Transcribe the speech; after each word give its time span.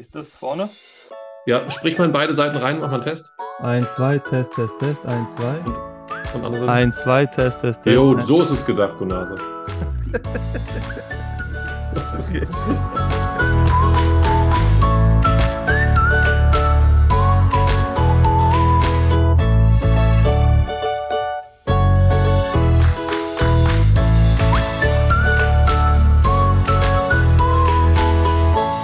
Ist 0.00 0.14
das 0.14 0.34
vorne? 0.34 0.70
Ja, 1.44 1.70
sprich 1.70 1.98
mal 1.98 2.06
in 2.06 2.12
beide 2.12 2.34
Seiten 2.34 2.56
rein, 2.56 2.78
mach 2.78 2.88
mal 2.88 2.94
einen 2.94 3.02
Test. 3.02 3.34
1, 3.58 3.96
2, 3.96 4.18
Test, 4.20 4.54
Test, 4.54 4.78
Test, 4.78 5.04
1, 5.04 5.36
2. 5.36 6.24
Von 6.32 6.42
anderen. 6.42 6.70
1, 6.70 7.00
2, 7.00 7.26
Test, 7.26 7.60
Test, 7.60 7.82
Test. 7.82 7.94
Jo, 7.94 8.18
so 8.22 8.40
ist 8.40 8.50
es 8.50 8.64
gedacht, 8.64 8.98
du 8.98 9.04
Nase. 9.04 9.34
Okay. 12.18 12.42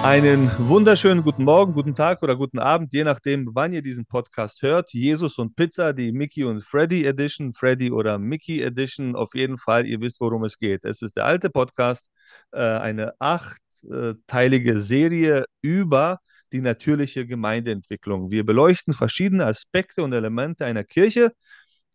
Einen 0.07 0.52
wunderschönen 0.68 1.25
guten 1.25 1.43
Morgen, 1.43 1.73
guten 1.73 1.96
Tag 1.96 2.23
oder 2.23 2.36
guten 2.36 2.61
Abend, 2.61 2.93
je 2.95 3.02
nachdem, 3.02 3.51
wann 3.55 3.73
ihr 3.73 3.83
diesen 3.83 4.06
Podcast 4.06 4.62
hört. 4.62 4.92
Jesus 4.92 5.37
und 5.37 5.56
Pizza, 5.56 5.92
die 5.92 6.12
Mickey 6.12 6.45
und 6.45 6.62
Freddy 6.62 7.05
Edition, 7.05 7.52
Freddy 7.52 7.91
oder 7.91 8.16
Mickey 8.16 8.62
Edition. 8.62 9.16
Auf 9.16 9.34
jeden 9.34 9.59
Fall, 9.59 9.84
ihr 9.84 10.00
wisst, 10.00 10.20
worum 10.20 10.45
es 10.45 10.61
geht. 10.61 10.84
Es 10.84 11.02
ist 11.02 11.16
der 11.16 11.24
alte 11.24 11.50
Podcast, 11.50 12.09
äh, 12.52 12.61
eine 12.61 13.14
achtteilige 13.19 14.78
Serie 14.78 15.45
über 15.61 16.20
die 16.52 16.61
natürliche 16.61 17.27
Gemeindeentwicklung. 17.27 18.30
Wir 18.30 18.47
beleuchten 18.47 18.95
verschiedene 18.95 19.45
Aspekte 19.45 20.05
und 20.05 20.12
Elemente 20.12 20.66
einer 20.66 20.84
Kirche 20.84 21.33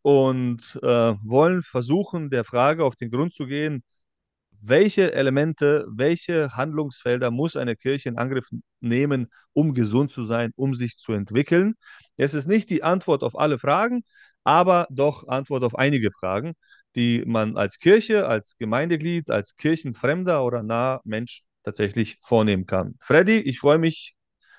und 0.02 0.78
äh, 0.84 1.16
wollen 1.24 1.64
versuchen, 1.64 2.30
der 2.30 2.44
Frage 2.44 2.84
auf 2.84 2.98
den 2.98 3.10
Grund 3.10 3.34
zu 3.34 3.46
gehen, 3.48 3.84
welche 4.62 5.14
Elemente, 5.14 5.86
welche 5.90 6.56
Handlungsfelder 6.56 7.32
muss 7.32 7.56
eine 7.56 7.76
Kirche 7.76 8.10
in 8.10 8.18
Angriff 8.18 8.46
nehmen, 8.80 9.28
um 9.54 9.74
gesund 9.74 10.12
zu 10.12 10.26
sein, 10.26 10.52
um 10.56 10.74
sich 10.74 10.98
zu 10.98 11.14
entwickeln. 11.14 11.76
Es 12.18 12.34
ist 12.34 12.48
nicht 12.48 12.70
die 12.70 12.84
Antwort 12.84 13.24
auf 13.24 13.38
alle 13.38 13.60
Fragen, 13.60 14.04
aber 14.44 14.88
doch 14.90 15.27
Antwort 15.27 15.63
auf 15.63 15.76
einige 15.76 16.12
Fragen, 16.12 16.54
die 16.96 17.24
man 17.26 17.58
als 17.58 17.80
Kirche, 17.80 18.27
als 18.27 18.55
Gemeindeglied, 18.58 19.32
als 19.32 19.55
kirchenfremder 19.58 20.44
oder 20.46 20.63
naher 20.63 21.02
Mensch 21.04 21.41
tatsächlich 21.63 22.18
vornehmen 22.22 22.66
kann. 22.66 22.96
Freddy, 23.02 23.38
ich 23.38 23.60
freue 23.60 23.78
mich, 23.78 24.16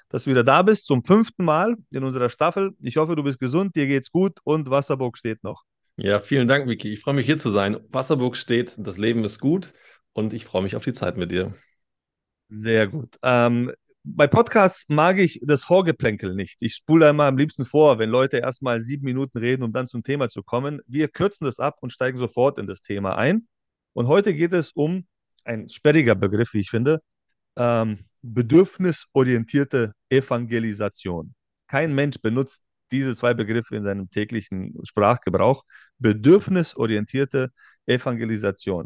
dass 0.08 0.24
du 0.24 0.30
wieder 0.30 0.44
da 0.44 0.62
bist, 0.62 0.86
zum 0.86 1.04
fünften 1.04 1.44
Mal 1.44 1.76
in 1.90 2.04
unserer 2.04 2.28
Staffel. 2.28 2.72
Ich 2.80 2.96
hoffe, 2.96 3.16
du 3.16 3.22
bist 3.22 3.38
gesund, 3.38 3.76
dir 3.76 3.86
geht's 3.86 4.10
gut 4.10 4.38
und 4.44 4.70
Wasserburg 4.70 5.16
steht 5.16 5.42
noch. 5.42 5.62
Ja, 5.96 6.20
vielen 6.20 6.48
Dank, 6.48 6.68
Vicky. 6.68 6.92
Ich 6.92 7.00
freue 7.00 7.14
mich 7.14 7.26
hier 7.26 7.38
zu 7.38 7.50
sein. 7.50 7.78
Wasserburg 7.90 8.36
steht, 8.36 8.74
das 8.78 8.98
Leben 8.98 9.24
ist 9.24 9.40
gut 9.40 9.72
und 10.12 10.32
ich 10.32 10.44
freue 10.44 10.62
mich 10.62 10.76
auf 10.76 10.84
die 10.84 10.92
Zeit 10.92 11.16
mit 11.16 11.30
dir. 11.30 11.54
Sehr 12.48 12.88
gut. 12.88 13.16
Ähm, 13.22 13.72
bei 14.04 14.26
Podcasts 14.26 14.86
mag 14.88 15.18
ich 15.18 15.40
das 15.42 15.62
Vorgeplänkel 15.62 16.34
nicht. 16.34 16.60
Ich 16.60 16.74
spule 16.74 17.08
immer 17.08 17.24
am 17.24 17.38
liebsten 17.38 17.64
vor, 17.64 17.98
wenn 17.98 18.10
Leute 18.10 18.38
erstmal 18.38 18.80
sieben 18.80 19.04
Minuten 19.04 19.38
reden, 19.38 19.62
um 19.62 19.72
dann 19.72 19.86
zum 19.86 20.02
Thema 20.02 20.28
zu 20.28 20.42
kommen. 20.42 20.80
Wir 20.86 21.08
kürzen 21.08 21.44
das 21.44 21.60
ab 21.60 21.76
und 21.80 21.92
steigen 21.92 22.18
sofort 22.18 22.58
in 22.58 22.66
das 22.66 22.82
Thema 22.82 23.16
ein. 23.16 23.46
Und 23.92 24.08
heute 24.08 24.34
geht 24.34 24.52
es 24.52 24.72
um 24.72 25.06
ein 25.44 25.68
sperriger 25.68 26.14
Begriff, 26.14 26.52
wie 26.52 26.60
ich 26.60 26.70
finde, 26.70 27.00
ähm, 27.56 28.06
bedürfnisorientierte 28.22 29.92
Evangelisation. 30.08 31.34
Kein 31.68 31.94
Mensch 31.94 32.20
benutzt 32.20 32.62
diese 32.90 33.14
zwei 33.16 33.34
Begriffe 33.34 33.76
in 33.76 33.82
seinem 33.82 34.10
täglichen 34.10 34.74
Sprachgebrauch. 34.84 35.64
Bedürfnisorientierte 35.98 37.50
Evangelisation. 37.71 37.71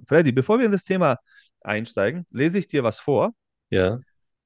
Freddy, 0.07 0.33
bevor 0.33 0.59
wir 0.59 0.67
in 0.67 0.73
das 0.73 0.85
Thema 0.85 1.17
einsteigen, 1.63 2.27
lese 2.31 2.59
ich 2.59 2.69
dir 2.69 2.83
was 2.85 2.99
vor 2.99 3.33
Ja, 3.71 4.01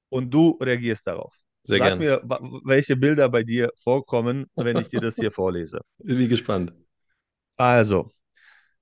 und 0.09 0.31
du 0.33 0.59
reagierst 0.61 1.07
darauf. 1.07 1.35
sehr 1.65 1.79
Sag 1.79 1.99
gerne. 1.99 2.01
mir, 2.01 2.23
welche 2.65 2.97
Bilder 2.97 3.29
bei 3.29 3.43
dir 3.43 3.71
vorkommen, 3.83 4.47
wenn 4.57 4.77
ich 4.79 4.89
dir 4.89 5.01
das 5.01 5.19
hier 5.19 5.31
vorlese. 5.33 5.81
Bin 5.99 6.29
gespannt. 6.29 6.73
Also, 7.57 8.11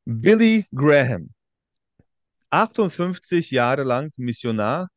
Billy 0.07 0.67
Graham, 0.75 1.31
58 2.51 3.51
Jahre 3.51 3.83
lang 3.84 4.12
Missionar, 4.17 4.89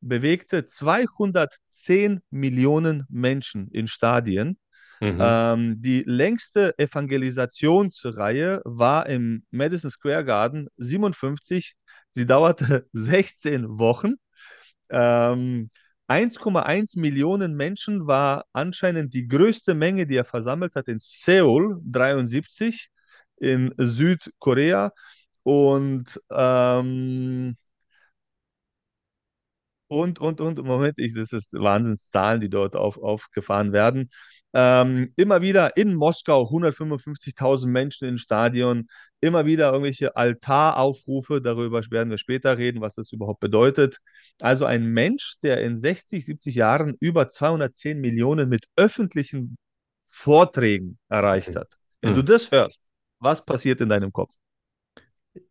bewegte 0.00 0.66
210 0.66 2.20
Millionen 2.30 3.04
Menschen 3.08 3.68
in 3.70 3.88
Stadien. 3.88 4.58
Mhm. 5.02 5.18
Ähm, 5.20 5.82
die 5.82 6.04
längste 6.06 6.78
Evangelisationsreihe 6.78 8.62
war 8.64 9.08
im 9.08 9.44
Madison 9.50 9.90
Square 9.90 10.24
Garden 10.24 10.68
57. 10.76 11.74
Sie 12.12 12.24
dauerte 12.24 12.86
16 12.92 13.80
Wochen. 13.80 14.14
Ähm, 14.90 15.70
1,1 16.06 16.94
Millionen 16.94 17.56
Menschen 17.56 18.06
war 18.06 18.44
anscheinend 18.52 19.12
die 19.12 19.26
größte 19.26 19.74
Menge, 19.74 20.06
die 20.06 20.16
er 20.16 20.24
versammelt 20.24 20.76
hat 20.76 20.86
in 20.86 20.98
Seoul 21.00 21.80
73 21.84 22.88
in 23.38 23.74
Südkorea. 23.78 24.92
Und, 25.42 26.20
ähm, 26.30 27.56
und, 29.88 30.20
und, 30.20 30.40
und, 30.40 30.58
Moment, 30.64 30.94
ich, 30.98 31.14
das 31.14 31.32
ist 31.32 31.48
Wahnsinnszahlen, 31.52 32.40
die 32.40 32.48
dort 32.48 32.76
auf, 32.76 32.98
aufgefahren 32.98 33.72
werden. 33.72 34.10
Ähm, 34.54 35.12
immer 35.16 35.40
wieder 35.40 35.76
in 35.76 35.94
Moskau 35.94 36.50
155.000 36.50 37.72
Menschen 37.72 38.06
im 38.08 38.18
Stadion, 38.18 38.88
immer 39.20 39.46
wieder 39.46 39.70
irgendwelche 39.72 40.14
Altaraufrufe, 40.16 41.40
darüber 41.40 41.80
werden 41.90 42.10
wir 42.10 42.18
später 42.18 42.58
reden, 42.58 42.80
was 42.82 42.94
das 42.94 43.12
überhaupt 43.12 43.40
bedeutet. 43.40 43.98
Also 44.40 44.64
ein 44.66 44.86
Mensch, 44.86 45.36
der 45.42 45.62
in 45.62 45.76
60, 45.78 46.24
70 46.26 46.54
Jahren 46.54 46.96
über 47.00 47.28
210 47.28 48.00
Millionen 48.00 48.48
mit 48.48 48.66
öffentlichen 48.76 49.56
Vorträgen 50.04 50.98
erreicht 51.08 51.56
hat. 51.56 51.68
Wenn 52.02 52.14
du 52.14 52.22
Mhm. 52.22 52.24
das 52.24 52.50
hörst, 52.50 52.82
was 53.20 53.44
passiert 53.44 53.80
in 53.80 53.88
deinem 53.88 54.12
Kopf? 54.12 54.32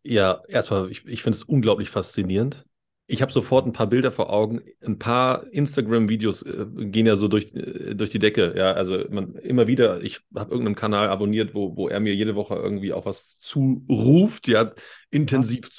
Ja, 0.03 0.41
erstmal, 0.47 0.91
ich, 0.91 1.05
ich 1.07 1.23
finde 1.23 1.37
es 1.37 1.43
unglaublich 1.43 1.89
faszinierend. 1.89 2.65
Ich 3.07 3.21
habe 3.21 3.31
sofort 3.31 3.65
ein 3.65 3.73
paar 3.73 3.87
Bilder 3.87 4.11
vor 4.11 4.31
Augen. 4.31 4.61
Ein 4.85 4.97
paar 4.97 5.45
Instagram-Videos 5.51 6.43
äh, 6.43 6.65
gehen 6.85 7.05
ja 7.05 7.15
so 7.17 7.27
durch, 7.27 7.53
äh, 7.53 7.93
durch 7.93 8.09
die 8.09 8.19
Decke. 8.19 8.53
Ja, 8.55 8.73
also 8.73 9.03
man, 9.09 9.35
immer 9.35 9.67
wieder, 9.67 10.01
ich 10.01 10.21
habe 10.35 10.51
irgendeinen 10.51 10.75
Kanal 10.75 11.09
abonniert, 11.09 11.53
wo, 11.53 11.75
wo 11.75 11.89
er 11.89 11.99
mir 11.99 12.15
jede 12.15 12.35
Woche 12.35 12.55
irgendwie 12.55 12.93
auch 12.93 13.05
was 13.05 13.37
zuruft, 13.39 14.47
ja, 14.47 14.73
intensiv 15.09 15.71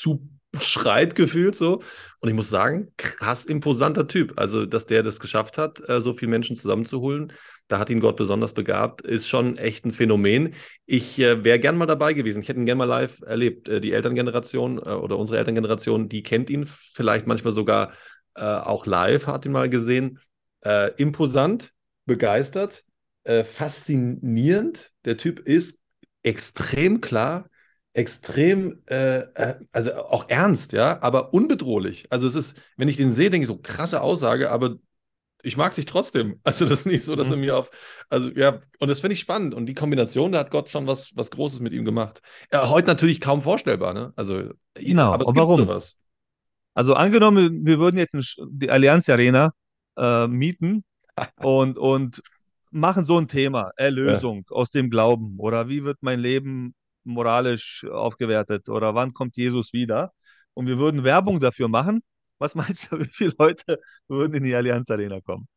zuschreit 0.58 1.14
gefühlt 1.14 1.56
so. 1.56 1.82
Und 2.20 2.28
ich 2.28 2.34
muss 2.34 2.50
sagen, 2.50 2.92
krass 2.96 3.44
imposanter 3.44 4.06
Typ. 4.06 4.34
Also, 4.36 4.66
dass 4.66 4.86
der 4.86 5.02
das 5.02 5.18
geschafft 5.18 5.58
hat, 5.58 5.86
äh, 5.88 6.00
so 6.00 6.12
viele 6.12 6.30
Menschen 6.30 6.56
zusammenzuholen, 6.56 7.32
da 7.68 7.78
hat 7.78 7.90
ihn 7.90 8.00
Gott 8.00 8.16
besonders 8.16 8.52
begabt, 8.52 9.00
ist 9.00 9.28
schon 9.28 9.56
echt 9.56 9.86
ein 9.86 9.92
Phänomen. 9.92 10.54
Ich 10.84 11.18
äh, 11.18 11.42
wäre 11.42 11.58
gern 11.58 11.76
mal 11.76 11.86
dabei 11.86 12.12
gewesen. 12.12 12.42
Ich 12.42 12.48
hätte 12.48 12.60
ihn 12.60 12.66
gern 12.66 12.78
mal 12.78 12.84
live 12.84 13.22
erlebt. 13.22 13.68
Äh, 13.68 13.80
die 13.80 13.92
Elterngeneration 13.92 14.78
äh, 14.78 14.90
oder 14.90 15.18
unsere 15.18 15.38
Elterngeneration, 15.38 16.08
die 16.08 16.22
kennt 16.22 16.50
ihn 16.50 16.66
vielleicht 16.66 17.26
manchmal 17.26 17.54
sogar 17.54 17.92
äh, 18.34 18.42
auch 18.42 18.86
live, 18.86 19.26
hat 19.26 19.46
ihn 19.46 19.52
mal 19.52 19.70
gesehen. 19.70 20.20
Äh, 20.60 20.92
imposant, 20.96 21.72
begeistert, 22.04 22.84
faszinierend. 23.24 24.90
Der 25.04 25.16
Typ 25.16 25.38
ist 25.38 25.78
extrem 26.24 27.00
klar, 27.00 27.48
extrem, 27.94 28.82
äh, 28.86 29.18
äh, 29.20 29.54
also 29.72 29.94
auch 29.96 30.28
ernst, 30.28 30.72
ja, 30.72 31.02
aber 31.02 31.34
unbedrohlich. 31.34 32.06
Also 32.10 32.26
es 32.26 32.34
ist, 32.34 32.56
wenn 32.76 32.88
ich 32.88 32.96
den 32.96 33.10
sehe, 33.12 33.30
denke 33.30 33.44
ich 33.44 33.48
so, 33.48 33.58
krasse 33.58 34.00
Aussage, 34.02 34.50
aber 34.50 34.76
ich 35.42 35.56
mag 35.56 35.74
dich 35.74 35.86
trotzdem. 35.86 36.40
Also 36.44 36.66
das 36.66 36.80
ist 36.80 36.86
nicht 36.86 37.04
so, 37.04 37.16
dass 37.16 37.30
er 37.30 37.36
Mhm. 37.36 37.38
mir 37.38 37.56
auf, 37.56 37.70
also 38.10 38.30
ja, 38.30 38.62
und 38.80 38.88
das 38.88 39.00
finde 39.00 39.14
ich 39.14 39.20
spannend. 39.20 39.54
Und 39.54 39.66
die 39.66 39.74
Kombination, 39.74 40.32
da 40.32 40.40
hat 40.40 40.50
Gott 40.52 40.68
schon 40.70 40.86
was, 40.86 41.16
was 41.16 41.30
Großes 41.30 41.60
mit 41.60 41.72
ihm 41.72 41.84
gemacht. 41.84 42.22
Ja, 42.52 42.68
heute 42.70 42.88
natürlich 42.88 43.20
kaum 43.20 43.42
vorstellbar, 43.42 43.94
ne? 43.94 44.12
Also, 44.16 44.50
Genau, 44.74 45.12
aber 45.12 45.22
es 45.24 45.32
und 45.32 45.34
gibt 45.34 45.50
warum? 45.50 45.52
sowas. 45.52 45.98
Also 46.74 46.94
angenommen, 46.94 47.64
wir 47.66 47.78
würden 47.78 47.98
jetzt 47.98 48.14
die 48.50 48.70
Allianz 48.70 49.08
Arena 49.08 49.52
äh, 49.96 50.26
mieten 50.26 50.84
und, 51.40 51.78
und 51.78 52.22
machen 52.70 53.06
so 53.06 53.18
ein 53.18 53.28
Thema, 53.28 53.72
Erlösung 53.76 54.46
aus 54.50 54.70
dem 54.70 54.90
Glauben 54.90 55.38
oder 55.38 55.68
wie 55.68 55.84
wird 55.84 55.98
mein 56.02 56.20
Leben 56.20 56.74
moralisch 57.04 57.84
aufgewertet 57.90 58.68
oder 58.68 58.94
wann 58.94 59.12
kommt 59.14 59.36
Jesus 59.36 59.72
wieder? 59.72 60.12
Und 60.54 60.66
wir 60.66 60.78
würden 60.78 61.04
Werbung 61.04 61.40
dafür 61.40 61.68
machen. 61.68 62.02
Was 62.38 62.54
meinst 62.54 62.90
du, 62.92 62.98
wie 63.00 63.04
viele 63.12 63.34
Leute 63.38 63.78
würden 64.08 64.34
in 64.34 64.44
die 64.44 64.54
Allianz 64.54 64.90
Arena 64.90 65.20
kommen? 65.20 65.48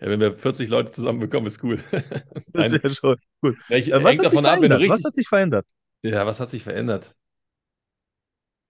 Ja, 0.00 0.08
wenn 0.08 0.20
wir 0.20 0.32
40 0.32 0.68
Leute 0.68 0.92
zusammenbekommen, 0.92 1.46
ist 1.46 1.62
cool. 1.62 1.78
Das 2.52 2.70
wäre 2.70 2.90
schon 2.90 3.16
gut. 3.42 3.58
ja, 3.68 3.76
ich, 3.78 3.88
Äh, 3.92 4.02
was 4.02 4.18
hat 4.18 4.30
sich 4.30 4.40
davon 4.40 4.46
ab, 4.46 4.60
verändert? 4.60 4.88
Was 4.88 5.04
richtig. 5.04 5.04
hat 5.04 5.14
sich 5.14 5.28
verändert? 5.28 5.66
Ja, 6.02 6.26
was 6.26 6.40
hat 6.40 6.50
sich 6.50 6.62
verändert? 6.64 7.16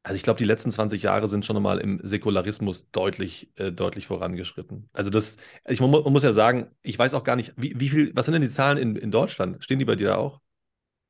Also 0.03 0.17
ich 0.17 0.23
glaube, 0.23 0.39
die 0.39 0.45
letzten 0.47 0.73
20 0.73 1.03
Jahre 1.03 1.29
sind 1.29 1.45
schon 1.45 1.55
nochmal 1.55 1.79
im 1.79 2.01
Säkularismus 2.03 2.91
deutlich, 2.91 3.51
äh, 3.57 3.71
deutlich 3.71 4.07
vorangeschritten. 4.07 4.89
Also 4.95 5.11
das, 5.11 5.37
ich, 5.69 5.81
man, 5.81 5.91
mu- 5.91 6.01
man 6.03 6.13
muss 6.13 6.23
ja 6.23 6.33
sagen, 6.33 6.71
ich 6.83 6.99
weiß 6.99 7.13
auch 7.15 7.23
gar 7.25 7.37
nicht, 7.37 7.53
wie, 7.57 7.79
wie 7.79 7.91
viel, 7.91 8.11
was 8.17 8.25
sind 8.25 8.33
denn 8.33 8.41
die 8.43 8.49
Zahlen 8.49 8.79
in, 8.79 8.97
in 8.97 9.11
Deutschland? 9.11 9.63
Stehen 9.63 9.79
die 9.79 9.85
bei 9.85 9.97
dir 9.97 10.09
da 10.09 10.17
auch? 10.17 10.41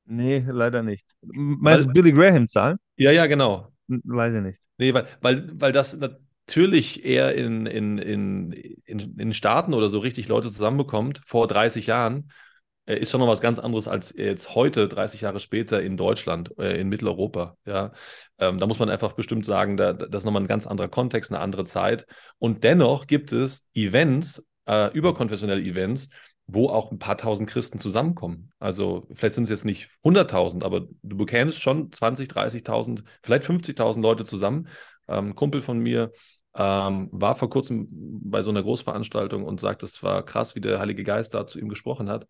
Nee, 0.04 0.44
leider 0.46 0.82
nicht. 0.82 1.06
Meinst 1.22 1.84
Weil, 1.84 1.92
du 1.92 1.92
Billy 2.02 2.12
Graham 2.12 2.48
Zahlen? 2.48 2.78
ja, 2.96 3.10
ja, 3.12 3.26
genau. 3.26 3.72
Ich 3.88 3.98
nicht. 4.04 4.60
Nee, 4.78 4.94
weil, 4.94 5.06
weil, 5.20 5.50
weil 5.60 5.72
das 5.72 5.96
na- 5.96 6.16
natürlich 6.46 7.04
eher 7.04 7.34
in, 7.34 7.66
in, 7.66 7.98
in, 7.98 8.52
in, 8.84 9.18
in 9.18 9.32
Staaten 9.32 9.74
oder 9.74 9.88
so 9.88 9.98
richtig 10.00 10.28
Leute 10.28 10.50
zusammenbekommt, 10.50 11.20
vor 11.26 11.46
30 11.46 11.86
Jahren, 11.86 12.30
äh, 12.86 12.98
ist 12.98 13.10
schon 13.10 13.20
noch 13.20 13.28
was 13.28 13.40
ganz 13.40 13.58
anderes 13.58 13.86
als 13.88 14.14
jetzt 14.16 14.54
heute, 14.54 14.88
30 14.88 15.20
Jahre 15.20 15.40
später 15.40 15.82
in 15.82 15.96
Deutschland, 15.96 16.52
äh, 16.58 16.80
in 16.80 16.88
Mitteleuropa. 16.88 17.56
Ja, 17.66 17.92
ähm, 18.38 18.58
da 18.58 18.66
muss 18.66 18.78
man 18.78 18.90
einfach 18.90 19.12
bestimmt 19.12 19.44
sagen, 19.44 19.76
da, 19.76 19.92
das 19.92 20.22
ist 20.22 20.24
nochmal 20.24 20.42
ein 20.42 20.48
ganz 20.48 20.66
anderer 20.66 20.88
Kontext, 20.88 21.30
eine 21.30 21.40
andere 21.40 21.64
Zeit. 21.64 22.06
Und 22.38 22.64
dennoch 22.64 23.06
gibt 23.06 23.32
es 23.32 23.66
Events, 23.74 24.44
äh, 24.66 24.92
überkonfessionelle 24.92 25.62
Events, 25.62 26.10
wo 26.52 26.68
auch 26.68 26.90
ein 26.90 26.98
paar 26.98 27.16
tausend 27.16 27.48
Christen 27.48 27.78
zusammenkommen. 27.78 28.52
Also 28.58 29.06
vielleicht 29.14 29.34
sind 29.34 29.44
es 29.44 29.50
jetzt 29.50 29.64
nicht 29.64 29.90
100.000, 30.02 30.64
aber 30.64 30.86
du 31.02 31.16
bekämst 31.16 31.62
schon 31.62 31.92
20, 31.92 32.28
30.000, 32.28 33.04
vielleicht 33.22 33.44
50.000 33.44 34.00
Leute 34.00 34.24
zusammen. 34.24 34.68
Ähm, 35.08 35.34
Kumpel 35.34 35.62
von 35.62 35.78
mir 35.78 36.12
ähm, 36.54 37.08
war 37.12 37.36
vor 37.36 37.50
kurzem 37.50 37.88
bei 37.90 38.42
so 38.42 38.50
einer 38.50 38.62
Großveranstaltung 38.62 39.44
und 39.44 39.60
sagt, 39.60 39.82
es 39.82 40.02
war 40.02 40.24
krass, 40.24 40.54
wie 40.54 40.60
der 40.60 40.80
Heilige 40.80 41.04
Geist 41.04 41.34
da 41.34 41.46
zu 41.46 41.58
ihm 41.58 41.68
gesprochen 41.68 42.08
hat. 42.08 42.26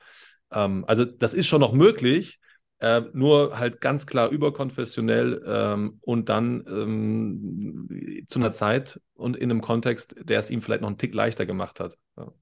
Ähm, 0.52 0.84
also 0.86 1.04
das 1.04 1.34
ist 1.34 1.46
schon 1.46 1.60
noch 1.60 1.72
möglich, 1.72 2.38
äh, 2.80 3.02
nur 3.12 3.58
halt 3.58 3.80
ganz 3.80 4.06
klar 4.06 4.30
überkonfessionell 4.30 5.42
ähm, 5.46 5.98
und 6.00 6.28
dann 6.28 6.64
ähm, 6.66 8.26
zu 8.28 8.38
einer 8.38 8.52
Zeit 8.52 9.00
und 9.14 9.36
in 9.36 9.50
einem 9.50 9.60
Kontext, 9.60 10.14
der 10.18 10.38
es 10.38 10.50
ihm 10.50 10.62
vielleicht 10.62 10.82
noch 10.82 10.88
einen 10.88 10.98
Tick 10.98 11.14
leichter 11.14 11.46
gemacht 11.46 11.80
hat. 11.80 11.96
Ja. 12.16 12.32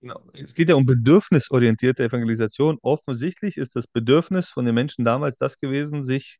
Genau. 0.00 0.22
Es 0.32 0.54
geht 0.54 0.68
ja 0.68 0.76
um 0.76 0.86
bedürfnisorientierte 0.86 2.04
Evangelisation. 2.04 2.78
Offensichtlich 2.82 3.56
ist 3.56 3.74
das 3.74 3.86
Bedürfnis 3.86 4.50
von 4.50 4.64
den 4.64 4.74
Menschen 4.74 5.04
damals 5.04 5.36
das 5.36 5.58
gewesen, 5.58 6.04
sich 6.04 6.38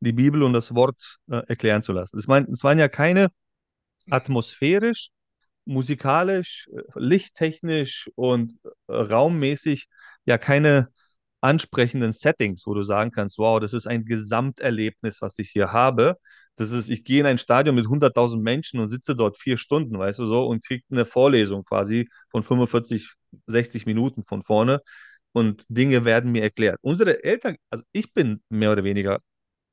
die 0.00 0.12
Bibel 0.12 0.42
und 0.42 0.52
das 0.52 0.74
Wort 0.74 1.18
äh, 1.30 1.42
erklären 1.46 1.82
zu 1.82 1.92
lassen. 1.92 2.18
Es, 2.18 2.26
mein, 2.26 2.46
es 2.50 2.64
waren 2.64 2.78
ja 2.78 2.88
keine 2.88 3.28
atmosphärisch, 4.10 5.10
musikalisch, 5.64 6.68
äh, 6.72 6.82
lichttechnisch 6.96 8.10
und 8.16 8.58
äh, 8.88 8.92
raummäßig 8.92 9.88
ja 10.24 10.38
keine 10.38 10.88
ansprechenden 11.40 12.12
Settings, 12.12 12.66
wo 12.66 12.74
du 12.74 12.82
sagen 12.82 13.12
kannst, 13.12 13.38
wow, 13.38 13.60
das 13.60 13.72
ist 13.72 13.86
ein 13.86 14.04
Gesamterlebnis, 14.04 15.20
was 15.20 15.38
ich 15.38 15.50
hier 15.50 15.72
habe. 15.72 16.16
Das 16.56 16.70
ist, 16.70 16.90
ich 16.90 17.04
gehe 17.04 17.20
in 17.20 17.26
ein 17.26 17.38
Stadion 17.38 17.74
mit 17.74 17.86
100.000 17.86 18.42
Menschen 18.42 18.80
und 18.80 18.88
sitze 18.88 19.14
dort 19.14 19.38
vier 19.38 19.58
Stunden, 19.58 19.98
weißt 19.98 20.18
du 20.18 20.26
so, 20.26 20.46
und 20.46 20.64
kriege 20.64 20.84
eine 20.90 21.06
Vorlesung 21.06 21.64
quasi 21.64 22.08
von 22.30 22.42
45, 22.42 23.12
60 23.46 23.86
Minuten 23.86 24.24
von 24.24 24.42
vorne 24.42 24.80
und 25.32 25.64
Dinge 25.68 26.04
werden 26.04 26.32
mir 26.32 26.42
erklärt. 26.42 26.78
Unsere 26.80 27.22
Eltern, 27.22 27.56
also 27.70 27.84
ich 27.92 28.14
bin 28.14 28.42
mehr 28.48 28.72
oder 28.72 28.84
weniger 28.84 29.20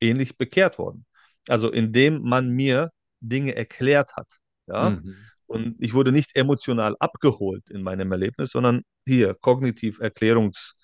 ähnlich 0.01 0.38
bekehrt 0.38 0.77
worden. 0.77 1.06
Also 1.47 1.71
indem 1.71 2.21
man 2.21 2.50
mir 2.50 2.91
Dinge 3.21 3.56
erklärt 3.56 4.15
hat. 4.15 4.27
Ja. 4.68 4.91
Mhm. 4.91 5.15
Und 5.45 5.75
ich 5.79 5.94
wurde 5.94 6.12
nicht 6.12 6.36
emotional 6.36 6.95
abgeholt 7.00 7.69
in 7.69 7.83
meinem 7.83 8.12
Erlebnis, 8.12 8.50
sondern 8.51 8.81
hier 9.06 9.36
kognitiv 9.36 10.00
Erklärungsmodus. 10.00 10.75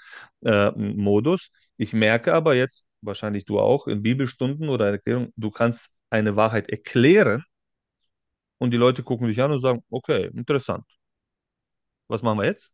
Äh, 0.44 1.50
ich 1.78 1.94
merke 1.94 2.34
aber 2.34 2.56
jetzt, 2.56 2.86
wahrscheinlich 3.01 3.46
du 3.46 3.60
auch, 3.60 3.88
in 3.88 4.01
Bibelstunden 4.01 4.69
oder 4.69 4.88
Erklärung, 4.88 5.34
du 5.36 5.51
kannst 5.51 5.92
eine 6.10 6.36
Wahrheit 6.36 6.69
erklären 6.69 7.44
und 8.57 8.72
die 8.72 8.78
Leute 8.78 9.04
gucken 9.04 9.28
dich 9.28 9.42
an 9.42 9.51
und 9.51 9.60
sagen, 9.60 9.84
okay, 9.90 10.30
interessant. 10.34 10.86
Was 12.07 12.24
machen 12.24 12.40
wir 12.40 12.46
jetzt? 12.46 12.72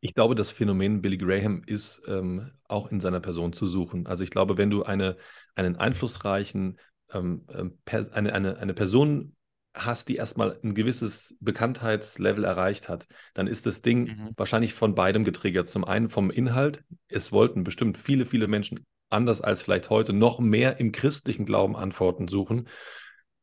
Ich 0.00 0.14
glaube, 0.14 0.34
das 0.34 0.50
Phänomen 0.50 1.00
Billy 1.00 1.16
Graham 1.16 1.62
ist 1.66 2.02
ähm, 2.06 2.52
auch 2.68 2.88
in 2.90 3.00
seiner 3.00 3.20
Person 3.20 3.52
zu 3.52 3.66
suchen. 3.66 4.06
Also 4.06 4.22
ich 4.24 4.30
glaube, 4.30 4.56
wenn 4.58 4.70
du 4.70 4.82
eine, 4.82 5.16
einen 5.54 5.76
einflussreichen, 5.76 6.78
ähm, 7.12 7.46
ähm 7.52 7.78
eine, 7.86 8.32
eine, 8.32 8.58
eine 8.58 8.74
Person 8.74 9.35
hast, 9.76 10.08
die 10.08 10.16
erstmal 10.16 10.58
ein 10.62 10.74
gewisses 10.74 11.36
Bekanntheitslevel 11.40 12.44
erreicht 12.44 12.88
hat, 12.88 13.06
dann 13.34 13.46
ist 13.46 13.66
das 13.66 13.82
Ding 13.82 14.04
mhm. 14.04 14.30
wahrscheinlich 14.36 14.74
von 14.74 14.94
beidem 14.94 15.24
getriggert. 15.24 15.68
Zum 15.68 15.84
einen 15.84 16.08
vom 16.08 16.30
Inhalt. 16.30 16.82
Es 17.08 17.32
wollten 17.32 17.62
bestimmt 17.62 17.98
viele, 17.98 18.26
viele 18.26 18.48
Menschen 18.48 18.84
anders 19.10 19.40
als 19.40 19.62
vielleicht 19.62 19.90
heute 19.90 20.12
noch 20.12 20.40
mehr 20.40 20.80
im 20.80 20.92
christlichen 20.92 21.46
Glauben 21.46 21.76
Antworten 21.76 22.28
suchen. 22.28 22.68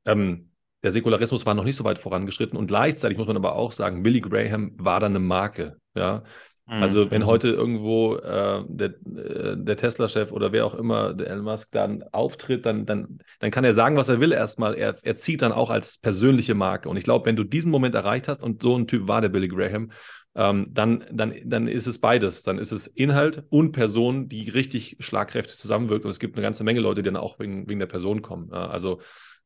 Ähm, 0.06 0.50
der 0.84 0.92
Säkularismus 0.92 1.46
war 1.46 1.54
noch 1.54 1.64
nicht 1.64 1.78
so 1.78 1.86
weit 1.86 2.00
vorangeschritten 2.00 2.58
und 2.58 2.68
gleichzeitig 2.68 3.18
muss 3.18 3.28
man 3.28 3.38
aber 3.38 3.56
auch 3.56 3.72
sagen, 3.72 4.04
Billy 4.04 4.20
Graham 4.20 4.74
war 4.78 5.00
dann 5.00 5.14
eine 5.14 5.20
Marke. 5.20 5.78
Ja, 5.96 6.24
also 6.66 7.12
wenn 7.12 7.24
mhm. 7.24 7.26
heute 7.26 7.50
irgendwo 7.50 8.16
äh, 8.16 8.64
der, 8.68 8.90
äh, 8.90 9.58
der 9.58 9.76
Tesla-Chef 9.76 10.32
oder 10.32 10.54
wer 10.54 10.66
auch 10.66 10.76
immer, 10.76 11.14
der 11.14 11.28
Elon 11.28 11.44
Musk, 11.44 11.72
dann 11.72 12.04
auftritt, 12.14 12.66
dann, 12.66 12.86
dann, 12.86 13.20
dann 13.40 13.52
kann 13.52 13.66
er 13.66 13.74
sagen, 13.74 13.98
was 13.98 14.08
er 14.08 14.22
will 14.22 14.32
erstmal. 14.32 14.76
Er, 14.76 14.96
er 15.02 15.16
zieht 15.16 15.42
dann 15.42 15.52
auch 15.52 15.70
als 15.70 15.98
persönliche 15.98 16.56
Marke. 16.56 16.88
Und 16.88 16.96
ich 16.96 17.04
glaube, 17.04 17.26
wenn 17.26 17.36
du 17.36 17.44
diesen 17.44 17.70
Moment 17.70 17.96
erreicht 17.96 18.30
hast, 18.30 18.44
und 18.44 18.62
so 18.62 18.78
ein 18.78 18.88
Typ 18.88 19.10
war 19.10 19.20
der 19.20 19.30
Billy 19.30 19.50
Graham, 19.50 19.92
ähm, 20.36 20.68
dann, 20.72 21.04
dann, 21.12 21.36
dann 21.44 21.68
ist 21.68 21.86
es 21.86 21.98
beides. 22.00 22.44
Dann 22.44 22.58
ist 22.58 22.72
es 22.72 22.88
Inhalt 22.88 23.44
und 23.50 23.74
Person, 23.74 24.30
die 24.30 24.50
richtig 24.50 24.96
schlagkräftig 25.00 25.58
zusammenwirkt. 25.58 26.06
Und 26.06 26.12
es 26.12 26.20
gibt 26.20 26.36
eine 26.38 26.44
ganze 26.44 26.64
Menge 26.64 26.80
Leute, 26.80 27.04
die 27.04 27.08
dann 27.08 27.18
auch 27.18 27.40
wegen, 27.40 27.68
wegen 27.68 27.80
der 27.80 27.88
Person 27.88 28.22
kommen. 28.22 28.54
Also 28.54 29.02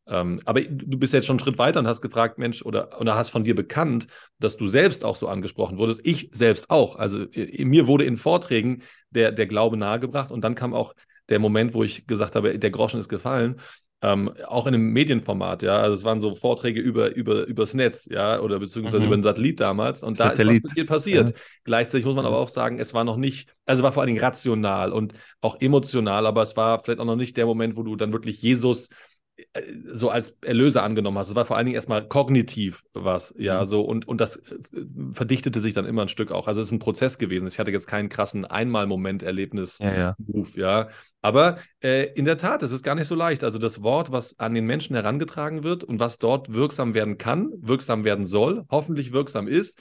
ähm, 0.10 0.42
aber 0.46 0.62
du 0.62 0.98
bist 0.98 1.14
jetzt 1.14 1.26
schon 1.26 1.36
einen 1.36 1.40
Schritt 1.40 1.58
weiter 1.58 1.80
und 1.80 1.88
hast 1.88 2.02
gefragt, 2.02 2.38
Mensch, 2.38 2.62
oder, 2.62 3.00
oder 3.00 3.16
hast 3.16 3.30
von 3.30 3.44
dir 3.44 3.56
bekannt, 3.56 4.08
dass 4.40 4.58
du 4.58 4.68
selbst 4.68 5.04
auch 5.04 5.16
so 5.16 5.28
angesprochen 5.28 5.78
wurdest. 5.78 6.02
Ich 6.04 6.30
selbst 6.34 6.70
auch. 6.70 6.96
Also 6.96 7.24
äh, 7.32 7.66
mir 7.66 7.88
wurde 7.88 8.06
in 8.06 8.18
Vorträgen 8.18 8.84
der, 9.10 9.32
der 9.32 9.48
Glaube 9.48 9.78
nahegebracht 9.78 10.32
und 10.32 10.42
dann 10.44 10.56
kam 10.56 10.74
auch 10.74 10.94
der 11.30 11.40
Moment, 11.40 11.74
wo 11.74 11.84
ich 11.84 12.08
gesagt 12.08 12.36
habe, 12.36 12.58
der 12.58 12.72
Groschen 12.72 13.00
ist 13.00 13.10
gefallen. 13.10 13.60
Ähm, 14.00 14.32
auch 14.46 14.68
in 14.68 14.76
einem 14.76 14.94
Medienformat, 14.94 15.64
ja. 15.64 15.78
Also 15.78 15.96
es 15.96 16.04
waren 16.04 16.22
so 16.22 16.36
Vorträge 16.36 16.80
über, 16.80 17.16
über, 17.16 17.48
übers 17.48 17.74
Netz, 17.74 18.06
ja, 18.06 18.40
oder 18.40 18.60
beziehungsweise 18.60 19.00
mhm. 19.00 19.08
über 19.08 19.18
den 19.18 19.24
Satellit 19.24 19.60
damals. 19.60 20.04
Und 20.04 20.16
Satellit. 20.16 20.48
da 20.48 20.52
ist 20.52 20.64
was 20.66 20.74
viel 20.74 20.86
passiert. 20.86 21.30
Ja. 21.30 21.36
Gleichzeitig 21.64 22.06
muss 22.06 22.16
man 22.16 22.28
aber 22.28 22.38
auch 22.38 22.50
sagen, 22.50 22.80
es 22.80 22.94
war 22.94 23.04
noch 23.04 23.18
nicht, 23.18 23.50
also 23.66 23.82
war 23.82 23.92
vor 23.92 24.04
allen 24.04 24.14
Dingen 24.14 24.24
rational 24.24 24.94
und 24.94 25.14
auch 25.42 25.60
emotional, 25.60 26.28
aber 26.28 26.44
es 26.44 26.56
war 26.56 26.84
vielleicht 26.84 27.00
auch 27.00 27.06
noch 27.06 27.16
nicht 27.16 27.38
der 27.38 27.48
Moment, 27.48 27.76
wo 27.76 27.82
du 27.82 27.96
dann 27.96 28.14
wirklich 28.14 28.40
Jesus 28.40 28.90
so 29.94 30.10
als 30.10 30.38
Erlöser 30.42 30.84
angenommen 30.84 31.18
hast. 31.18 31.30
Es 31.30 31.36
war 31.36 31.46
vor 31.46 31.58
allen 31.58 31.68
Dingen 31.68 31.76
erstmal 31.76 32.08
kognitiv 32.08 32.84
was, 32.94 33.34
ja, 33.38 33.62
mhm. 33.62 33.68
so 33.68 33.82
und, 33.82 34.08
und 34.08 34.20
das 34.20 34.38
äh, 34.38 34.60
verdichtete 35.12 35.60
sich 35.60 35.74
dann 35.74 35.86
immer 35.86 36.04
ein 36.04 36.08
Stück 36.08 36.32
auch. 36.32 36.48
Also 36.48 36.62
es 36.62 36.68
ist 36.68 36.74
ein 36.74 36.80
Prozess 36.80 37.18
gewesen. 37.18 37.48
Ich 37.48 37.60
hatte 37.60 37.72
jetzt 37.72 37.88
keinen 37.88 38.10
krassen 38.10 38.46
Einmal-Moment-Erlebnis, 38.46 39.80
ja, 39.80 39.94
ja. 39.94 40.16
ja. 40.56 40.88
Aber 41.22 41.58
äh, 41.84 42.12
in 42.14 42.26
der 42.26 42.38
Tat, 42.38 42.64
es 42.64 42.72
ist 42.72 42.84
gar 42.84 42.96
nicht 42.96 43.08
so 43.08 43.16
leicht. 43.16 43.44
Also 43.44 43.60
das 43.60 43.84
Wort, 43.84 44.12
was 44.12 44.40
an 44.40 44.54
den 44.54 44.66
Menschen 44.66 44.96
herangetragen 44.96 45.64
wird 45.64 45.84
und 45.84 46.00
was 46.00 46.20
dort 46.20 46.54
wirksam 46.54 46.94
werden 46.94 47.18
kann, 47.18 47.52
wirksam 47.58 48.04
werden 48.04 48.26
soll, 48.26 48.66
hoffentlich 48.72 49.12
wirksam 49.12 49.48
ist, 49.48 49.80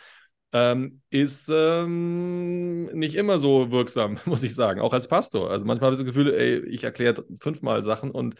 ähm, 0.52 1.00
ist 1.10 1.50
ähm, 1.52 2.86
nicht 2.86 3.14
immer 3.14 3.38
so 3.38 3.70
wirksam, 3.70 4.18
muss 4.26 4.42
ich 4.42 4.54
sagen, 4.54 4.80
auch 4.80 4.92
als 4.92 5.08
Pastor. 5.08 5.50
Also 5.50 5.64
manchmal 5.64 5.86
habe 5.86 5.94
ich 5.94 6.00
das 6.00 6.06
Gefühl, 6.06 6.32
ey, 6.34 6.58
ich 6.66 6.84
erkläre 6.84 7.24
fünfmal 7.38 7.82
Sachen 7.82 8.10
und 8.10 8.36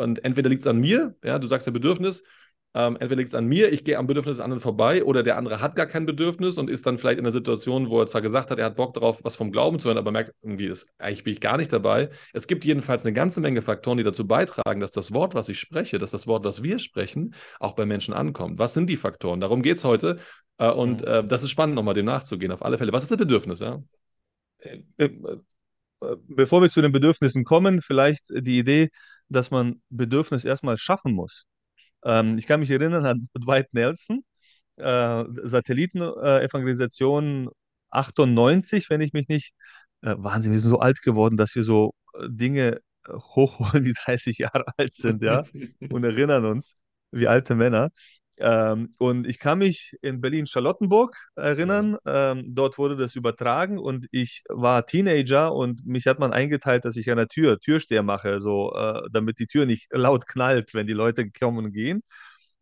und 0.00 0.24
entweder 0.24 0.48
liegt 0.48 0.62
es 0.62 0.66
an 0.66 0.78
mir, 0.78 1.14
ja, 1.22 1.38
du 1.38 1.46
sagst 1.46 1.66
ja 1.66 1.72
Bedürfnis, 1.72 2.22
ähm, 2.72 2.96
entweder 3.00 3.16
liegt 3.16 3.30
es 3.30 3.34
an 3.34 3.46
mir, 3.46 3.72
ich 3.72 3.82
gehe 3.82 3.98
am 3.98 4.06
Bedürfnis 4.06 4.36
des 4.36 4.44
anderen 4.44 4.60
vorbei, 4.60 5.02
oder 5.04 5.24
der 5.24 5.36
andere 5.36 5.60
hat 5.60 5.74
gar 5.74 5.86
kein 5.86 6.06
Bedürfnis 6.06 6.56
und 6.56 6.70
ist 6.70 6.86
dann 6.86 6.98
vielleicht 6.98 7.18
in 7.18 7.24
einer 7.24 7.32
Situation, 7.32 7.90
wo 7.90 8.00
er 8.00 8.06
zwar 8.06 8.22
gesagt 8.22 8.50
hat, 8.50 8.60
er 8.60 8.66
hat 8.66 8.76
Bock 8.76 8.94
darauf, 8.94 9.24
was 9.24 9.34
vom 9.34 9.50
Glauben 9.50 9.80
zu 9.80 9.88
hören, 9.88 9.98
aber 9.98 10.12
merkt, 10.12 10.32
irgendwie 10.42 10.66
ist, 10.66 10.88
eigentlich 10.98 11.24
bin 11.24 11.32
ich 11.32 11.40
gar 11.40 11.56
nicht 11.56 11.72
dabei. 11.72 12.10
Es 12.32 12.46
gibt 12.46 12.64
jedenfalls 12.64 13.04
eine 13.04 13.12
ganze 13.12 13.40
Menge 13.40 13.62
Faktoren, 13.62 13.98
die 13.98 14.04
dazu 14.04 14.26
beitragen, 14.26 14.80
dass 14.80 14.92
das 14.92 15.12
Wort, 15.12 15.34
was 15.34 15.48
ich 15.48 15.58
spreche, 15.58 15.98
dass 15.98 16.12
das 16.12 16.28
Wort, 16.28 16.44
das 16.44 16.62
wir 16.62 16.78
sprechen, 16.78 17.34
auch 17.58 17.74
bei 17.74 17.86
Menschen 17.86 18.14
ankommt. 18.14 18.58
Was 18.60 18.74
sind 18.74 18.88
die 18.88 18.96
Faktoren? 18.96 19.40
Darum 19.40 19.62
geht 19.62 19.78
es 19.78 19.84
heute. 19.84 20.18
Äh, 20.58 20.70
und 20.70 21.00
mhm. 21.02 21.08
äh, 21.08 21.24
das 21.24 21.42
ist 21.42 21.50
spannend, 21.50 21.74
nochmal 21.74 21.94
dem 21.94 22.06
nachzugehen, 22.06 22.52
auf 22.52 22.64
alle 22.64 22.78
Fälle. 22.78 22.92
Was 22.92 23.02
ist 23.02 23.10
das 23.10 23.18
Bedürfnis? 23.18 23.58
Ja? 23.58 23.82
Äh, 24.58 24.82
äh, 24.98 25.08
bevor 26.28 26.62
wir 26.62 26.70
zu 26.70 26.82
den 26.82 26.92
Bedürfnissen 26.92 27.44
kommen, 27.44 27.82
vielleicht 27.82 28.24
die 28.30 28.58
Idee, 28.58 28.90
dass 29.30 29.50
man 29.50 29.82
Bedürfnis 29.90 30.44
erstmal 30.44 30.78
schaffen 30.78 31.12
muss. 31.14 31.46
Ähm, 32.04 32.38
ich 32.38 32.46
kann 32.46 32.60
mich 32.60 32.70
erinnern 32.70 33.06
an 33.06 33.28
Dwight 33.38 33.72
Nelson, 33.72 34.24
äh, 34.76 35.24
Satellitenevangelisation 35.42 37.48
äh, 37.48 37.50
98, 37.90 38.90
wenn 38.90 39.00
ich 39.00 39.12
mich 39.12 39.28
nicht, 39.28 39.52
äh, 40.02 40.14
Wahnsinn, 40.18 40.52
wir 40.52 40.58
sind 40.60 40.70
so 40.70 40.80
alt 40.80 41.02
geworden, 41.02 41.36
dass 41.36 41.54
wir 41.54 41.62
so 41.62 41.94
äh, 42.14 42.26
Dinge 42.28 42.80
äh, 43.06 43.12
hochholen, 43.12 43.84
die 43.84 43.94
30 44.04 44.38
Jahre 44.38 44.64
alt 44.76 44.94
sind, 44.94 45.22
ja, 45.22 45.44
und 45.90 46.04
erinnern 46.04 46.44
uns 46.44 46.76
wie 47.12 47.26
alte 47.28 47.54
Männer. 47.56 47.90
Ähm, 48.40 48.90
und 48.98 49.26
ich 49.26 49.38
kann 49.38 49.58
mich 49.58 49.94
in 50.02 50.20
Berlin-Charlottenburg 50.20 51.16
erinnern. 51.36 51.96
Ähm, 52.06 52.44
dort 52.48 52.78
wurde 52.78 52.96
das 52.96 53.14
übertragen 53.16 53.78
und 53.78 54.06
ich 54.12 54.42
war 54.48 54.86
Teenager 54.86 55.52
und 55.54 55.86
mich 55.86 56.06
hat 56.06 56.18
man 56.18 56.32
eingeteilt, 56.32 56.84
dass 56.84 56.96
ich 56.96 57.10
an 57.10 57.18
der 57.18 57.28
Tür 57.28 57.60
Türsteher 57.60 58.02
mache, 58.02 58.40
so, 58.40 58.72
äh, 58.74 59.02
damit 59.12 59.38
die 59.38 59.46
Tür 59.46 59.66
nicht 59.66 59.88
laut 59.92 60.26
knallt, 60.26 60.74
wenn 60.74 60.86
die 60.86 60.92
Leute 60.94 61.30
kommen 61.30 61.58
und 61.66 61.72
gehen. 61.72 62.02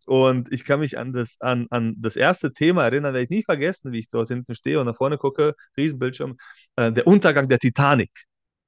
Und 0.06 0.50
ich 0.52 0.64
kann 0.64 0.80
mich 0.80 0.99
an 0.99 1.12
das, 1.12 1.37
an, 1.40 1.66
an 1.70 1.94
das 1.99 2.16
erste 2.16 2.52
Thema 2.52 2.85
erinnern, 2.85 3.12
werde 3.14 3.25
ich 3.25 3.30
nie 3.30 3.44
vergessen, 3.44 3.92
wie 3.92 3.99
ich 4.00 4.08
dort 4.08 4.28
hinten 4.28 4.54
stehe 4.54 4.80
und 4.80 4.87
nach 4.87 4.97
vorne 4.97 5.18
gucke, 5.18 5.54
Riesenbildschirm, 5.76 6.37
äh, 6.76 6.92
der 6.92 7.06
Untergang 7.06 7.49
der 7.49 7.58
Titanic. 7.58 8.11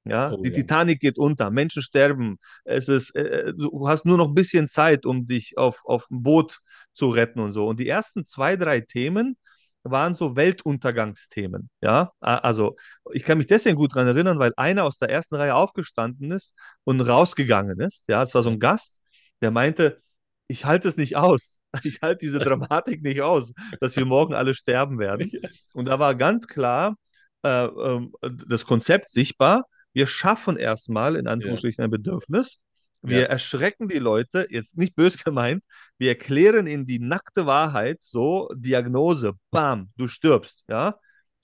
Ja, 0.03 0.31
oh, 0.31 0.41
die 0.41 0.49
ja. 0.49 0.55
Titanic 0.55 0.99
geht 0.99 1.17
unter, 1.19 1.51
Menschen 1.51 1.81
sterben. 1.81 2.37
Es 2.63 2.87
ist, 2.87 3.15
äh, 3.15 3.53
du 3.53 3.87
hast 3.87 4.05
nur 4.05 4.17
noch 4.17 4.29
ein 4.29 4.33
bisschen 4.33 4.67
Zeit, 4.67 5.05
um 5.05 5.27
dich 5.27 5.57
auf, 5.57 5.81
auf 5.85 6.05
ein 6.09 6.23
Boot 6.23 6.59
zu 6.93 7.09
retten 7.09 7.39
und 7.39 7.51
so. 7.53 7.67
Und 7.67 7.79
die 7.79 7.87
ersten 7.87 8.25
zwei, 8.25 8.55
drei 8.55 8.81
Themen 8.81 9.37
waren 9.83 10.15
so 10.15 10.35
Weltuntergangsthemen. 10.35 11.69
Ja, 11.81 12.11
also 12.19 12.75
ich 13.13 13.23
kann 13.23 13.37
mich 13.37 13.47
deswegen 13.47 13.75
gut 13.77 13.95
daran 13.95 14.07
erinnern, 14.07 14.39
weil 14.39 14.53
einer 14.57 14.83
aus 14.85 14.97
der 14.97 15.09
ersten 15.09 15.35
Reihe 15.35 15.55
aufgestanden 15.55 16.31
ist 16.31 16.55
und 16.83 17.01
rausgegangen 17.01 17.79
ist. 17.79 18.07
Ja, 18.07 18.21
es 18.23 18.33
war 18.35 18.41
so 18.43 18.49
ein 18.49 18.59
Gast, 18.59 18.99
der 19.41 19.51
meinte, 19.51 20.01
ich 20.47 20.65
halte 20.65 20.87
es 20.87 20.97
nicht 20.97 21.15
aus. 21.15 21.59
Ich 21.83 22.01
halte 22.01 22.19
diese 22.25 22.39
Dramatik 22.39 23.01
nicht 23.01 23.21
aus, 23.21 23.53
dass 23.79 23.95
wir 23.95 24.05
morgen 24.05 24.33
alle 24.33 24.53
sterben 24.53 24.99
werden. 24.99 25.31
Und 25.73 25.85
da 25.85 25.99
war 25.99 26.15
ganz 26.15 26.47
klar 26.47 26.95
äh, 27.43 27.65
äh, 27.65 28.09
das 28.47 28.65
Konzept 28.65 29.09
sichtbar. 29.09 29.65
Wir 29.93 30.07
schaffen 30.07 30.57
erstmal 30.57 31.15
in 31.15 31.27
Anführungsstrichen 31.27 31.83
ein 31.83 31.91
Bedürfnis. 31.91 32.59
Wir 33.01 33.21
ja. 33.21 33.25
erschrecken 33.25 33.87
die 33.87 33.99
Leute, 33.99 34.47
jetzt 34.49 34.77
nicht 34.77 34.95
bös 34.95 35.23
gemeint, 35.23 35.65
wir 35.97 36.09
erklären 36.09 36.67
ihnen 36.67 36.85
die 36.85 36.99
nackte 36.99 37.47
Wahrheit, 37.47 37.97
so 38.01 38.49
Diagnose, 38.55 39.33
bam, 39.49 39.89
du 39.97 40.07
stirbst, 40.07 40.63
ja, 40.67 40.95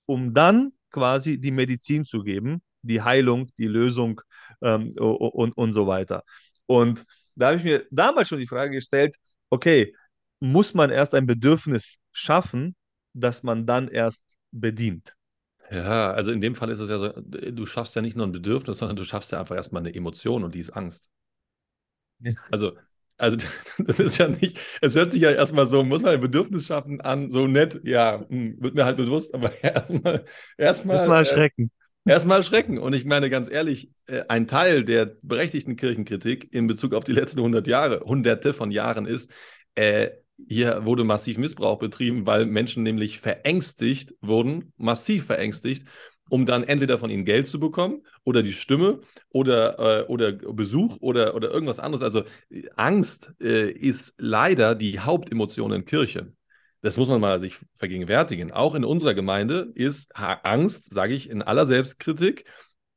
um 0.05 0.35
dann 0.35 0.73
quasi 0.91 1.39
die 1.39 1.51
Medizin 1.51 2.05
zu 2.05 2.23
geben, 2.23 2.61
die 2.83 3.01
Heilung, 3.01 3.49
die 3.57 3.67
Lösung 3.67 4.21
ähm, 4.61 4.91
und, 4.97 5.57
und 5.57 5.73
so 5.73 5.87
weiter. 5.87 6.23
Und 6.67 7.05
da 7.35 7.47
habe 7.47 7.57
ich 7.57 7.63
mir 7.63 7.85
damals 7.89 8.27
schon 8.27 8.39
die 8.39 8.47
Frage 8.47 8.75
gestellt, 8.75 9.15
okay, 9.49 9.95
muss 10.39 10.73
man 10.75 10.91
erst 10.91 11.15
ein 11.15 11.25
Bedürfnis 11.25 11.97
schaffen, 12.11 12.75
das 13.13 13.41
man 13.41 13.65
dann 13.65 13.87
erst 13.87 14.23
bedient? 14.51 15.16
Ja, 15.69 16.11
also 16.11 16.31
in 16.31 16.41
dem 16.41 16.55
Fall 16.55 16.69
ist 16.69 16.79
es 16.79 16.89
ja 16.89 16.97
so, 16.97 17.09
du 17.09 17.65
schaffst 17.65 17.95
ja 17.95 18.01
nicht 18.01 18.15
nur 18.15 18.25
ein 18.25 18.31
Bedürfnis, 18.31 18.77
sondern 18.77 18.95
du 18.95 19.03
schaffst 19.03 19.31
ja 19.31 19.39
einfach 19.39 19.55
erstmal 19.55 19.81
eine 19.81 19.93
Emotion 19.93 20.43
und 20.43 20.55
die 20.55 20.59
ist 20.59 20.69
Angst. 20.71 21.09
Ja. 22.19 22.31
Also, 22.49 22.73
also 23.17 23.37
das 23.77 23.99
ist 23.99 24.17
ja 24.17 24.27
nicht, 24.27 24.59
es 24.81 24.95
hört 24.95 25.11
sich 25.11 25.21
ja 25.21 25.31
erstmal 25.31 25.65
so, 25.65 25.83
muss 25.83 26.01
man 26.01 26.13
ein 26.13 26.21
Bedürfnis 26.21 26.67
schaffen 26.67 27.01
an, 27.01 27.31
so 27.31 27.47
nett, 27.47 27.81
ja, 27.83 28.25
hm, 28.29 28.55
wird 28.61 28.75
mir 28.75 28.85
halt 28.85 28.97
bewusst, 28.97 29.33
aber 29.33 29.51
erstmal, 29.63 30.25
erstmal. 30.57 30.95
Erstmal 30.95 31.19
erschrecken. 31.19 31.71
Äh, 32.05 32.11
erstmal 32.11 32.37
erschrecken. 32.37 32.77
Und 32.77 32.93
ich 32.93 33.03
meine 33.03 33.29
ganz 33.29 33.49
ehrlich, 33.49 33.91
äh, 34.05 34.23
ein 34.29 34.47
Teil 34.47 34.85
der 34.85 35.17
berechtigten 35.21 35.75
Kirchenkritik 35.75 36.53
in 36.53 36.67
Bezug 36.67 36.93
auf 36.93 37.03
die 37.03 37.13
letzten 37.13 37.39
100 37.39 37.67
Jahre, 37.67 38.01
hunderte 38.01 38.53
von 38.53 38.71
Jahren 38.71 39.05
ist, 39.05 39.29
äh, 39.75 40.11
hier 40.47 40.85
wurde 40.85 41.03
massiv 41.03 41.37
Missbrauch 41.37 41.79
betrieben, 41.79 42.25
weil 42.25 42.45
Menschen 42.45 42.83
nämlich 42.83 43.19
verängstigt 43.19 44.13
wurden, 44.21 44.73
massiv 44.77 45.25
verängstigt, 45.25 45.87
um 46.29 46.45
dann 46.45 46.63
entweder 46.63 46.97
von 46.97 47.09
ihnen 47.09 47.25
Geld 47.25 47.47
zu 47.47 47.59
bekommen 47.59 48.05
oder 48.23 48.43
die 48.43 48.53
Stimme 48.53 48.99
oder, 49.29 50.01
äh, 50.01 50.05
oder 50.07 50.31
Besuch 50.31 50.97
oder, 50.99 51.35
oder 51.35 51.49
irgendwas 51.49 51.79
anderes. 51.79 52.03
Also 52.03 52.23
Angst 52.75 53.31
äh, 53.39 53.71
ist 53.71 54.13
leider 54.17 54.75
die 54.75 54.99
Hauptemotion 54.99 55.71
in 55.71 55.85
Kirchen. 55.85 56.37
Das 56.81 56.97
muss 56.97 57.07
man 57.07 57.19
mal 57.19 57.39
sich 57.39 57.57
vergegenwärtigen. 57.73 58.51
Auch 58.51 58.75
in 58.75 58.85
unserer 58.85 59.13
Gemeinde 59.13 59.71
ist 59.73 60.15
Angst, 60.15 60.93
sage 60.93 61.13
ich 61.15 61.29
in 61.29 61.41
aller 61.41 61.65
Selbstkritik, 61.65 62.45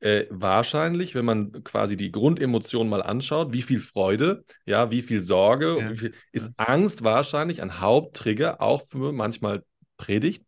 äh, 0.00 0.26
wahrscheinlich, 0.30 1.14
wenn 1.14 1.24
man 1.24 1.64
quasi 1.64 1.96
die 1.96 2.10
Grundemotion 2.10 2.88
mal 2.88 3.02
anschaut, 3.02 3.52
wie 3.52 3.62
viel 3.62 3.80
Freude, 3.80 4.44
ja, 4.64 4.90
wie 4.90 5.02
viel 5.02 5.20
Sorge, 5.20 5.76
ja. 5.78 5.90
wie 5.90 5.96
viel, 5.96 6.14
ist 6.32 6.50
Angst 6.56 7.04
wahrscheinlich 7.04 7.62
ein 7.62 7.80
Haupttrigger, 7.80 8.60
auch 8.60 8.82
für 8.88 9.12
manchmal 9.12 9.62
Predigt, 9.96 10.44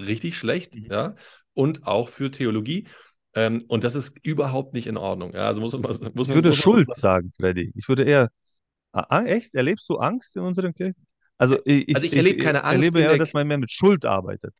richtig 0.00 0.36
schlecht, 0.36 0.74
mhm. 0.74 0.86
ja, 0.90 1.14
und 1.54 1.86
auch 1.86 2.08
für 2.08 2.30
Theologie. 2.30 2.88
Ähm, 3.34 3.64
und 3.68 3.84
das 3.84 3.94
ist 3.94 4.16
überhaupt 4.22 4.74
nicht 4.74 4.88
in 4.88 4.96
Ordnung. 4.96 5.32
Ja, 5.34 5.46
also 5.46 5.60
muss 5.60 5.72
man, 5.72 5.82
muss 5.82 6.00
man, 6.00 6.12
ich 6.14 6.28
würde 6.34 6.52
Schuld 6.52 6.92
sagen, 6.94 7.32
Freddy. 7.38 7.72
Ich 7.76 7.88
würde 7.88 8.02
eher. 8.02 8.30
Ah, 8.92 9.06
ah, 9.10 9.24
echt? 9.24 9.54
Erlebst 9.54 9.88
du 9.88 9.96
Angst 9.98 10.34
in 10.36 10.42
unseren 10.42 10.74
Kirchen? 10.74 11.06
Also 11.36 11.58
ich, 11.64 11.94
also 11.94 12.04
ich, 12.04 12.12
ich 12.12 12.16
erlebe 12.16 12.42
keine 12.42 12.64
Angst. 12.64 12.78
Ich 12.78 12.94
erlebe 12.94 13.00
ja, 13.00 13.16
dass 13.16 13.32
man 13.32 13.46
mehr 13.46 13.58
mit 13.58 13.70
Schuld 13.70 14.04
arbeitet. 14.04 14.54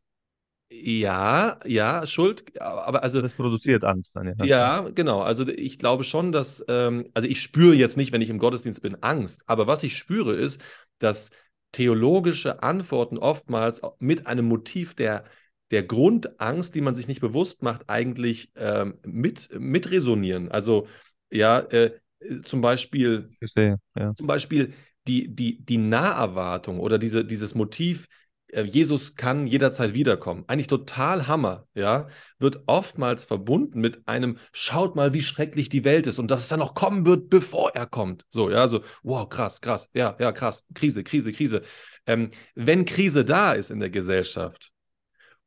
Ja, 0.71 1.59
ja, 1.65 2.05
Schuld, 2.05 2.59
aber 2.61 3.01
also. 3.01 3.21
Das 3.21 3.33
produziert 3.33 3.83
Angst 3.83 4.15
dann, 4.15 4.35
ja. 4.37 4.45
Ja, 4.45 4.89
genau. 4.93 5.21
Also 5.21 5.47
ich 5.47 5.79
glaube 5.79 6.03
schon, 6.03 6.31
dass, 6.31 6.63
ähm, 6.67 7.09
also 7.15 7.27
ich 7.27 7.41
spüre 7.41 7.73
jetzt 7.73 7.97
nicht, 7.97 8.11
wenn 8.11 8.21
ich 8.21 8.29
im 8.29 8.37
Gottesdienst 8.37 8.81
bin, 8.81 9.01
Angst, 9.01 9.41
aber 9.47 9.65
was 9.65 9.81
ich 9.81 9.97
spüre 9.97 10.35
ist, 10.35 10.61
dass 10.99 11.31
theologische 11.71 12.61
Antworten 12.61 13.17
oftmals 13.17 13.81
mit 13.99 14.27
einem 14.27 14.45
Motiv 14.45 14.93
der, 14.93 15.23
der 15.71 15.83
Grundangst, 15.83 16.75
die 16.75 16.81
man 16.81 16.93
sich 16.93 17.07
nicht 17.07 17.21
bewusst 17.21 17.63
macht, 17.63 17.89
eigentlich 17.89 18.51
ähm, 18.55 18.99
mit, 19.03 19.49
mit 19.59 19.89
resonieren. 19.89 20.49
Also, 20.51 20.87
ja, 21.31 21.59
äh, 21.59 21.99
zum 22.43 22.61
Beispiel, 22.61 23.29
sehe, 23.41 23.77
ja. 23.97 24.13
zum 24.13 24.27
Beispiel 24.27 24.73
die, 25.07 25.33
die, 25.33 25.63
die 25.63 25.77
Naherwartung 25.77 26.79
oder 26.79 26.97
diese, 26.97 27.25
dieses 27.25 27.55
Motiv, 27.55 28.07
Jesus 28.51 29.15
kann 29.15 29.45
jederzeit 29.45 29.93
wiederkommen. 29.93 30.43
Eigentlich 30.47 30.67
total 30.67 31.27
Hammer, 31.27 31.67
ja, 31.75 32.07
wird 32.39 32.63
oftmals 32.65 33.23
verbunden 33.25 33.79
mit 33.79 34.07
einem, 34.07 34.37
schaut 34.51 34.95
mal, 34.95 35.13
wie 35.13 35.21
schrecklich 35.21 35.69
die 35.69 35.83
Welt 35.83 36.07
ist 36.07 36.19
und 36.19 36.31
dass 36.31 36.43
es 36.43 36.49
dann 36.49 36.59
noch 36.59 36.73
kommen 36.73 37.05
wird, 37.05 37.29
bevor 37.29 37.75
er 37.75 37.85
kommt. 37.85 38.25
So, 38.29 38.49
ja, 38.49 38.67
so, 38.67 38.81
wow, 39.03 39.29
krass, 39.29 39.61
krass, 39.61 39.89
ja, 39.93 40.15
ja, 40.19 40.31
krass, 40.31 40.65
Krise, 40.73 41.03
Krise, 41.03 41.31
Krise. 41.31 41.61
Ähm, 42.07 42.31
wenn 42.55 42.85
Krise 42.85 43.23
da 43.23 43.51
ist 43.53 43.69
in 43.69 43.79
der 43.79 43.91
Gesellschaft 43.91 44.71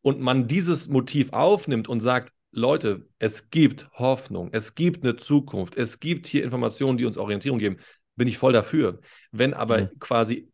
und 0.01 0.21
man 0.21 0.47
dieses 0.47 0.89
Motiv 0.89 1.33
aufnimmt 1.33 1.89
und 1.89 2.01
sagt, 2.01 2.33
Leute, 2.53 3.09
es 3.19 3.51
gibt 3.51 3.91
Hoffnung, 3.95 4.51
es 4.53 4.75
gibt 4.75 5.03
eine 5.03 5.17
Zukunft, 5.17 5.75
es 5.77 6.01
gibt 6.01 6.27
hier 6.27 6.45
Informationen, 6.45 6.99
die 6.99 7.07
uns 7.07 7.17
Orientierung 7.17 7.59
geben, 7.59 7.79
bin 8.15 8.29
ich 8.29 8.39
voll 8.39 8.53
dafür. 8.53 9.01
Wenn 9.31 9.55
aber 9.55 9.83
mhm. 9.83 9.99
quasi 9.99 10.52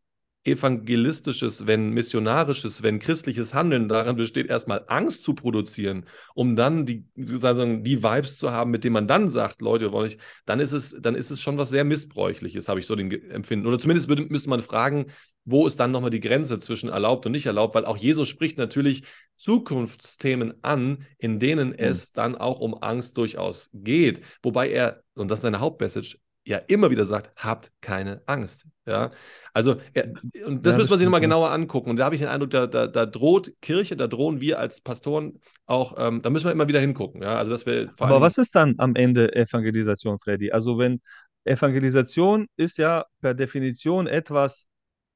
evangelistisches, 0.51 1.67
wenn 1.67 1.91
missionarisches, 1.91 2.83
wenn 2.83 2.99
christliches 2.99 3.55
Handeln 3.55 3.89
daran 3.89 4.17
besteht, 4.17 4.49
erstmal 4.49 4.85
Angst 4.89 5.25
zu 5.25 5.35
produzieren, 5.35 6.07
um 6.35 6.57
dann 6.57 6.87
die, 6.87 7.07
sozusagen 7.17 7.85
die 7.85 8.03
Vibes 8.03 8.39
zu 8.39 8.51
haben, 8.51 8.71
mit 8.71 8.85
denen 8.85 8.95
man 8.95 9.09
dann 9.09 9.29
sagt, 9.29 9.63
Leute, 9.63 9.93
wollen 9.93 10.11
ich, 10.11 10.19
dann 10.47 10.61
ist 10.61 10.73
es, 10.73 10.97
dann 11.01 11.15
ist 11.15 11.31
es 11.31 11.41
schon 11.41 11.59
was 11.59 11.71
sehr 11.71 11.85
Missbräuchliches, 11.85 12.69
habe 12.69 12.81
ich 12.81 12.87
so 12.87 12.97
den 12.97 13.11
Empfinden. 13.31 13.67
Oder 13.67 13.79
zumindest 13.79 14.09
würde, 14.09 14.27
müsste 14.27 14.51
man 14.51 14.61
fragen, 14.61 15.07
wo 15.45 15.67
ist 15.67 15.81
dann 15.81 15.93
nochmal 15.93 16.11
die 16.11 16.21
Grenze 16.21 16.59
zwischen 16.59 16.91
erlaubt 16.91 17.25
und 17.25 17.33
nicht 17.33 17.47
erlaubt, 17.47 17.75
weil 17.75 17.87
auch 17.87 17.97
Jesus 17.97 18.29
spricht 18.29 18.59
natürlich 18.59 19.05
Zukunftsthemen 19.37 20.63
an, 20.63 21.07
in 21.17 21.39
denen 21.39 21.69
mhm. 21.69 21.77
es 21.79 22.13
dann 22.13 22.37
auch 22.37 22.61
um 22.61 22.83
Angst 22.83 23.17
durchaus 23.17 23.71
geht. 23.73 24.21
Wobei 24.43 24.71
er, 24.71 25.03
und 25.15 25.31
das 25.31 25.39
ist 25.39 25.43
seine 25.43 25.61
Hauptmessage, 25.61 26.19
ja 26.49 26.57
immer 26.67 26.91
wieder 26.91 27.05
sagt, 27.05 27.31
habt 27.37 27.71
keine 27.83 28.23
Angst. 28.25 28.67
Ja, 28.87 29.11
also 29.53 29.77
er, 29.93 30.15
und 30.47 30.65
das 30.65 30.75
ja, 30.75 30.79
müssen 30.79 30.91
wir 30.91 30.97
sich 30.97 31.05
nochmal 31.05 31.21
genauer 31.21 31.51
angucken. 31.51 31.91
Und 31.91 31.97
da 31.99 32.07
habe 32.07 32.15
ich 32.15 32.23
den 32.23 32.31
Eindruck, 32.31 32.51
da, 32.51 32.67
da, 32.67 32.87
da, 32.87 33.05
droht 33.05 33.53
Kirche, 33.61 33.97
da 33.97 34.07
drohen 34.07 34.41
wir 34.41 34.59
als 34.59 34.81
Pastoren 34.81 35.41
auch, 35.67 35.97
ähm, 35.99 36.23
da 36.23 36.31
müssen 36.31 36.47
wir 36.47 36.53
immer 36.53 36.67
wieder 36.67 36.81
hingucken. 36.81 37.23
Ja, 37.23 37.37
also 37.37 37.51
dass 37.51 37.67
wir 37.67 37.93
Aber 37.99 38.23
was 38.23 38.39
ist 38.39 38.57
dann 38.57 38.77
am 38.79 38.95
Ende 38.95 39.35
Evangelisation, 39.37 40.19
Freddy? 40.19 40.51
Also 40.51 40.79
wenn 40.79 41.03
Evangelisation 41.45 42.47
ist 42.57 42.79
ja 42.79 43.05
per 43.21 43.35
Definition 43.35 44.07
etwas, 44.07 44.67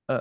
äh, 0.09 0.21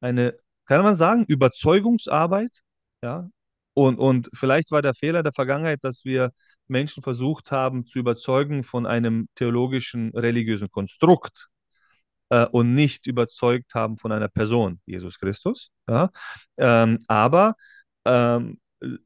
eine, 0.00 0.36
kann 0.66 0.82
man 0.84 0.94
sagen, 0.94 1.24
Überzeugungsarbeit, 1.26 2.60
ja, 3.02 3.28
und, 3.74 3.98
und 3.98 4.30
vielleicht 4.34 4.70
war 4.70 4.82
der 4.82 4.94
Fehler 4.94 5.22
der 5.22 5.32
Vergangenheit, 5.32 5.80
dass 5.82 6.04
wir 6.04 6.30
Menschen 6.68 7.02
versucht 7.02 7.52
haben 7.52 7.86
zu 7.86 7.98
überzeugen 7.98 8.64
von 8.64 8.86
einem 8.86 9.28
theologischen, 9.34 10.10
religiösen 10.14 10.70
Konstrukt 10.70 11.48
äh, 12.30 12.46
und 12.46 12.74
nicht 12.74 13.06
überzeugt 13.06 13.74
haben 13.74 13.98
von 13.98 14.12
einer 14.12 14.28
Person, 14.28 14.80
Jesus 14.86 15.18
Christus. 15.18 15.70
Ja? 15.88 16.10
Ähm, 16.56 16.98
aber 17.08 17.54
ähm, 18.04 18.58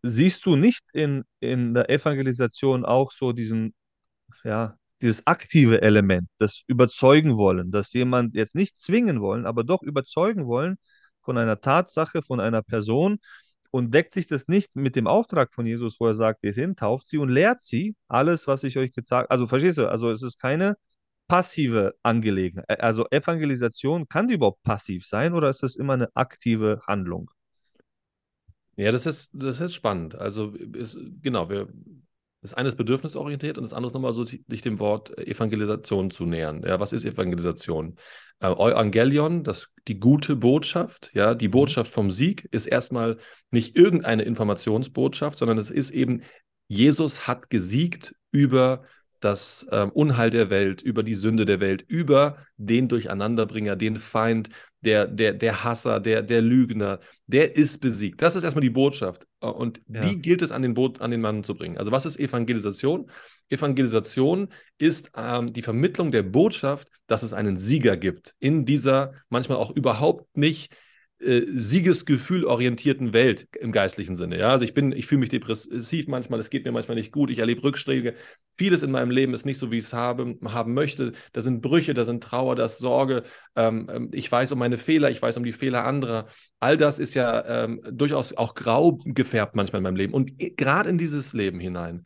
siehst 0.02 0.44
du 0.46 0.56
nicht 0.56 0.84
in, 0.92 1.24
in 1.40 1.74
der 1.74 1.90
Evangelisation 1.90 2.84
auch 2.84 3.12
so 3.12 3.32
diesen, 3.32 3.74
ja, 4.44 4.76
dieses 5.00 5.26
aktive 5.26 5.82
Element, 5.82 6.28
das 6.38 6.62
überzeugen 6.66 7.36
wollen, 7.36 7.70
dass 7.70 7.92
jemand 7.92 8.34
jetzt 8.34 8.54
nicht 8.54 8.78
zwingen 8.78 9.20
wollen, 9.20 9.46
aber 9.46 9.64
doch 9.64 9.82
überzeugen 9.82 10.46
wollen 10.46 10.76
von 11.22 11.38
einer 11.38 11.60
Tatsache, 11.60 12.22
von 12.22 12.40
einer 12.40 12.62
Person, 12.62 13.18
und 13.70 13.92
deckt 13.92 14.14
sich 14.14 14.26
das 14.26 14.48
nicht 14.48 14.74
mit 14.76 14.96
dem 14.96 15.06
Auftrag 15.06 15.54
von 15.54 15.66
Jesus, 15.66 16.00
wo 16.00 16.06
er 16.06 16.14
sagt, 16.14 16.42
wir 16.42 16.54
sind, 16.54 16.78
tauft 16.78 17.06
sie 17.06 17.18
und 17.18 17.28
lehrt 17.28 17.62
sie 17.62 17.94
alles, 18.08 18.46
was 18.46 18.64
ich 18.64 18.78
euch 18.78 18.92
gesagt 18.92 19.24
habe. 19.24 19.30
Also 19.30 19.46
verstehst 19.46 19.78
du, 19.78 19.88
also 19.88 20.10
es 20.10 20.22
ist 20.22 20.38
keine 20.38 20.76
passive 21.28 21.94
Angelegenheit. 22.02 22.80
Also 22.80 23.06
Evangelisation, 23.10 24.08
kann 24.08 24.28
die 24.28 24.34
überhaupt 24.34 24.62
passiv 24.62 25.06
sein 25.06 25.34
oder 25.34 25.50
ist 25.50 25.62
das 25.62 25.76
immer 25.76 25.92
eine 25.94 26.08
aktive 26.14 26.80
Handlung? 26.86 27.30
Ja, 28.76 28.92
das 28.92 29.06
ist, 29.06 29.30
das 29.32 29.60
ist 29.60 29.74
spannend. 29.74 30.14
Also 30.14 30.54
ist, 30.54 30.98
genau, 31.20 31.50
wir, 31.50 31.68
das 32.40 32.54
eine 32.54 32.68
ist 32.68 32.76
bedürfnisorientiert 32.76 33.58
und 33.58 33.64
das 33.64 33.72
andere 33.72 33.88
ist 33.88 33.94
nochmal 33.94 34.12
so, 34.12 34.24
sich 34.24 34.62
dem 34.62 34.78
Wort 34.78 35.16
Evangelisation 35.18 36.10
zu 36.10 36.24
nähern. 36.24 36.62
Ja, 36.64 36.78
was 36.78 36.92
ist 36.92 37.04
Evangelisation? 37.04 37.96
Äh, 38.40 38.52
Evangelion, 38.52 39.42
das, 39.42 39.68
die 39.88 39.98
gute 39.98 40.36
Botschaft, 40.36 41.10
ja, 41.14 41.34
die 41.34 41.48
mhm. 41.48 41.52
Botschaft 41.52 41.92
vom 41.92 42.10
Sieg 42.10 42.48
ist 42.52 42.66
erstmal 42.66 43.18
nicht 43.50 43.76
irgendeine 43.76 44.22
Informationsbotschaft, 44.22 45.36
sondern 45.36 45.58
es 45.58 45.70
ist 45.70 45.90
eben 45.90 46.22
Jesus 46.68 47.26
hat 47.26 47.50
gesiegt 47.50 48.14
über 48.30 48.84
das 49.20 49.66
ähm, 49.72 49.90
Unheil 49.90 50.30
der 50.30 50.50
Welt, 50.50 50.82
über 50.82 51.02
die 51.02 51.14
Sünde 51.14 51.44
der 51.44 51.60
Welt, 51.60 51.82
über 51.88 52.36
den 52.56 52.88
Durcheinanderbringer, 52.88 53.74
den 53.74 53.96
Feind, 53.96 54.50
der, 54.80 55.06
der, 55.06 55.32
der 55.32 55.64
Hasser, 55.64 56.00
der, 56.00 56.22
der 56.22 56.40
Lügner, 56.40 57.00
der 57.26 57.56
ist 57.56 57.80
besiegt. 57.80 58.22
Das 58.22 58.36
ist 58.36 58.44
erstmal 58.44 58.62
die 58.62 58.70
Botschaft. 58.70 59.26
Äh, 59.40 59.46
und 59.46 59.80
ja. 59.88 60.00
die 60.00 60.20
gilt 60.20 60.42
es 60.42 60.52
an 60.52 60.62
den, 60.62 60.74
Boot, 60.74 61.00
an 61.00 61.10
den 61.10 61.20
Mann 61.20 61.44
zu 61.44 61.54
bringen. 61.54 61.78
Also 61.78 61.90
was 61.90 62.06
ist 62.06 62.18
Evangelisation? 62.18 63.10
Evangelisation 63.50 64.48
ist 64.76 65.10
ähm, 65.16 65.52
die 65.52 65.62
Vermittlung 65.62 66.10
der 66.10 66.22
Botschaft, 66.22 66.88
dass 67.06 67.22
es 67.22 67.32
einen 67.32 67.58
Sieger 67.58 67.96
gibt 67.96 68.34
in 68.38 68.64
dieser 68.64 69.14
manchmal 69.28 69.58
auch 69.58 69.70
überhaupt 69.70 70.36
nicht 70.36 70.74
äh, 71.20 71.46
Siegesgefühl 71.52 72.44
orientierten 72.44 73.12
Welt 73.12 73.48
im 73.58 73.72
geistlichen 73.72 74.14
Sinne. 74.14 74.38
Ja, 74.38 74.50
also 74.50 74.64
ich 74.64 74.72
bin, 74.72 74.92
ich 74.92 75.06
fühle 75.06 75.20
mich 75.20 75.28
depressiv 75.28 76.06
manchmal, 76.06 76.38
es 76.38 76.48
geht 76.48 76.64
mir 76.64 76.70
manchmal 76.70 76.96
nicht 76.96 77.10
gut, 77.10 77.30
ich 77.30 77.40
erlebe 77.40 77.64
Rückschläge. 77.64 78.14
Vieles 78.56 78.82
in 78.82 78.92
meinem 78.92 79.10
Leben 79.10 79.34
ist 79.34 79.44
nicht 79.44 79.58
so, 79.58 79.72
wie 79.72 79.78
ich 79.78 79.84
es 79.84 79.92
habe, 79.92 80.36
haben 80.44 80.74
möchte. 80.74 81.12
Da 81.32 81.40
sind 81.40 81.60
Brüche, 81.60 81.92
da 81.92 82.04
sind 82.04 82.22
Trauer, 82.22 82.54
da 82.54 82.66
ist 82.66 82.78
Sorge. 82.78 83.24
Ähm, 83.56 83.90
ähm, 83.92 84.10
ich 84.12 84.30
weiß 84.30 84.52
um 84.52 84.60
meine 84.60 84.78
Fehler, 84.78 85.10
ich 85.10 85.20
weiß 85.20 85.36
um 85.38 85.44
die 85.44 85.52
Fehler 85.52 85.84
anderer. 85.84 86.26
All 86.60 86.76
das 86.76 87.00
ist 87.00 87.14
ja 87.14 87.64
ähm, 87.64 87.80
durchaus 87.90 88.36
auch 88.36 88.54
grau 88.54 89.00
gefärbt 89.04 89.56
manchmal 89.56 89.80
in 89.80 89.84
meinem 89.84 89.96
Leben. 89.96 90.14
Und 90.14 90.38
gerade 90.56 90.88
in 90.88 90.98
dieses 90.98 91.32
Leben 91.32 91.58
hinein 91.58 92.04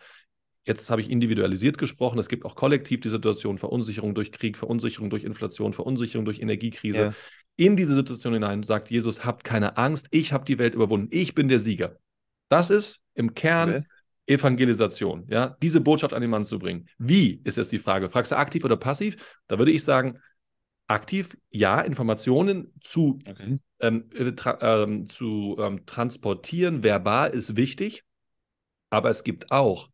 Jetzt 0.65 0.91
habe 0.91 1.01
ich 1.01 1.11
individualisiert 1.11 1.77
gesprochen. 1.77 2.21
Es 2.21 2.29
gibt 2.29 2.45
auch 2.45 2.55
kollektiv 2.55 3.01
die 3.01 3.09
Situation 3.09 3.59
Verunsicherung 3.59 4.15
durch 4.15 4.31
Krieg, 4.31 4.57
Verunsicherung 4.57 5.11
durch 5.11 5.25
Inflation, 5.25 5.73
Verunsicherung 5.73 6.25
durch 6.25 6.39
Energiekrise. 6.39 6.99
Ja 6.99 7.15
in 7.57 7.77
diese 7.77 7.95
Situation 7.95 8.35
hinein 8.35 8.63
sagt 8.63 8.91
Jesus, 8.91 9.25
habt 9.25 9.45
keine 9.45 9.77
Angst, 9.77 10.09
ich 10.11 10.33
habe 10.33 10.45
die 10.45 10.59
Welt 10.59 10.75
überwunden, 10.75 11.09
ich 11.11 11.35
bin 11.35 11.49
der 11.49 11.59
Sieger. 11.59 11.99
Das 12.49 12.71
ist 12.71 13.03
im 13.15 13.35
Kern 13.35 13.77
okay. 13.77 13.87
Evangelisation, 14.27 15.27
ja, 15.29 15.57
diese 15.63 15.81
Botschaft 15.81 16.15
an 16.15 16.23
den 16.23 16.31
Mann 16.31 16.45
zu 16.45 16.59
bringen. 16.59 16.87
Wie 16.99 17.41
ist 17.45 17.57
jetzt 17.57 17.73
die 17.73 17.79
Frage? 17.79 18.09
Fragst 18.09 18.33
du 18.33 18.37
aktiv 18.37 18.65
oder 18.65 18.77
passiv? 18.77 19.17
Da 19.49 19.59
würde 19.59 19.73
ich 19.73 19.85
sagen, 19.85 20.19
aktiv, 20.87 21.37
ja, 21.51 21.81
Informationen 21.81 22.73
zu, 22.81 23.19
okay. 23.27 23.59
ähm, 23.81 24.11
äh, 24.15 24.33
tra 24.33 24.59
ähm, 24.61 25.09
zu 25.09 25.57
ähm, 25.59 25.85
transportieren, 25.87 26.83
verbal 26.83 27.31
ist 27.31 27.57
wichtig, 27.57 28.05
aber 28.91 29.11
es 29.11 29.25
gibt 29.25 29.51
auch 29.51 29.91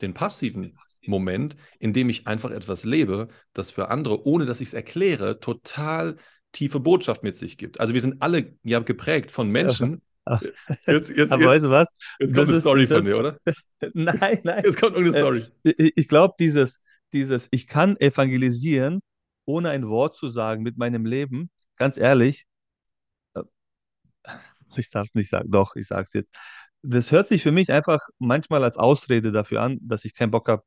den 0.00 0.14
passiven 0.14 0.78
Moment, 1.06 1.56
in 1.78 1.92
dem 1.92 2.08
ich 2.08 2.26
einfach 2.26 2.50
etwas 2.50 2.84
lebe, 2.84 3.28
das 3.52 3.70
für 3.70 3.90
andere, 3.90 4.26
ohne 4.26 4.44
dass 4.44 4.60
ich 4.60 4.68
es 4.68 4.74
erkläre, 4.74 5.40
total 5.40 6.16
tiefe 6.52 6.80
Botschaft 6.80 7.22
mit 7.22 7.36
sich 7.36 7.58
gibt. 7.58 7.80
Also 7.80 7.94
wir 7.94 8.00
sind 8.00 8.22
alle 8.22 8.56
ja 8.62 8.80
geprägt 8.80 9.30
von 9.30 9.50
Menschen. 9.50 10.02
Ja, 10.26 10.40
jetzt, 10.86 11.10
jetzt, 11.10 11.32
aber 11.32 11.42
jetzt, 11.42 11.50
weißt 11.50 11.64
du 11.64 11.70
was? 11.70 11.96
Jetzt 12.18 12.34
kommt 12.34 12.48
das 12.48 12.48
eine 12.48 12.60
Story 12.60 12.86
von 12.86 13.04
dir, 13.04 13.18
oder? 13.18 13.38
nein, 13.94 14.40
nein. 14.44 14.62
Jetzt 14.64 14.78
kommt 14.78 14.96
irgendeine 14.96 15.24
Story. 15.24 15.46
Ich, 15.62 15.92
ich 15.96 16.08
glaube, 16.08 16.34
dieses, 16.38 16.82
dieses, 17.12 17.48
ich 17.50 17.66
kann 17.66 17.96
evangelisieren, 17.98 19.00
ohne 19.44 19.70
ein 19.70 19.88
Wort 19.88 20.16
zu 20.16 20.28
sagen 20.28 20.62
mit 20.62 20.76
meinem 20.76 21.06
Leben, 21.06 21.50
ganz 21.76 21.96
ehrlich, 21.96 22.46
äh, 23.34 23.42
ich 24.76 24.90
darf 24.90 25.06
es 25.06 25.14
nicht 25.14 25.30
sagen, 25.30 25.50
doch, 25.50 25.76
ich 25.76 25.86
sage 25.86 26.04
es 26.06 26.12
jetzt. 26.12 26.30
Das 26.82 27.10
hört 27.10 27.26
sich 27.26 27.42
für 27.42 27.52
mich 27.52 27.72
einfach 27.72 27.98
manchmal 28.18 28.62
als 28.62 28.76
Ausrede 28.76 29.32
dafür 29.32 29.62
an, 29.62 29.78
dass 29.80 30.04
ich 30.04 30.14
keinen 30.14 30.30
Bock 30.30 30.48
habe, 30.48 30.62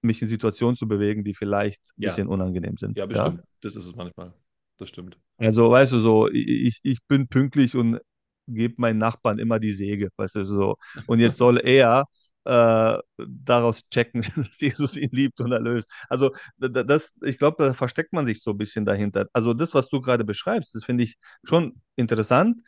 mich 0.00 0.22
in 0.22 0.28
Situationen 0.28 0.76
zu 0.76 0.86
bewegen, 0.86 1.24
die 1.24 1.34
vielleicht 1.34 1.82
ein 1.98 2.02
ja. 2.02 2.08
bisschen 2.10 2.28
unangenehm 2.28 2.76
sind. 2.76 2.96
Ja, 2.96 3.06
bestimmt. 3.06 3.38
Ja? 3.38 3.44
Das 3.60 3.74
ist 3.74 3.84
es 3.84 3.94
manchmal 3.94 4.32
das 4.78 4.88
stimmt. 4.88 5.18
Also, 5.36 5.70
weißt 5.70 5.92
du, 5.92 6.00
so, 6.00 6.28
ich, 6.30 6.80
ich 6.82 6.98
bin 7.06 7.28
pünktlich 7.28 7.76
und 7.76 8.00
gebe 8.46 8.74
meinen 8.78 8.98
Nachbarn 8.98 9.38
immer 9.38 9.58
die 9.58 9.72
Säge, 9.72 10.08
weißt 10.16 10.36
du, 10.36 10.44
so. 10.44 10.76
Und 11.06 11.20
jetzt 11.20 11.36
soll 11.36 11.58
er 11.58 12.04
äh, 12.44 12.98
daraus 13.18 13.82
checken, 13.90 14.22
dass 14.36 14.60
Jesus 14.60 14.96
ihn 14.96 15.10
liebt 15.12 15.40
und 15.40 15.52
erlöst. 15.52 15.90
Also, 16.08 16.34
das, 16.56 17.12
ich 17.22 17.38
glaube, 17.38 17.62
da 17.62 17.74
versteckt 17.74 18.12
man 18.12 18.26
sich 18.26 18.42
so 18.42 18.52
ein 18.52 18.58
bisschen 18.58 18.84
dahinter. 18.84 19.26
Also, 19.32 19.54
das, 19.54 19.74
was 19.74 19.88
du 19.88 20.00
gerade 20.00 20.24
beschreibst, 20.24 20.74
das 20.74 20.84
finde 20.84 21.04
ich 21.04 21.16
schon 21.44 21.80
interessant, 21.96 22.62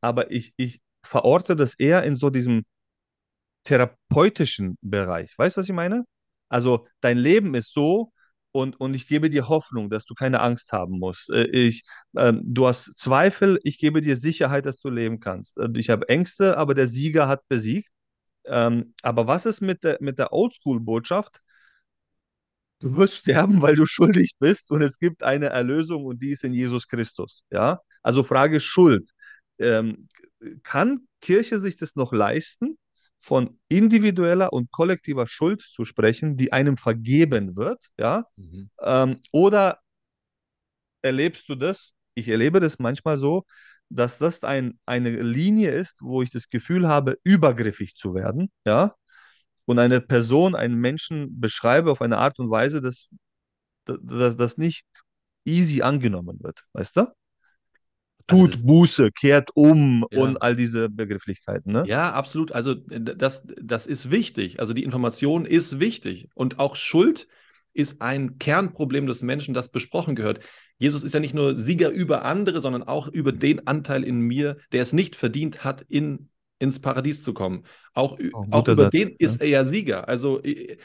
aber 0.00 0.30
ich, 0.30 0.52
ich 0.56 0.80
verorte 1.02 1.56
das 1.56 1.74
eher 1.74 2.04
in 2.04 2.16
so 2.16 2.30
diesem 2.30 2.64
therapeutischen 3.64 4.78
Bereich. 4.82 5.34
Weißt 5.38 5.56
du, 5.56 5.60
was 5.60 5.68
ich 5.68 5.74
meine? 5.74 6.04
Also, 6.48 6.86
dein 7.00 7.18
Leben 7.18 7.54
ist 7.54 7.72
so, 7.72 8.12
und, 8.54 8.80
und 8.80 8.94
ich 8.94 9.08
gebe 9.08 9.30
dir 9.30 9.48
Hoffnung, 9.48 9.90
dass 9.90 10.04
du 10.04 10.14
keine 10.14 10.40
Angst 10.40 10.72
haben 10.72 11.00
musst. 11.00 11.28
Äh, 11.30 11.46
ich, 11.48 11.82
äh, 12.14 12.32
du 12.40 12.68
hast 12.68 12.96
Zweifel, 12.96 13.58
ich 13.64 13.78
gebe 13.78 14.00
dir 14.00 14.16
Sicherheit, 14.16 14.64
dass 14.64 14.78
du 14.78 14.90
leben 14.90 15.18
kannst. 15.18 15.58
Äh, 15.58 15.68
ich 15.74 15.90
habe 15.90 16.08
Ängste, 16.08 16.56
aber 16.56 16.74
der 16.74 16.86
Sieger 16.86 17.26
hat 17.26 17.48
besiegt. 17.48 17.90
Ähm, 18.44 18.94
aber 19.02 19.26
was 19.26 19.46
ist 19.46 19.60
mit 19.60 19.82
der, 19.82 19.98
mit 20.00 20.20
der 20.20 20.32
Oldschool-Botschaft? 20.32 21.40
Du 22.78 22.96
wirst 22.96 23.16
sterben, 23.16 23.60
weil 23.60 23.74
du 23.74 23.86
schuldig 23.86 24.34
bist 24.38 24.70
und 24.70 24.82
es 24.82 24.98
gibt 24.98 25.24
eine 25.24 25.46
Erlösung 25.46 26.04
und 26.04 26.22
die 26.22 26.30
ist 26.30 26.44
in 26.44 26.52
Jesus 26.52 26.86
Christus. 26.86 27.42
Ja? 27.50 27.80
Also 28.02 28.22
Frage 28.22 28.60
Schuld. 28.60 29.10
Ähm, 29.58 30.08
kann 30.62 31.08
Kirche 31.20 31.58
sich 31.58 31.76
das 31.76 31.96
noch 31.96 32.12
leisten? 32.12 32.78
Von 33.24 33.58
individueller 33.68 34.52
und 34.52 34.70
kollektiver 34.70 35.26
Schuld 35.26 35.62
zu 35.62 35.86
sprechen, 35.86 36.36
die 36.36 36.52
einem 36.52 36.76
vergeben 36.76 37.56
wird, 37.56 37.88
ja? 37.98 38.26
Mhm. 38.36 38.68
Ähm, 38.82 39.20
oder 39.32 39.80
erlebst 41.00 41.48
du 41.48 41.54
das? 41.54 41.94
Ich 42.14 42.28
erlebe 42.28 42.60
das 42.60 42.78
manchmal 42.78 43.16
so, 43.16 43.44
dass 43.88 44.18
das 44.18 44.44
ein, 44.44 44.78
eine 44.84 45.08
Linie 45.22 45.70
ist, 45.70 46.02
wo 46.02 46.20
ich 46.20 46.30
das 46.30 46.50
Gefühl 46.50 46.86
habe, 46.86 47.18
übergriffig 47.24 47.94
zu 47.94 48.14
werden, 48.14 48.50
ja? 48.66 48.94
Und 49.64 49.78
eine 49.78 50.02
Person, 50.02 50.54
einen 50.54 50.74
Menschen 50.74 51.40
beschreibe 51.40 51.90
auf 51.90 52.02
eine 52.02 52.18
Art 52.18 52.38
und 52.38 52.50
Weise, 52.50 52.82
dass 52.82 53.08
das 53.86 54.58
nicht 54.58 54.86
easy 55.46 55.80
angenommen 55.80 56.40
wird, 56.42 56.64
weißt 56.74 56.98
du? 56.98 57.06
Tut 58.26 58.52
also 58.52 58.66
Buße, 58.66 59.10
kehrt 59.12 59.50
um 59.54 60.04
ja. 60.10 60.20
und 60.20 60.42
all 60.42 60.56
diese 60.56 60.88
Begrifflichkeiten. 60.88 61.72
Ne? 61.72 61.84
Ja, 61.86 62.12
absolut. 62.12 62.52
Also 62.52 62.72
äh, 62.90 63.00
das, 63.00 63.44
das 63.60 63.86
ist 63.86 64.10
wichtig. 64.10 64.60
Also 64.60 64.72
die 64.72 64.84
Information 64.84 65.46
ist 65.46 65.80
wichtig. 65.80 66.28
Und 66.34 66.58
auch 66.58 66.76
Schuld 66.76 67.28
ist 67.74 68.00
ein 68.00 68.38
Kernproblem 68.38 69.06
des 69.06 69.22
Menschen, 69.22 69.52
das 69.52 69.70
besprochen 69.70 70.14
gehört. 70.14 70.40
Jesus 70.78 71.04
ist 71.04 71.12
ja 71.12 71.20
nicht 71.20 71.34
nur 71.34 71.58
Sieger 71.58 71.90
über 71.90 72.24
andere, 72.24 72.60
sondern 72.60 72.84
auch 72.84 73.08
über 73.08 73.32
den 73.32 73.66
Anteil 73.66 74.04
in 74.04 74.20
mir, 74.20 74.58
der 74.72 74.82
es 74.82 74.92
nicht 74.92 75.16
verdient 75.16 75.64
hat, 75.64 75.82
in, 75.82 76.28
ins 76.60 76.80
Paradies 76.80 77.22
zu 77.22 77.34
kommen. 77.34 77.64
Auch, 77.92 78.18
oh, 78.32 78.46
auch 78.52 78.62
über 78.62 78.76
Satz, 78.76 78.90
den 78.90 79.10
ja. 79.10 79.14
ist 79.18 79.40
er 79.40 79.48
ja 79.48 79.64
Sieger. 79.64 80.08
Also 80.08 80.40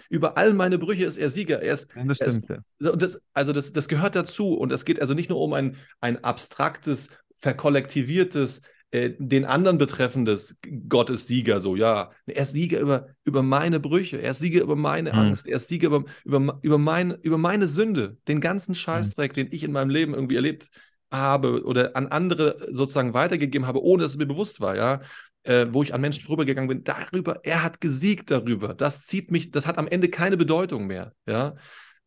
über 0.10 0.36
all 0.38 0.54
meine 0.54 0.80
Brüche 0.80 1.06
ist 1.06 1.18
er 1.18 1.30
Sieger. 1.30 1.62
Er 1.62 1.74
ist, 1.74 1.88
das 1.96 2.18
stimmt, 2.18 2.50
er 2.50 2.58
ist, 2.80 3.02
das, 3.02 3.22
also 3.34 3.54
das, 3.54 3.72
das 3.72 3.88
gehört 3.88 4.16
dazu. 4.16 4.54
Und 4.54 4.72
es 4.72 4.84
geht 4.84 5.00
also 5.00 5.14
nicht 5.14 5.30
nur 5.30 5.40
um 5.40 5.54
ein, 5.54 5.78
ein 6.02 6.24
abstraktes 6.24 7.10
verkollektiviertes, 7.40 8.62
äh, 8.92 9.12
den 9.20 9.46
anderen 9.46 9.78
betreffendes 9.78 10.56
Gott 10.88 11.10
ist 11.10 11.28
Sieger, 11.28 11.60
so, 11.60 11.76
ja. 11.76 12.12
Er 12.26 12.42
ist 12.42 12.54
Sieger 12.54 12.80
über, 12.80 13.08
über 13.24 13.44
meine 13.44 13.80
Brüche, 13.80 14.18
er 14.18 14.32
ist 14.32 14.40
Sieger 14.40 14.62
über 14.62 14.76
meine 14.76 15.14
mhm. 15.14 15.20
Angst, 15.20 15.48
er 15.48 15.58
ist 15.58 15.68
Sieger 15.68 15.88
über, 15.88 16.06
über, 16.26 16.60
über, 16.64 16.78
meine, 16.78 17.20
über 17.22 17.38
meine 17.38 17.68
Sünde, 17.68 18.18
den 18.28 18.42
ganzen 18.42 18.74
Scheißdreck, 18.74 19.32
mhm. 19.32 19.36
den 19.36 19.48
ich 19.52 19.64
in 19.64 19.72
meinem 19.72 19.90
Leben 19.90 20.14
irgendwie 20.14 20.36
erlebt 20.36 20.70
habe 21.12 21.64
oder 21.64 21.96
an 21.96 22.08
andere 22.08 22.68
sozusagen 22.72 23.14
weitergegeben 23.14 23.68
habe, 23.68 23.84
ohne 23.84 24.04
dass 24.04 24.14
es 24.14 24.18
mir 24.18 24.26
bewusst 24.26 24.60
war, 24.60 24.76
ja. 24.76 25.02
Äh, 25.44 25.68
wo 25.72 25.84
ich 25.84 25.94
an 25.94 26.02
Menschen 26.02 26.26
vorübergegangen 26.26 26.68
bin, 26.68 26.84
darüber, 26.84 27.40
er 27.44 27.64
hat 27.64 27.80
gesiegt 27.80 28.30
darüber. 28.30 28.74
Das 28.74 29.06
zieht 29.06 29.32
mich, 29.32 29.52
das 29.52 29.66
hat 29.66 29.78
am 29.78 29.88
Ende 29.88 30.10
keine 30.10 30.36
Bedeutung 30.36 30.88
mehr, 30.88 31.14
ja. 31.28 31.56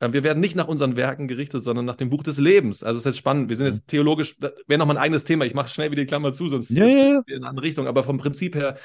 Äh, 0.02 0.12
wir 0.12 0.24
werden 0.24 0.40
nicht 0.40 0.56
nach 0.56 0.68
unseren 0.68 0.96
Werken 0.96 1.28
gerichtet, 1.28 1.64
sondern 1.64 1.84
nach 1.84 1.96
dem 1.96 2.10
Buch 2.10 2.22
des 2.22 2.38
Lebens. 2.38 2.82
Also 2.82 2.98
es 2.98 3.02
ist 3.02 3.10
jetzt 3.10 3.18
spannend. 3.18 3.48
Wir 3.48 3.56
sind 3.56 3.66
jetzt 3.66 3.86
theologisch, 3.86 4.38
wäre 4.40 4.78
nochmal 4.78 4.96
ein 4.96 5.02
eigenes 5.02 5.24
Thema. 5.24 5.44
Ich 5.44 5.54
mache 5.54 5.68
schnell 5.68 5.90
wieder 5.90 6.02
die 6.02 6.06
Klammer 6.06 6.32
zu, 6.32 6.48
sonst 6.48 6.70
ja, 6.70 6.86
ja. 6.86 7.22
in 7.26 7.36
eine 7.36 7.48
andere 7.48 7.64
Richtung. 7.64 7.86
Aber 7.86 8.02
vom 8.02 8.18
Prinzip 8.18 8.56
her, 8.56 8.76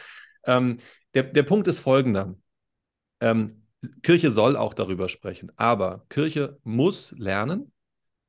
ähm, 0.45 0.77
der, 1.15 1.23
der 1.23 1.43
Punkt 1.43 1.67
ist 1.67 1.79
folgender. 1.79 2.35
Ähm, 3.19 3.63
Kirche 4.03 4.31
soll 4.31 4.55
auch 4.55 4.73
darüber 4.73 5.07
sprechen, 5.09 5.51
aber 5.55 6.05
Kirche 6.09 6.57
muss 6.63 7.13
lernen, 7.17 7.71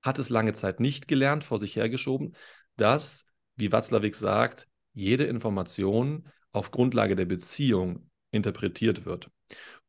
hat 0.02 0.18
es 0.18 0.28
lange 0.28 0.52
Zeit 0.52 0.78
nicht 0.78 1.08
gelernt, 1.08 1.42
vor 1.42 1.58
sich 1.58 1.74
hergeschoben, 1.74 2.36
dass, 2.76 3.26
wie 3.56 3.72
Watzlawick 3.72 4.14
sagt, 4.14 4.68
jede 4.92 5.24
Information 5.24 6.28
auf 6.52 6.70
Grundlage 6.70 7.16
der 7.16 7.24
Beziehung 7.24 8.10
interpretiert 8.30 9.04
wird. 9.04 9.30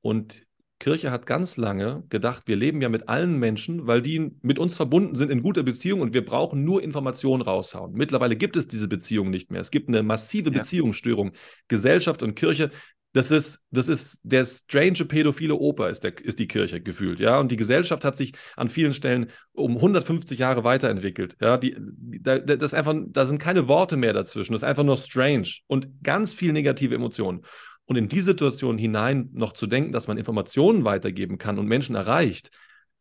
Und 0.01 0.43
Kirche 0.79 1.11
hat 1.11 1.25
ganz 1.25 1.57
lange 1.57 2.03
gedacht, 2.09 2.43
wir 2.47 2.55
leben 2.55 2.81
ja 2.81 2.87
mit 2.87 3.09
allen 3.09 3.37
Menschen, 3.37 3.85
weil 3.85 4.01
die 4.01 4.31
mit 4.41 4.59
uns 4.59 4.77
verbunden 4.77 5.15
sind 5.15 5.29
in 5.29 5.41
guter 5.41 5.63
Beziehung 5.63 5.99
und 5.99 6.13
wir 6.13 6.23
brauchen 6.23 6.63
nur 6.63 6.81
Informationen 6.81 7.41
raushauen. 7.41 7.91
Mittlerweile 7.93 8.37
gibt 8.37 8.55
es 8.55 8.67
diese 8.67 8.87
Beziehung 8.87 9.29
nicht 9.29 9.51
mehr. 9.51 9.59
Es 9.59 9.71
gibt 9.71 9.89
eine 9.89 10.03
massive 10.03 10.51
ja. 10.51 10.59
Beziehungsstörung. 10.59 11.33
Gesellschaft 11.67 12.23
und 12.23 12.35
Kirche, 12.35 12.71
das 13.13 13.31
ist, 13.31 13.63
das 13.71 13.87
ist 13.89 14.19
der 14.23 14.45
strange 14.45 15.05
pädophile 15.05 15.55
Oper, 15.55 15.89
ist, 15.89 16.03
der, 16.03 16.17
ist 16.23 16.37
die 16.37 16.47
Kirche 16.47 16.79
gefühlt. 16.79 17.19
Ja? 17.19 17.39
Und 17.39 17.51
die 17.51 17.55
Gesellschaft 17.55 18.05
hat 18.05 18.17
sich 18.17 18.33
an 18.55 18.69
vielen 18.69 18.93
Stellen 18.93 19.31
um 19.51 19.75
150 19.75 20.37
Jahre 20.37 20.63
weiterentwickelt. 20.63 21.35
Ja? 21.41 21.57
Die, 21.57 21.75
da, 22.21 22.37
das 22.37 22.73
einfach, 22.73 22.95
da 23.07 23.25
sind 23.25 23.39
keine 23.39 23.67
Worte 23.67 23.97
mehr 23.97 24.13
dazwischen. 24.13 24.53
Das 24.53 24.61
ist 24.61 24.67
einfach 24.67 24.83
nur 24.83 24.97
strange 24.97 25.49
und 25.65 25.87
ganz 26.03 26.33
viel 26.33 26.53
negative 26.53 26.93
Emotionen. 26.93 27.41
Und 27.89 27.95
in 27.95 28.07
die 28.07 28.21
Situation 28.21 28.77
hinein 28.77 29.29
noch 29.33 29.53
zu 29.53 29.65
denken, 29.65 29.91
dass 29.91 30.07
man 30.07 30.19
Informationen 30.19 30.85
weitergeben 30.85 31.39
kann 31.39 31.57
und 31.57 31.65
Menschen 31.65 31.95
erreicht, 31.95 32.51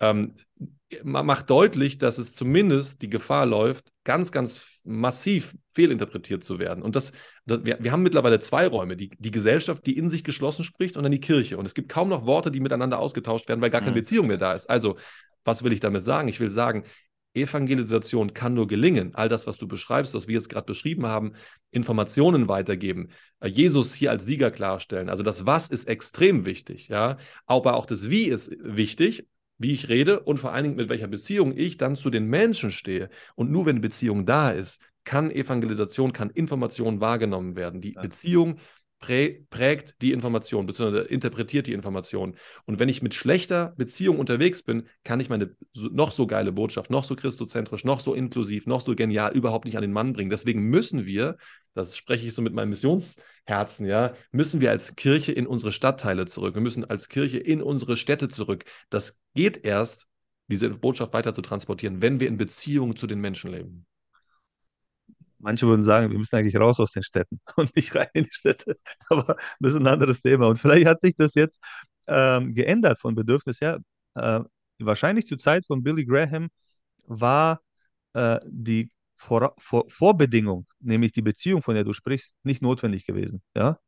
ähm, 0.01 0.37
macht 1.03 1.51
deutlich, 1.51 1.99
dass 1.99 2.17
es 2.17 2.33
zumindest 2.33 3.03
die 3.03 3.11
Gefahr 3.11 3.45
läuft, 3.45 3.93
ganz, 4.05 4.33
ganz 4.33 4.81
massiv 4.85 5.55
fehlinterpretiert 5.75 6.43
zu 6.43 6.59
werden. 6.59 6.83
Und 6.83 6.97
das, 6.97 7.13
das 7.45 7.67
wir, 7.67 7.77
wir, 7.81 7.93
haben 7.93 8.03
mittlerweile 8.03 8.41
zwei 8.41 8.67
Räume, 8.67 8.97
die, 8.97 9.11
die 9.19 9.31
Gesellschaft, 9.31 9.85
die 9.85 9.99
in 9.99 10.09
sich 10.09 10.25
geschlossen 10.25 10.65
spricht 10.65 10.97
und 10.97 11.03
dann 11.03 11.13
die 11.13 11.21
Kirche. 11.21 11.59
Und 11.59 11.67
es 11.67 11.75
gibt 11.75 11.91
kaum 11.91 12.09
noch 12.09 12.25
Worte, 12.25 12.51
die 12.51 12.61
miteinander 12.61 12.99
ausgetauscht 12.99 13.47
werden, 13.51 13.61
weil 13.61 13.69
gar 13.69 13.83
keine 13.83 13.91
mhm. 13.91 13.97
Beziehung 13.97 14.27
mehr 14.27 14.39
da 14.39 14.55
ist. 14.55 14.71
Also, 14.71 14.97
was 15.45 15.63
will 15.65 15.75
ich 15.75 15.81
damit 15.81 16.03
sagen? 16.03 16.29
Ich 16.29 16.41
will 16.41 16.51
sagen, 16.51 16.85
Evangelisation 17.41 18.35
kann 18.35 18.55
nur 18.55 18.67
gelingen. 18.67 19.15
All 19.15 19.29
das, 19.29 19.47
was 19.47 19.57
du 19.57 19.67
beschreibst, 19.69 20.15
was 20.15 20.29
wir 20.29 20.35
jetzt 20.35 20.49
gerade 20.49 20.67
beschrieben 20.67 21.07
haben, 21.07 21.33
Informationen 21.71 22.49
weitergeben, 22.49 23.11
äh, 23.41 23.49
Jesus 23.49 23.95
hier 23.95 24.11
als 24.11 24.25
Sieger 24.25 24.51
klarstellen. 24.51 25.09
Also 25.09 25.23
das 25.23 25.47
Was 25.47 25.69
ist 25.69 25.89
extrem 25.89 26.45
wichtig, 26.45 26.89
ja. 26.89 27.17
Aber 27.47 27.75
auch 27.75 27.87
das 27.87 28.11
Wie 28.11 28.25
ist 28.25 28.51
wichtig 28.61 29.27
wie 29.59 29.73
ich 29.73 29.89
rede 29.89 30.21
und 30.21 30.39
vor 30.39 30.53
allen 30.53 30.65
Dingen 30.65 30.77
mit 30.77 30.89
welcher 30.89 31.09
Beziehung 31.09 31.53
ich 31.57 31.77
dann 31.77 31.97
zu 31.97 32.11
den 32.11 32.27
Menschen 32.27 32.71
stehe. 32.71 33.11
Und 33.35 33.51
nur 33.51 33.67
wenn 33.67 33.81
Beziehung 33.81 34.25
da 34.25 34.51
ist, 34.51 34.81
kann 35.05 35.31
Evangelisation, 35.31 36.13
kann 36.13 36.31
Information 36.31 37.01
wahrgenommen 37.01 37.57
werden. 37.57 37.81
Die. 37.81 37.93
Beziehung 37.93 38.59
prägt 38.99 40.03
die 40.03 40.13
Information, 40.13 40.67
beziehungsweise 40.67 41.05
interpretiert 41.05 41.67
die 41.67 41.73
Information. 41.73 42.37
Und 42.67 42.79
wenn 42.79 42.89
ich 42.89 43.03
mit 43.03 43.15
schlechter 43.15 43.75
Beziehung 43.77 44.19
unterwegs 44.19 44.63
bin, 44.63 44.89
kann 45.05 45.21
ich 45.21 45.29
meine 45.29 45.55
noch 45.75 46.13
so 46.13 46.27
geile 46.27 46.53
Botschaft, 46.53 46.91
noch 46.91 47.05
so 47.05 47.15
christozentrisch, 47.15 47.85
noch 47.85 48.01
so 48.01 48.15
inklusiv, 48.15 48.67
noch 48.67 48.85
so 48.85 48.95
genial 48.95 49.33
überhaupt 49.33 49.65
nicht 49.65 49.77
an 49.77 49.83
den 49.83 49.93
Mann 49.93 50.13
bringen. 50.13 50.31
Deswegen 50.31 50.63
müssen 50.63 51.07
wir, 51.07 51.37
das 51.75 51.97
spreche 51.97 52.27
ich 52.27 52.35
so 52.35 52.43
mit 52.43 52.55
meinem 52.55 52.71
Missionsherzen, 52.71 53.87
ja, 53.87 54.15
müssen 54.33 54.61
wir 54.61 54.71
als 54.71 54.97
Kirche 54.97 55.33
in 55.33 55.47
unsere 55.47 55.73
Stadtteile 55.73 56.27
zurück. 56.27 56.55
Wir 56.55 56.63
müssen 56.63 56.85
als 56.85 57.09
Kirche 57.09 57.39
in 57.39 57.63
unsere 57.63 57.97
Städte 57.97 58.29
zurück. 58.29 58.65
Das 58.91 59.19
geht 59.35 59.65
erst, 59.65 60.07
diese 60.49 60.71
Botschaft 60.71 61.13
weiter 61.13 61.35
zu 61.35 61.43
transportieren, 61.43 62.03
wenn 62.03 62.21
wir 62.21 62.29
in 62.29 62.39
Beziehung 62.39 62.97
zu 62.97 63.07
den 63.07 63.21
Menschen 63.21 63.53
leben. 63.53 63.87
Manche 65.39 65.67
würden 65.67 65.83
sagen, 65.83 66.11
wir 66.11 66.19
müssen 66.19 66.37
eigentlich 66.37 66.57
raus 66.57 66.81
aus 66.81 66.93
den 66.93 67.03
Städten 67.03 67.41
und 67.57 67.75
nicht 67.77 67.95
rein 67.95 68.09
in 68.15 68.25
die 68.25 68.33
Städte. 68.33 68.77
Aber 69.09 69.37
das 69.61 69.75
ist 69.75 69.81
ein 69.81 69.87
anderes 69.87 70.21
Thema. 70.21 70.49
Und 70.49 70.59
vielleicht 70.59 70.87
hat 70.87 71.01
sich 71.01 71.15
das 71.17 71.35
jetzt 71.35 71.63
ähm, 72.09 72.55
geändert 72.55 73.01
von 73.01 73.15
Bedürfnis 73.15 73.61
her. 73.61 73.79
Äh, 74.15 74.41
wahrscheinlich 74.79 75.27
zur 75.27 75.39
Zeit 75.39 75.67
von 75.67 75.83
Billy 75.83 76.05
Graham 76.05 76.49
war 77.05 77.61
äh, 78.15 78.41
die 78.47 78.91
Vor 79.17 79.55
Vor 79.59 79.85
Vorbedingung, 79.89 80.67
nämlich 80.81 81.13
die 81.13 81.23
Beziehung, 81.23 81.63
von 81.63 81.75
der 81.75 81.85
du 81.85 81.93
sprichst, 81.93 82.35
nicht 82.45 82.63
notwendig 82.63 83.07
gewesen. 83.07 83.43
Ja? 83.57 83.79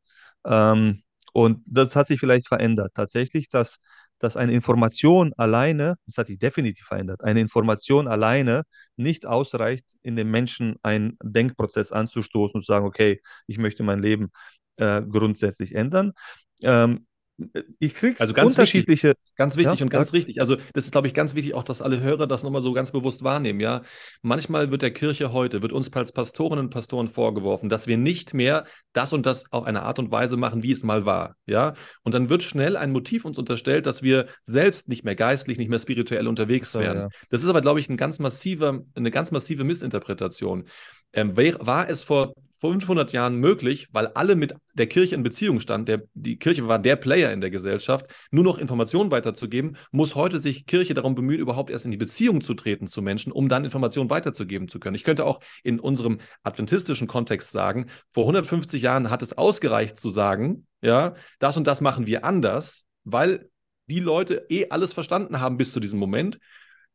Ähm, 0.45 1.03
und 1.33 1.63
das 1.65 1.95
hat 1.95 2.07
sich 2.07 2.19
vielleicht 2.19 2.47
verändert. 2.47 2.93
Tatsächlich, 2.95 3.49
dass 3.49 3.79
dass 4.21 4.37
eine 4.37 4.53
Information 4.53 5.33
alleine, 5.37 5.95
das 6.05 6.17
hat 6.17 6.27
sich 6.27 6.39
definitiv 6.39 6.85
verändert, 6.85 7.23
eine 7.23 7.41
Information 7.41 8.07
alleine 8.07 8.63
nicht 8.95 9.25
ausreicht, 9.25 9.85
in 10.01 10.15
dem 10.15 10.31
Menschen 10.31 10.75
einen 10.83 11.17
Denkprozess 11.23 11.91
anzustoßen 11.91 12.55
und 12.55 12.61
zu 12.61 12.71
sagen, 12.71 12.85
okay, 12.85 13.21
ich 13.47 13.57
möchte 13.57 13.83
mein 13.83 14.01
Leben 14.01 14.31
äh, 14.77 15.01
grundsätzlich 15.01 15.75
ändern. 15.75 16.13
Ähm, 16.61 17.07
ich 17.79 17.93
kriege 17.93 18.19
also 18.19 18.33
ganz 18.33 18.51
unterschiedliche. 18.51 19.09
Wichtig, 19.09 19.35
ganz 19.35 19.55
wichtig 19.57 19.79
ja, 19.79 19.83
und 19.85 19.89
ganz 19.89 20.09
ja. 20.09 20.17
richtig. 20.17 20.41
Also, 20.41 20.57
das 20.73 20.85
ist, 20.85 20.91
glaube 20.91 21.07
ich, 21.07 21.13
ganz 21.13 21.35
wichtig, 21.35 21.53
auch 21.53 21.63
dass 21.63 21.81
alle 21.81 22.01
Hörer 22.01 22.27
das 22.27 22.43
nochmal 22.43 22.61
so 22.61 22.73
ganz 22.73 22.91
bewusst 22.91 23.23
wahrnehmen. 23.23 23.59
Ja, 23.59 23.81
manchmal 24.21 24.71
wird 24.71 24.81
der 24.81 24.91
Kirche 24.91 25.33
heute, 25.33 25.61
wird 25.61 25.71
uns 25.71 25.91
als 25.93 26.11
Pastorinnen 26.11 26.65
und 26.65 26.69
Pastoren 26.71 27.07
vorgeworfen, 27.07 27.69
dass 27.69 27.87
wir 27.87 27.97
nicht 27.97 28.33
mehr 28.33 28.65
das 28.93 29.13
und 29.13 29.25
das 29.25 29.51
auf 29.51 29.65
eine 29.65 29.83
Art 29.83 29.99
und 29.99 30.11
Weise 30.11 30.37
machen, 30.37 30.63
wie 30.63 30.71
es 30.71 30.83
mal 30.83 31.05
war. 31.05 31.35
Ja, 31.45 31.73
und 32.03 32.13
dann 32.13 32.29
wird 32.29 32.43
schnell 32.43 32.77
ein 32.77 32.91
Motiv 32.91 33.25
uns 33.25 33.37
unterstellt, 33.37 33.85
dass 33.85 34.03
wir 34.03 34.27
selbst 34.43 34.87
nicht 34.87 35.03
mehr 35.03 35.15
geistlich, 35.15 35.57
nicht 35.57 35.69
mehr 35.69 35.79
spirituell 35.79 36.27
unterwegs 36.27 36.71
so, 36.71 36.79
werden. 36.79 37.03
Ja. 37.03 37.09
Das 37.29 37.43
ist 37.43 37.49
aber, 37.49 37.61
glaube 37.61 37.79
ich, 37.79 37.89
ein 37.89 37.97
ganz 37.97 38.19
massiver, 38.19 38.81
eine 38.95 39.11
ganz 39.11 39.31
massive 39.31 39.63
Missinterpretation. 39.63 40.65
Ähm, 41.13 41.35
war 41.35 41.89
es 41.89 42.03
vor 42.03 42.33
500 42.61 43.11
Jahren 43.11 43.37
möglich, 43.37 43.87
weil 43.91 44.07
alle 44.07 44.35
mit 44.35 44.53
der 44.75 44.85
Kirche 44.85 45.15
in 45.15 45.23
Beziehung 45.23 45.59
standen. 45.59 45.87
Der, 45.87 46.03
die 46.13 46.37
Kirche 46.37 46.67
war 46.67 46.77
der 46.77 46.95
Player 46.95 47.33
in 47.33 47.41
der 47.41 47.49
Gesellschaft. 47.49 48.05
Nur 48.29 48.43
noch 48.43 48.59
Informationen 48.59 49.09
weiterzugeben, 49.09 49.77
muss 49.91 50.13
heute 50.13 50.37
sich 50.37 50.67
Kirche 50.67 50.93
darum 50.93 51.15
bemühen, 51.15 51.39
überhaupt 51.39 51.71
erst 51.71 51.85
in 51.85 51.91
die 51.91 51.97
Beziehung 51.97 52.41
zu 52.41 52.53
treten 52.53 52.85
zu 52.85 53.01
Menschen, 53.01 53.31
um 53.31 53.49
dann 53.49 53.65
Informationen 53.65 54.11
weiterzugeben 54.11 54.67
zu 54.67 54.79
können. 54.79 54.95
Ich 54.95 55.03
könnte 55.03 55.25
auch 55.25 55.39
in 55.63 55.79
unserem 55.79 56.19
adventistischen 56.43 57.07
Kontext 57.07 57.51
sagen, 57.51 57.87
vor 58.11 58.25
150 58.25 58.79
Jahren 58.79 59.09
hat 59.09 59.23
es 59.23 59.35
ausgereicht 59.35 59.97
zu 59.97 60.11
sagen, 60.11 60.67
ja, 60.83 61.15
das 61.39 61.57
und 61.57 61.65
das 61.65 61.81
machen 61.81 62.05
wir 62.05 62.23
anders, 62.23 62.85
weil 63.03 63.49
die 63.87 63.99
Leute 63.99 64.45
eh 64.49 64.69
alles 64.69 64.93
verstanden 64.93 65.39
haben 65.39 65.57
bis 65.57 65.73
zu 65.73 65.79
diesem 65.79 65.97
Moment. 65.97 66.39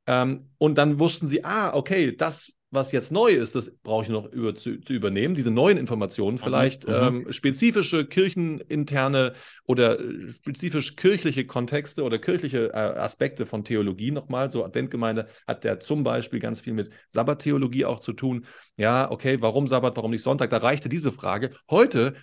Ähm, 0.07 0.51
und 0.59 0.79
dann 0.79 1.01
wussten 1.01 1.27
sie, 1.27 1.45
ah, 1.45 1.75
okay, 1.75 2.15
das 2.15 2.53
was 2.71 2.91
jetzt 2.93 3.13
neu 3.13 3.31
ist, 3.31 3.55
das 3.55 3.71
brauche 3.83 4.03
ich 4.03 4.09
noch 4.09 4.31
über, 4.33 4.55
zu, 4.55 4.81
zu, 4.81 4.93
übernehmen, 4.93 5.35
diese 5.35 5.51
neuen 5.51 5.79
Informationen, 5.79 6.37
mhm, 6.37 6.41
vielleicht 6.41 6.87
mhm. 6.87 6.95
ähm, 6.95 7.33
spezifische 7.33 8.07
kircheninterne 8.07 9.35
oder 9.65 10.01
äh, 10.01 10.33
spezifisch 10.33 10.97
kirchliche 10.97 11.47
Kontexte 11.47 12.03
oder 12.03 12.19
kirchliche 12.19 12.73
äh, 12.73 12.77
Aspekte 12.77 13.47
von 13.47 13.65
Theologie 13.65 14.11
nochmal. 14.11 14.51
So 14.51 14.65
Adventgemeinde 14.65 15.29
hat 15.47 15.63
der 15.65 15.79
zum 15.81 16.03
Beispiel 16.03 16.41
ganz 16.41 16.61
viel 16.61 16.73
mit 16.73 16.91
Sabbattheologie 17.09 17.85
auch 17.85 18.01
zu 18.01 18.13
tun. 18.13 18.47
Ja, 18.77 19.11
okay, 19.11 19.41
warum 19.41 19.69
Sabbat, 19.69 19.97
warum 19.97 20.11
nicht 20.11 20.23
Sonntag? 20.23 20.51
Da 20.51 20.59
reichte 20.59 20.89
diese 20.89 21.13
Frage. 21.13 21.51
Heute 21.71 22.15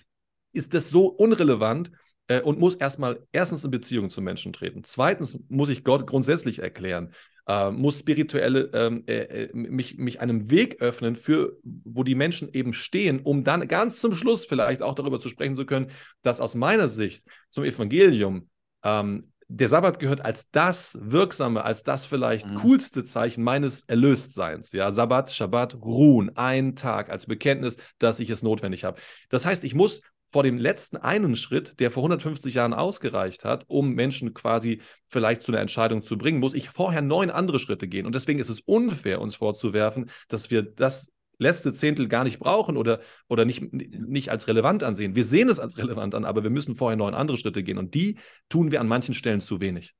ist 0.52 0.74
das 0.74 0.90
so 0.90 1.06
unrelevant, 1.06 1.90
äh, 2.28 2.40
und 2.40 2.58
muss 2.58 2.74
erstmal 2.74 3.26
erstens 3.32 3.64
in 3.64 3.70
Beziehung 3.70 4.08
zu 4.08 4.22
Menschen 4.22 4.52
treten. 4.52 4.82
Zweitens 4.84 5.38
muss 5.48 5.68
ich 5.68 5.84
Gott 5.84 6.06
grundsätzlich 6.06 6.60
erklären 6.60 7.12
äh, 7.46 7.70
muss 7.70 7.98
spirituelle 7.98 8.70
ähm, 8.72 9.04
äh, 9.06 9.44
äh, 9.44 9.50
mich, 9.52 9.98
mich 9.98 10.20
einem 10.20 10.50
Weg 10.50 10.80
öffnen, 10.80 11.16
für 11.16 11.58
wo 11.62 12.02
die 12.02 12.14
Menschen 12.14 12.52
eben 12.52 12.72
stehen, 12.72 13.20
um 13.20 13.44
dann 13.44 13.68
ganz 13.68 14.00
zum 14.00 14.14
Schluss 14.14 14.46
vielleicht 14.46 14.82
auch 14.82 14.94
darüber 14.94 15.20
zu 15.20 15.28
sprechen 15.28 15.56
zu 15.56 15.66
können, 15.66 15.90
dass 16.22 16.40
aus 16.40 16.54
meiner 16.54 16.88
Sicht 16.88 17.24
zum 17.50 17.64
Evangelium 17.64 18.48
ähm, 18.82 19.30
der 19.48 19.68
Sabbat 19.68 19.98
gehört 19.98 20.24
als 20.24 20.50
das 20.50 20.98
wirksame, 21.00 21.64
als 21.64 21.82
das 21.82 22.06
vielleicht 22.06 22.46
mhm. 22.46 22.56
coolste 22.56 23.04
Zeichen 23.04 23.44
meines 23.44 23.82
Erlöstseins. 23.82 24.72
Ja, 24.72 24.90
Sabbat, 24.90 25.30
Shabbat, 25.30 25.74
Ruhen, 25.74 26.34
ein 26.36 26.76
Tag 26.76 27.10
als 27.10 27.26
Bekenntnis, 27.26 27.76
dass 27.98 28.20
ich 28.20 28.30
es 28.30 28.42
notwendig 28.42 28.84
habe. 28.84 29.00
Das 29.28 29.44
heißt, 29.44 29.64
ich 29.64 29.74
muss 29.74 30.00
vor 30.34 30.42
dem 30.42 30.58
letzten 30.58 30.96
einen 30.96 31.36
Schritt, 31.36 31.78
der 31.78 31.92
vor 31.92 32.02
150 32.02 32.54
Jahren 32.54 32.74
ausgereicht 32.74 33.44
hat, 33.44 33.66
um 33.68 33.94
Menschen 33.94 34.34
quasi 34.34 34.80
vielleicht 35.06 35.44
zu 35.44 35.52
einer 35.52 35.60
Entscheidung 35.60 36.02
zu 36.02 36.18
bringen, 36.18 36.40
muss 36.40 36.54
ich 36.54 36.70
vorher 36.70 37.02
neun 37.02 37.30
andere 37.30 37.60
Schritte 37.60 37.86
gehen. 37.86 38.04
Und 38.04 38.16
deswegen 38.16 38.40
ist 38.40 38.48
es 38.48 38.58
unfair, 38.58 39.20
uns 39.20 39.36
vorzuwerfen, 39.36 40.10
dass 40.26 40.50
wir 40.50 40.62
das 40.62 41.12
letzte 41.38 41.72
Zehntel 41.72 42.08
gar 42.08 42.24
nicht 42.24 42.40
brauchen 42.40 42.76
oder, 42.76 42.98
oder 43.28 43.44
nicht, 43.44 43.72
nicht 43.72 44.32
als 44.32 44.48
relevant 44.48 44.82
ansehen. 44.82 45.14
Wir 45.14 45.24
sehen 45.24 45.48
es 45.48 45.60
als 45.60 45.78
relevant 45.78 46.16
an, 46.16 46.24
aber 46.24 46.42
wir 46.42 46.50
müssen 46.50 46.74
vorher 46.74 46.96
neun 46.96 47.14
andere 47.14 47.38
Schritte 47.38 47.62
gehen. 47.62 47.78
Und 47.78 47.94
die 47.94 48.18
tun 48.48 48.72
wir 48.72 48.80
an 48.80 48.88
manchen 48.88 49.14
Stellen 49.14 49.40
zu 49.40 49.60
wenig. 49.60 49.94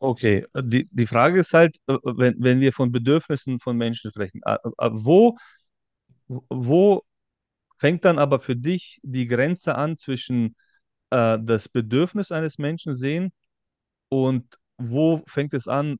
Okay, 0.00 0.46
die, 0.64 0.88
die 0.90 1.06
Frage 1.06 1.38
ist 1.38 1.54
halt, 1.54 1.76
äh, 1.86 1.96
wenn, 2.02 2.34
wenn 2.40 2.60
wir 2.60 2.72
von 2.72 2.90
Bedürfnissen 2.90 3.60
von 3.60 3.76
Menschen 3.76 4.10
sprechen, 4.10 4.40
äh, 4.44 4.56
äh, 4.78 4.90
wo, 4.92 5.36
wo 6.26 7.04
fängt 7.84 8.06
dann 8.06 8.18
aber 8.18 8.40
für 8.40 8.56
dich 8.56 8.98
die 9.02 9.26
Grenze 9.26 9.74
an 9.74 9.98
zwischen 9.98 10.56
äh, 11.10 11.38
das 11.38 11.68
Bedürfnis 11.68 12.32
eines 12.32 12.56
Menschen 12.56 12.94
sehen 12.94 13.30
und 14.08 14.58
wo 14.78 15.22
fängt 15.26 15.52
es 15.52 15.68
an, 15.68 15.98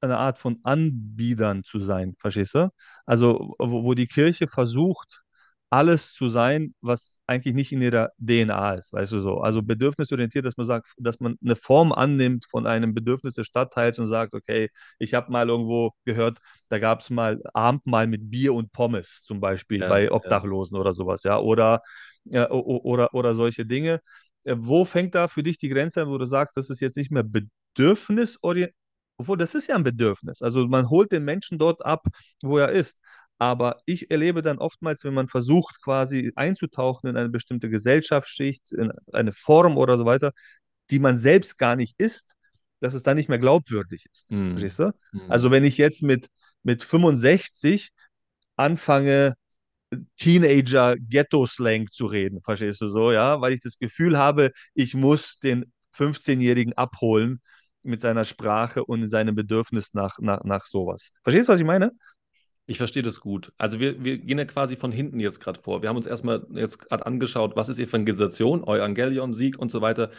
eine 0.00 0.16
Art 0.16 0.38
von 0.38 0.60
Anbietern 0.62 1.62
zu 1.62 1.80
sein, 1.80 2.14
verstehst 2.18 2.54
du? 2.54 2.70
Also, 3.04 3.54
wo, 3.58 3.84
wo 3.84 3.92
die 3.92 4.06
Kirche 4.06 4.48
versucht, 4.48 5.24
alles 5.70 6.12
zu 6.12 6.28
sein, 6.28 6.74
was 6.80 7.18
eigentlich 7.26 7.54
nicht 7.54 7.72
in 7.72 7.82
ihrer 7.82 8.10
DNA 8.18 8.74
ist, 8.74 8.92
weißt 8.92 9.12
du 9.12 9.20
so. 9.20 9.40
Also 9.40 9.62
bedürfnisorientiert, 9.62 10.44
dass 10.44 10.56
man 10.56 10.66
sagt, 10.66 10.86
dass 10.96 11.18
man 11.18 11.36
eine 11.44 11.56
Form 11.56 11.92
annimmt 11.92 12.46
von 12.48 12.66
einem 12.66 12.94
Bedürfnis 12.94 13.34
des 13.34 13.46
Stadtteils 13.46 13.98
und 13.98 14.06
sagt, 14.06 14.34
okay, 14.34 14.70
ich 14.98 15.14
habe 15.14 15.32
mal 15.32 15.48
irgendwo 15.48 15.92
gehört, 16.04 16.38
da 16.68 16.78
gab 16.78 17.00
es 17.00 17.10
mal 17.10 17.42
Abendmahl 17.52 18.06
mit 18.06 18.30
Bier 18.30 18.54
und 18.54 18.72
Pommes 18.72 19.24
zum 19.24 19.40
Beispiel 19.40 19.80
ja, 19.80 19.88
bei 19.88 20.10
Obdachlosen 20.10 20.76
ja. 20.76 20.80
oder 20.80 20.92
sowas, 20.92 21.24
ja, 21.24 21.38
oder, 21.38 21.82
ja, 22.24 22.50
oder, 22.50 23.12
oder 23.14 23.34
solche 23.34 23.66
Dinge. 23.66 24.00
Äh, 24.44 24.56
wo 24.58 24.84
fängt 24.84 25.14
da 25.14 25.28
für 25.28 25.42
dich 25.42 25.58
die 25.58 25.68
Grenze 25.68 26.02
an, 26.02 26.08
wo 26.08 26.18
du 26.18 26.26
sagst, 26.26 26.56
das 26.56 26.70
ist 26.70 26.80
jetzt 26.80 26.96
nicht 26.96 27.10
mehr 27.10 27.24
bedürfnisorientiert? 27.24 28.74
Obwohl, 29.18 29.38
das 29.38 29.54
ist 29.54 29.66
ja 29.66 29.76
ein 29.76 29.82
Bedürfnis. 29.82 30.42
Also 30.42 30.66
man 30.68 30.90
holt 30.90 31.10
den 31.10 31.24
Menschen 31.24 31.58
dort 31.58 31.84
ab, 31.84 32.06
wo 32.42 32.58
er 32.58 32.70
ist. 32.70 33.00
Aber 33.38 33.80
ich 33.84 34.10
erlebe 34.10 34.42
dann 34.42 34.58
oftmals, 34.58 35.04
wenn 35.04 35.14
man 35.14 35.28
versucht, 35.28 35.82
quasi 35.82 36.32
einzutauchen 36.36 37.10
in 37.10 37.16
eine 37.16 37.28
bestimmte 37.28 37.68
Gesellschaftsschicht, 37.68 38.72
in 38.72 38.92
eine 39.12 39.32
Form 39.32 39.76
oder 39.76 39.98
so 39.98 40.06
weiter, 40.06 40.32
die 40.90 40.98
man 40.98 41.18
selbst 41.18 41.58
gar 41.58 41.76
nicht 41.76 41.94
ist, 41.98 42.34
dass 42.80 42.94
es 42.94 43.02
dann 43.02 43.16
nicht 43.16 43.28
mehr 43.28 43.38
glaubwürdig 43.38 44.06
ist. 44.12 44.30
Mhm. 44.30 44.52
Verstehst 44.52 44.78
du? 44.78 44.92
Mhm. 45.12 45.30
Also 45.30 45.50
wenn 45.50 45.64
ich 45.64 45.76
jetzt 45.76 46.02
mit, 46.02 46.28
mit 46.62 46.82
65 46.82 47.90
anfange, 48.56 49.34
Teenager-Ghetto-Slang 50.18 51.88
zu 51.90 52.06
reden, 52.06 52.40
verstehst 52.42 52.80
du 52.80 52.88
so, 52.88 53.12
ja? 53.12 53.40
Weil 53.40 53.52
ich 53.52 53.60
das 53.60 53.78
Gefühl 53.78 54.18
habe, 54.18 54.50
ich 54.74 54.94
muss 54.94 55.38
den 55.38 55.72
15-Jährigen 55.92 56.72
abholen 56.74 57.40
mit 57.82 58.00
seiner 58.00 58.24
Sprache 58.24 58.84
und 58.84 59.08
seinem 59.10 59.34
Bedürfnis 59.34 59.94
nach, 59.94 60.18
nach, 60.18 60.42
nach 60.44 60.64
sowas. 60.64 61.10
Verstehst 61.22 61.48
du, 61.48 61.52
was 61.52 61.60
ich 61.60 61.66
meine? 61.66 61.92
Ich 62.66 62.78
verstehe 62.78 63.02
das 63.02 63.20
gut. 63.20 63.52
Also 63.58 63.78
wir, 63.78 64.02
wir 64.02 64.18
gehen 64.18 64.38
ja 64.38 64.44
quasi 64.44 64.76
von 64.76 64.90
hinten 64.90 65.20
jetzt 65.20 65.40
gerade 65.40 65.60
vor. 65.60 65.82
Wir 65.82 65.88
haben 65.88 65.96
uns 65.96 66.06
erstmal 66.06 66.44
jetzt 66.50 66.80
gerade 66.80 67.06
angeschaut, 67.06 67.54
was 67.54 67.68
ist 67.68 67.78
Evangelisation, 67.78 68.64
Evangelion, 68.64 69.32
Sieg 69.32 69.56
und 69.58 69.70
so 69.70 69.80
weiter. 69.80 70.10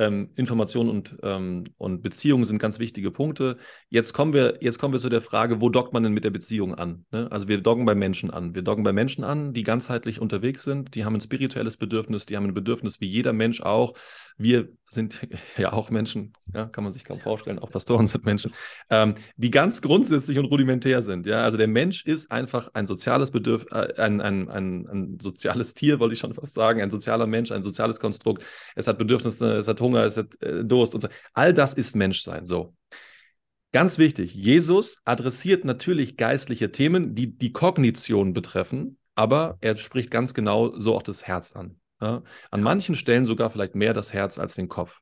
Ähm, 0.00 0.30
Information 0.34 0.88
und, 0.88 1.18
ähm, 1.22 1.64
und 1.76 2.00
Beziehungen 2.00 2.44
sind 2.44 2.58
ganz 2.58 2.78
wichtige 2.78 3.10
Punkte. 3.10 3.58
Jetzt 3.90 4.14
kommen 4.14 4.32
wir, 4.32 4.56
jetzt 4.62 4.78
kommen 4.78 4.94
wir 4.94 5.00
zu 5.00 5.10
der 5.10 5.20
Frage, 5.20 5.60
wo 5.60 5.68
dockt 5.68 5.92
man 5.92 6.02
denn 6.02 6.14
mit 6.14 6.24
der 6.24 6.30
Beziehung 6.30 6.74
an? 6.74 7.04
Ne? 7.12 7.30
Also 7.30 7.48
wir 7.48 7.60
doggen 7.60 7.84
bei 7.84 7.94
Menschen 7.94 8.30
an. 8.30 8.54
Wir 8.54 8.62
doggen 8.62 8.82
bei 8.82 8.94
Menschen 8.94 9.24
an, 9.24 9.52
die 9.52 9.62
ganzheitlich 9.62 10.18
unterwegs 10.18 10.62
sind, 10.62 10.94
die 10.94 11.04
haben 11.04 11.16
ein 11.16 11.20
spirituelles 11.20 11.76
Bedürfnis, 11.76 12.24
die 12.24 12.38
haben 12.38 12.46
ein 12.46 12.54
Bedürfnis 12.54 13.02
wie 13.02 13.08
jeder 13.08 13.34
Mensch 13.34 13.60
auch. 13.60 13.92
Wir 14.38 14.70
sind 14.88 15.20
ja 15.58 15.72
auch 15.72 15.90
Menschen, 15.90 16.32
ja, 16.54 16.66
kann 16.66 16.84
man 16.84 16.92
sich 16.92 17.04
kaum 17.04 17.20
vorstellen, 17.20 17.58
auch 17.58 17.70
Pastoren 17.70 18.06
sind 18.06 18.24
Menschen, 18.24 18.52
ähm, 18.88 19.16
die 19.36 19.50
ganz 19.50 19.82
grundsätzlich 19.82 20.38
und 20.38 20.46
rudimentär 20.46 21.02
sind. 21.02 21.26
Ja? 21.26 21.42
Also 21.42 21.56
der 21.56 21.68
Mensch 21.68 22.04
ist 22.04 22.30
einfach 22.30 22.70
ein 22.74 22.86
soziales 22.86 23.30
Bedürfnis, 23.30 23.70
äh, 23.72 24.00
ein, 24.00 24.20
ein, 24.20 24.48
ein, 24.48 24.88
ein 24.88 25.18
soziales 25.20 25.74
Tier, 25.74 26.00
wollte 26.00 26.14
ich 26.14 26.20
schon 26.20 26.34
fast 26.34 26.54
sagen, 26.54 26.80
ein 26.80 26.90
sozialer 26.90 27.26
Mensch, 27.26 27.50
ein 27.50 27.62
soziales 27.62 28.00
Konstrukt. 28.00 28.42
Es 28.74 28.86
hat 28.86 28.98
Bedürfnisse, 28.98 29.56
es 29.56 29.68
hat 29.68 29.80
Hunger, 29.90 30.04
es 30.04 30.16
hat 30.16 30.40
äh, 30.40 30.64
Durst 30.64 30.94
und 30.94 31.00
so. 31.00 31.08
All 31.34 31.52
das 31.52 31.72
ist 31.72 31.96
Menschsein. 31.96 32.46
So. 32.46 32.74
Ganz 33.72 33.98
wichtig, 33.98 34.34
Jesus 34.34 34.98
adressiert 35.04 35.64
natürlich 35.64 36.16
geistliche 36.16 36.72
Themen, 36.72 37.14
die 37.14 37.36
die 37.36 37.52
Kognition 37.52 38.32
betreffen, 38.32 38.98
aber 39.14 39.58
er 39.60 39.76
spricht 39.76 40.10
ganz 40.10 40.34
genau 40.34 40.78
so 40.78 40.96
auch 40.96 41.02
das 41.02 41.26
Herz 41.26 41.52
an. 41.52 41.78
Ja? 42.00 42.22
An 42.50 42.62
manchen 42.62 42.94
Stellen 42.94 43.26
sogar 43.26 43.50
vielleicht 43.50 43.74
mehr 43.74 43.94
das 43.94 44.12
Herz 44.12 44.38
als 44.38 44.54
den 44.54 44.68
Kopf. 44.68 44.98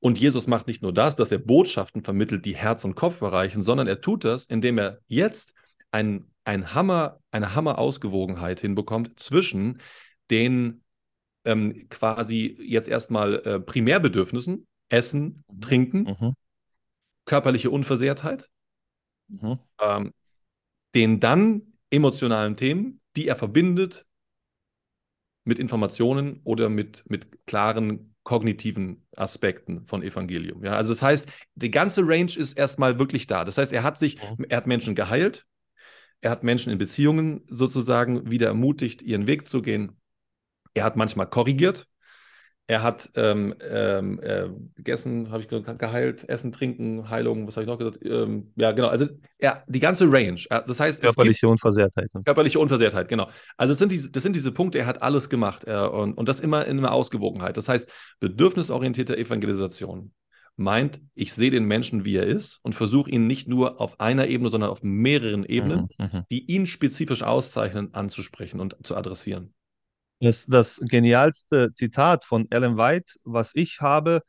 Und 0.00 0.18
Jesus 0.18 0.48
macht 0.48 0.66
nicht 0.66 0.82
nur 0.82 0.92
das, 0.92 1.14
dass 1.14 1.30
er 1.30 1.38
Botschaften 1.38 2.02
vermittelt, 2.02 2.44
die 2.44 2.56
Herz 2.56 2.84
und 2.84 2.96
Kopf 2.96 3.20
erreichen, 3.20 3.62
sondern 3.62 3.86
er 3.86 4.00
tut 4.00 4.24
das, 4.24 4.46
indem 4.46 4.78
er 4.78 4.98
jetzt 5.06 5.54
ein, 5.92 6.28
ein 6.44 6.74
Hammer, 6.74 7.20
eine 7.30 7.54
Hammer-Ausgewogenheit 7.54 8.58
hinbekommt 8.60 9.20
zwischen 9.20 9.80
den 10.28 10.81
ähm, 11.44 11.88
quasi 11.88 12.56
jetzt 12.60 12.88
erstmal 12.88 13.34
äh, 13.46 13.60
Primärbedürfnissen, 13.60 14.66
Essen, 14.88 15.44
mhm. 15.50 15.60
Trinken, 15.60 16.02
mhm. 16.02 16.34
körperliche 17.24 17.70
Unversehrtheit, 17.70 18.50
mhm. 19.28 19.58
ähm, 19.80 20.12
den 20.94 21.20
dann 21.20 21.74
emotionalen 21.90 22.56
Themen, 22.56 23.00
die 23.16 23.28
er 23.28 23.36
verbindet 23.36 24.06
mit 25.44 25.58
Informationen 25.58 26.40
oder 26.44 26.68
mit, 26.68 27.04
mit 27.08 27.46
klaren 27.46 28.14
kognitiven 28.22 29.04
Aspekten 29.16 29.84
von 29.86 30.02
Evangelium. 30.02 30.64
Ja, 30.64 30.74
also 30.76 30.90
das 30.90 31.02
heißt, 31.02 31.28
die 31.56 31.70
ganze 31.70 32.02
Range 32.06 32.32
ist 32.36 32.56
erstmal 32.56 32.98
wirklich 32.98 33.26
da. 33.26 33.44
Das 33.44 33.58
heißt, 33.58 33.72
er 33.72 33.82
hat 33.82 33.98
sich, 33.98 34.16
mhm. 34.16 34.46
er 34.48 34.58
hat 34.58 34.66
Menschen 34.66 34.94
geheilt, 34.94 35.44
er 36.20 36.30
hat 36.30 36.44
Menschen 36.44 36.72
in 36.72 36.78
Beziehungen 36.78 37.42
sozusagen 37.48 38.30
wieder 38.30 38.46
ermutigt, 38.46 39.02
ihren 39.02 39.26
Weg 39.26 39.48
zu 39.48 39.60
gehen. 39.60 39.96
Er 40.74 40.84
hat 40.84 40.96
manchmal 40.96 41.28
korrigiert. 41.28 41.86
Er 42.68 42.82
hat 42.82 43.10
ähm, 43.16 43.54
ähm, 43.60 44.20
äh, 44.22 44.48
gegessen, 44.76 45.30
habe 45.30 45.42
ich 45.42 45.48
geheilt, 45.48 46.28
Essen, 46.28 46.52
Trinken, 46.52 47.10
Heilung, 47.10 47.46
was 47.46 47.56
habe 47.56 47.64
ich 47.64 47.68
noch 47.68 47.76
gesagt? 47.76 47.98
Ähm, 48.04 48.52
ja, 48.56 48.70
genau. 48.70 48.88
Also 48.88 49.06
er, 49.38 49.64
die 49.66 49.80
ganze 49.80 50.10
Range. 50.10 50.40
Das 50.48 50.78
heißt, 50.78 51.02
körperliche 51.02 51.48
Unversehrtheit. 51.48 52.08
Ne? 52.14 52.22
Körperliche 52.24 52.60
Unversehrtheit, 52.60 53.08
genau. 53.08 53.28
Also 53.56 53.72
es 53.72 53.78
sind 53.78 53.90
die, 53.90 54.10
das 54.10 54.22
sind 54.22 54.36
diese 54.36 54.52
Punkte, 54.52 54.78
er 54.78 54.86
hat 54.86 55.02
alles 55.02 55.28
gemacht 55.28 55.64
äh, 55.66 55.76
und, 55.76 56.14
und 56.14 56.28
das 56.28 56.38
immer 56.38 56.64
in 56.66 56.78
einer 56.78 56.92
Ausgewogenheit. 56.92 57.56
Das 57.56 57.68
heißt, 57.68 57.90
bedürfnisorientierte 58.20 59.18
Evangelisation 59.18 60.12
meint, 60.56 61.00
ich 61.14 61.32
sehe 61.32 61.50
den 61.50 61.64
Menschen, 61.64 62.04
wie 62.04 62.16
er 62.16 62.26
ist 62.26 62.60
und 62.62 62.74
versuche 62.74 63.10
ihn 63.10 63.26
nicht 63.26 63.48
nur 63.48 63.80
auf 63.80 64.00
einer 64.00 64.28
Ebene, 64.28 64.50
sondern 64.50 64.70
auf 64.70 64.82
mehreren 64.82 65.44
Ebenen, 65.44 65.88
mhm, 65.98 66.04
mhm. 66.04 66.22
die 66.30 66.50
ihn 66.50 66.66
spezifisch 66.66 67.22
auszeichnen, 67.22 67.92
anzusprechen 67.92 68.60
und 68.60 68.76
zu 68.82 68.96
adressieren. 68.96 69.52
Das, 70.22 70.46
das 70.46 70.80
genialste 70.80 71.72
Zitat 71.74 72.24
von 72.24 72.46
Ellen 72.50 72.76
White, 72.76 73.14
was 73.24 73.50
ich 73.54 73.80
habe, 73.80 74.20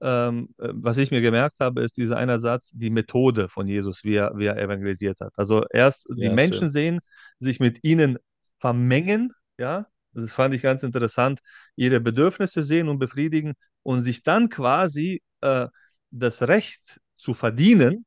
ähm, 0.00 0.50
äh, 0.58 0.68
was 0.72 0.96
ich 0.98 1.10
mir 1.10 1.20
gemerkt 1.20 1.58
habe, 1.58 1.82
ist 1.82 1.96
dieser 1.96 2.16
eine 2.16 2.38
Satz, 2.38 2.70
die 2.72 2.90
Methode 2.90 3.48
von 3.48 3.66
Jesus, 3.66 4.04
wie 4.04 4.14
er, 4.14 4.32
wie 4.36 4.46
er 4.46 4.56
evangelisiert 4.56 5.20
hat. 5.20 5.32
Also 5.36 5.64
erst 5.72 6.06
die 6.16 6.26
ja, 6.26 6.32
Menschen 6.32 6.66
schön. 6.66 6.70
sehen, 6.70 7.00
sich 7.40 7.58
mit 7.58 7.80
ihnen 7.82 8.16
vermengen, 8.60 9.32
ja, 9.58 9.86
das 10.12 10.30
fand 10.30 10.54
ich 10.54 10.62
ganz 10.62 10.84
interessant, 10.84 11.40
ihre 11.74 11.98
Bedürfnisse 11.98 12.62
sehen 12.62 12.88
und 12.88 13.00
befriedigen 13.00 13.54
und 13.82 14.04
sich 14.04 14.22
dann 14.22 14.50
quasi 14.50 15.20
äh, 15.40 15.66
das 16.12 16.42
Recht 16.42 17.00
zu 17.16 17.34
verdienen, 17.34 18.06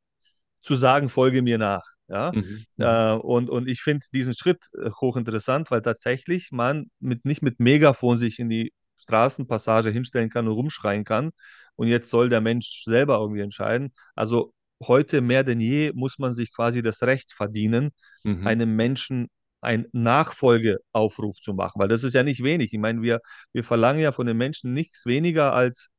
zu 0.64 0.76
sagen, 0.76 1.10
folge 1.10 1.42
mir 1.42 1.58
nach. 1.58 1.84
Ja? 2.08 2.32
Mhm. 2.34 2.66
mhm. 2.78 2.84
Äh, 2.84 3.14
und, 3.14 3.50
und 3.50 3.70
ich 3.70 3.82
finde 3.82 4.06
diesen 4.14 4.34
Schritt 4.34 4.66
äh, 4.82 4.90
hochinteressant, 4.90 5.70
weil 5.70 5.82
tatsächlich 5.82 6.50
man 6.52 6.90
mit, 7.00 7.26
nicht 7.26 7.44
mit 7.44 7.60
Megafon 7.60 8.18
sich 8.18 8.40
in 8.40 8.50
die 8.50 8.74
Straßenpassage 8.98 9.90
hinstellen 9.90 10.30
kann 10.30 10.48
und 10.48 10.54
rumschreien 10.54 11.04
kann. 11.04 11.32
Und 11.76 11.88
jetzt 11.88 12.10
soll 12.10 12.30
der 12.30 12.42
Mensch 12.42 12.84
selber 12.84 13.20
irgendwie 13.20 13.42
entscheiden. 13.42 13.94
Also 14.16 14.54
heute 14.82 15.22
mehr 15.22 15.44
denn 15.44 15.60
je 15.60 15.92
muss 15.94 16.20
man 16.20 16.34
sich 16.34 16.54
quasi 16.54 16.82
das 16.82 17.02
Recht 17.04 17.34
verdienen, 17.34 17.92
mhm. 18.24 18.48
einem 18.48 18.76
Menschen 18.76 19.28
einen 19.62 19.86
Nachfolgeaufruf 19.94 21.38
zu 21.42 21.54
machen, 21.54 21.80
weil 21.80 21.88
das 21.88 22.04
ist 22.04 22.14
ja 22.14 22.24
nicht 22.24 22.44
wenig. 22.44 22.74
Ich 22.74 22.80
meine, 22.80 23.02
wir, 23.02 23.22
wir 23.54 23.64
verlangen 23.64 24.02
ja 24.02 24.12
von 24.12 24.28
den 24.28 24.38
Menschen 24.38 24.74
nichts 24.74 25.06
weniger 25.06 25.54
als 25.54 25.90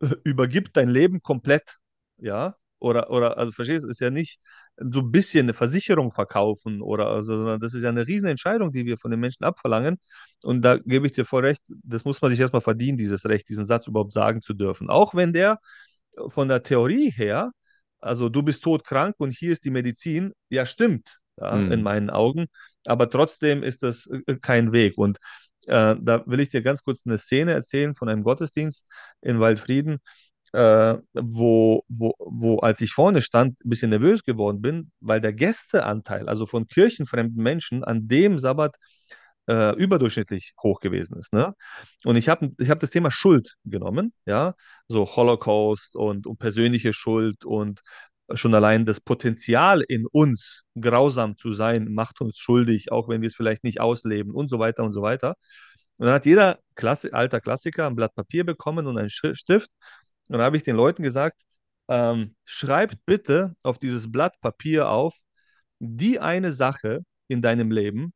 äh, 0.00 0.08
übergib 0.24 0.72
dein 0.72 0.88
Leben 0.88 1.20
komplett, 1.20 1.78
ja, 2.18 2.56
oder, 2.86 3.10
oder 3.10 3.38
also 3.38 3.52
verstehst 3.52 3.84
du, 3.84 3.88
ist 3.88 4.00
ja 4.00 4.10
nicht 4.10 4.40
so 4.78 5.00
ein 5.00 5.10
bisschen 5.10 5.46
eine 5.46 5.54
Versicherung 5.54 6.12
verkaufen 6.12 6.82
oder 6.82 7.08
also, 7.08 7.36
sondern 7.36 7.60
das 7.60 7.74
ist 7.74 7.82
ja 7.82 7.88
eine 7.88 8.06
Riesenentscheidung, 8.06 8.72
die 8.72 8.84
wir 8.86 8.98
von 8.98 9.10
den 9.10 9.20
Menschen 9.20 9.44
abverlangen. 9.44 9.98
Und 10.42 10.62
da 10.62 10.76
gebe 10.78 11.06
ich 11.06 11.12
dir 11.12 11.24
voll 11.24 11.46
recht, 11.46 11.62
das 11.68 12.04
muss 12.04 12.20
man 12.20 12.30
sich 12.30 12.40
erstmal 12.40 12.62
verdienen, 12.62 12.98
dieses 12.98 13.24
Recht, 13.26 13.48
diesen 13.48 13.66
Satz 13.66 13.86
überhaupt 13.86 14.12
sagen 14.12 14.42
zu 14.42 14.54
dürfen. 14.54 14.90
Auch 14.90 15.14
wenn 15.14 15.32
der 15.32 15.58
von 16.28 16.48
der 16.48 16.62
Theorie 16.62 17.10
her, 17.10 17.52
also 18.00 18.28
du 18.28 18.42
bist 18.42 18.62
todkrank 18.62 19.14
und 19.18 19.30
hier 19.30 19.52
ist 19.52 19.64
die 19.64 19.70
Medizin, 19.70 20.32
ja 20.50 20.66
stimmt, 20.66 21.18
ja, 21.38 21.54
hm. 21.54 21.72
in 21.72 21.82
meinen 21.82 22.10
Augen, 22.10 22.46
aber 22.84 23.10
trotzdem 23.10 23.62
ist 23.62 23.82
das 23.82 24.06
äh, 24.06 24.36
kein 24.36 24.72
Weg. 24.72 24.96
Und 24.96 25.18
äh, 25.66 25.96
da 26.00 26.22
will 26.26 26.40
ich 26.40 26.50
dir 26.50 26.62
ganz 26.62 26.82
kurz 26.82 27.02
eine 27.04 27.18
Szene 27.18 27.52
erzählen 27.52 27.94
von 27.94 28.08
einem 28.08 28.22
Gottesdienst 28.22 28.86
in 29.20 29.40
Waldfrieden 29.40 29.98
äh, 30.56 30.98
wo, 31.12 31.84
wo, 31.88 32.14
wo, 32.18 32.58
als 32.60 32.80
ich 32.80 32.92
vorne 32.92 33.20
stand, 33.20 33.62
ein 33.62 33.68
bisschen 33.68 33.90
nervös 33.90 34.22
geworden 34.24 34.62
bin, 34.62 34.90
weil 35.00 35.20
der 35.20 35.34
Gästeanteil, 35.34 36.30
also 36.30 36.46
von 36.46 36.66
kirchenfremden 36.66 37.42
Menschen, 37.42 37.84
an 37.84 38.08
dem 38.08 38.38
Sabbat 38.38 38.76
äh, 39.48 39.76
überdurchschnittlich 39.76 40.54
hoch 40.62 40.80
gewesen 40.80 41.18
ist. 41.18 41.34
Ne? 41.34 41.54
Und 42.04 42.16
ich 42.16 42.30
habe 42.30 42.52
ich 42.58 42.70
hab 42.70 42.80
das 42.80 42.88
Thema 42.88 43.10
Schuld 43.10 43.56
genommen, 43.66 44.14
ja, 44.24 44.54
so 44.88 45.06
Holocaust 45.06 45.94
und, 45.94 46.26
und 46.26 46.38
persönliche 46.38 46.94
Schuld 46.94 47.44
und 47.44 47.82
schon 48.32 48.54
allein 48.54 48.86
das 48.86 49.00
Potenzial 49.00 49.82
in 49.86 50.06
uns, 50.10 50.64
grausam 50.80 51.36
zu 51.36 51.52
sein, 51.52 51.92
macht 51.92 52.22
uns 52.22 52.38
schuldig, 52.38 52.92
auch 52.92 53.08
wenn 53.10 53.20
wir 53.20 53.28
es 53.28 53.36
vielleicht 53.36 53.62
nicht 53.62 53.80
ausleben 53.80 54.32
und 54.32 54.48
so 54.48 54.58
weiter 54.58 54.84
und 54.84 54.94
so 54.94 55.02
weiter. 55.02 55.34
Und 55.98 56.06
dann 56.06 56.14
hat 56.14 56.26
jeder 56.26 56.58
Klassi 56.76 57.10
alter 57.12 57.40
Klassiker 57.40 57.86
ein 57.86 57.94
Blatt 57.96 58.14
Papier 58.14 58.44
bekommen 58.44 58.86
und 58.86 58.98
einen 58.98 59.10
Stift 59.10 59.70
und 60.28 60.34
dann 60.34 60.42
habe 60.42 60.56
ich 60.56 60.62
den 60.62 60.76
Leuten 60.76 61.02
gesagt, 61.02 61.42
ähm, 61.88 62.34
schreibt 62.44 62.98
bitte 63.06 63.54
auf 63.62 63.78
dieses 63.78 64.10
Blatt 64.10 64.40
Papier 64.40 64.90
auf, 64.90 65.14
die 65.78 66.18
eine 66.18 66.52
Sache 66.52 67.04
in 67.28 67.42
deinem 67.42 67.70
Leben, 67.70 68.12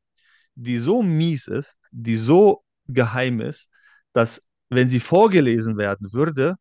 die 0.54 0.78
so 0.78 1.02
mies 1.02 1.46
ist, 1.46 1.88
die 1.92 2.16
so 2.16 2.62
geheim 2.86 3.40
ist, 3.40 3.70
dass 4.12 4.42
wenn 4.68 4.88
sie 4.88 5.00
vorgelesen 5.00 5.76
werden 5.76 6.12
würde, 6.12 6.56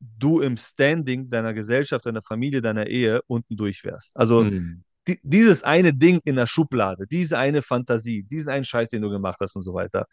du 0.00 0.40
im 0.40 0.56
Standing 0.56 1.30
deiner 1.30 1.54
Gesellschaft, 1.54 2.06
deiner 2.06 2.22
Familie, 2.22 2.60
deiner 2.60 2.86
Ehe 2.86 3.20
unten 3.26 3.56
durch 3.56 3.84
wärst. 3.84 4.16
Also 4.16 4.44
mhm. 4.44 4.82
die, 5.06 5.20
dieses 5.22 5.62
eine 5.62 5.92
Ding 5.92 6.20
in 6.24 6.36
der 6.36 6.46
Schublade, 6.46 7.06
diese 7.06 7.38
eine 7.38 7.62
Fantasie, 7.62 8.24
diesen 8.24 8.50
einen 8.50 8.64
Scheiß, 8.64 8.88
den 8.88 9.02
du 9.02 9.10
gemacht 9.10 9.38
hast 9.40 9.54
und 9.54 9.62
so 9.62 9.74
weiter. 9.74 10.06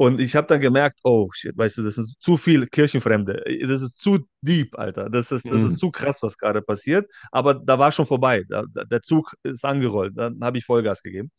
Und 0.00 0.18
ich 0.18 0.34
habe 0.34 0.46
dann 0.46 0.62
gemerkt, 0.62 1.00
oh 1.04 1.28
shit, 1.30 1.54
weißt 1.58 1.76
du, 1.76 1.82
das 1.82 1.96
sind 1.96 2.08
zu 2.20 2.38
viele 2.38 2.66
Kirchenfremde. 2.66 3.44
Das 3.68 3.82
ist 3.82 3.98
zu 3.98 4.20
deep, 4.40 4.78
Alter. 4.78 5.10
Das 5.10 5.30
ist, 5.30 5.44
das 5.44 5.60
mhm. 5.60 5.66
ist 5.66 5.78
zu 5.78 5.90
krass, 5.90 6.22
was 6.22 6.38
gerade 6.38 6.62
passiert. 6.62 7.06
Aber 7.30 7.52
da 7.52 7.78
war 7.78 7.92
schon 7.92 8.06
vorbei. 8.06 8.42
Da, 8.48 8.64
der 8.66 9.02
Zug 9.02 9.34
ist 9.42 9.62
angerollt. 9.62 10.14
Dann 10.16 10.38
habe 10.42 10.56
ich 10.56 10.64
Vollgas 10.64 11.02
gegeben. 11.02 11.30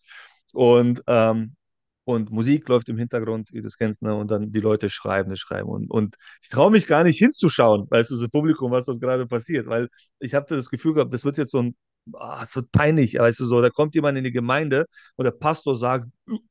Und, 0.54 1.02
ähm, 1.08 1.56
und 2.04 2.30
Musik 2.30 2.70
läuft 2.70 2.88
im 2.90 3.00
Hintergrund, 3.00 3.50
wie 3.52 3.62
du 3.62 3.68
es 3.68 3.78
kennst, 3.78 4.04
ne? 4.04 4.16
und 4.16 4.30
dann 4.30 4.52
die 4.52 4.60
Leute 4.60 4.92
schreiben, 4.92 5.36
schreiben. 5.38 5.70
Und, 5.70 5.90
und 5.90 6.16
ich 6.44 6.50
traue 6.50 6.70
mich 6.70 6.86
gar 6.86 7.04
nicht 7.04 7.18
hinzuschauen, 7.18 7.88
weißt 7.90 8.12
du, 8.12 8.20
das 8.22 8.30
Publikum, 8.30 8.72
was 8.72 8.86
dort 8.86 9.02
gerade 9.02 9.26
passiert, 9.26 9.68
weil 9.68 9.90
ich 10.20 10.36
habe 10.36 10.46
das 10.56 10.70
Gefühl 10.70 10.94
gehabt, 10.94 11.14
das 11.14 11.26
wird 11.26 11.38
jetzt 11.38 11.52
so 11.52 11.64
ein 11.64 11.76
oh, 12.14 12.38
es 12.42 12.56
wird 12.56 12.72
peinlich, 12.72 13.16
weißt 13.16 13.40
du 13.40 13.46
so, 13.46 13.62
da 13.62 13.70
kommt 13.70 13.96
jemand 13.96 14.18
in 14.18 14.24
die 14.24 14.32
Gemeinde 14.32 14.86
und 15.16 15.26
der 15.26 15.32
Pastor 15.32 15.76
sagt, 15.76 16.08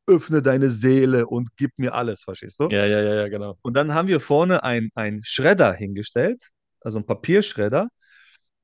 öffne 0.06 0.42
deine 0.42 0.70
Seele 0.70 1.26
und 1.26 1.50
gib 1.56 1.72
mir 1.76 1.94
alles, 1.94 2.22
verstehst 2.22 2.60
du? 2.60 2.68
Ja, 2.70 2.86
ja, 2.86 3.00
ja, 3.00 3.14
ja, 3.14 3.28
genau. 3.28 3.56
Und 3.62 3.76
dann 3.76 3.94
haben 3.94 4.08
wir 4.08 4.20
vorne 4.20 4.62
ein, 4.62 4.90
ein 4.94 5.20
Schredder 5.24 5.72
hingestellt, 5.72 6.48
also 6.80 6.98
ein 6.98 7.06
Papierschredder. 7.06 7.88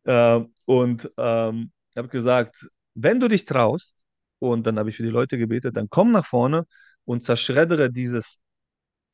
Äh, 0.05 0.40
und 0.64 1.11
ähm, 1.16 1.72
habe 1.96 2.09
gesagt, 2.09 2.66
wenn 2.94 3.20
du 3.20 3.29
dich 3.29 3.44
traust, 3.44 3.96
und 4.38 4.66
dann 4.66 4.79
habe 4.79 4.90
ich 4.90 4.96
für 4.96 5.03
die 5.03 5.09
Leute 5.09 5.38
gebetet, 5.38 5.77
dann 5.77 5.88
komm 5.90 6.12
nach 6.12 6.27
vorne 6.27 6.66
und 7.05 7.25
zerschreddere 7.25 7.90
dieses, 7.90 8.40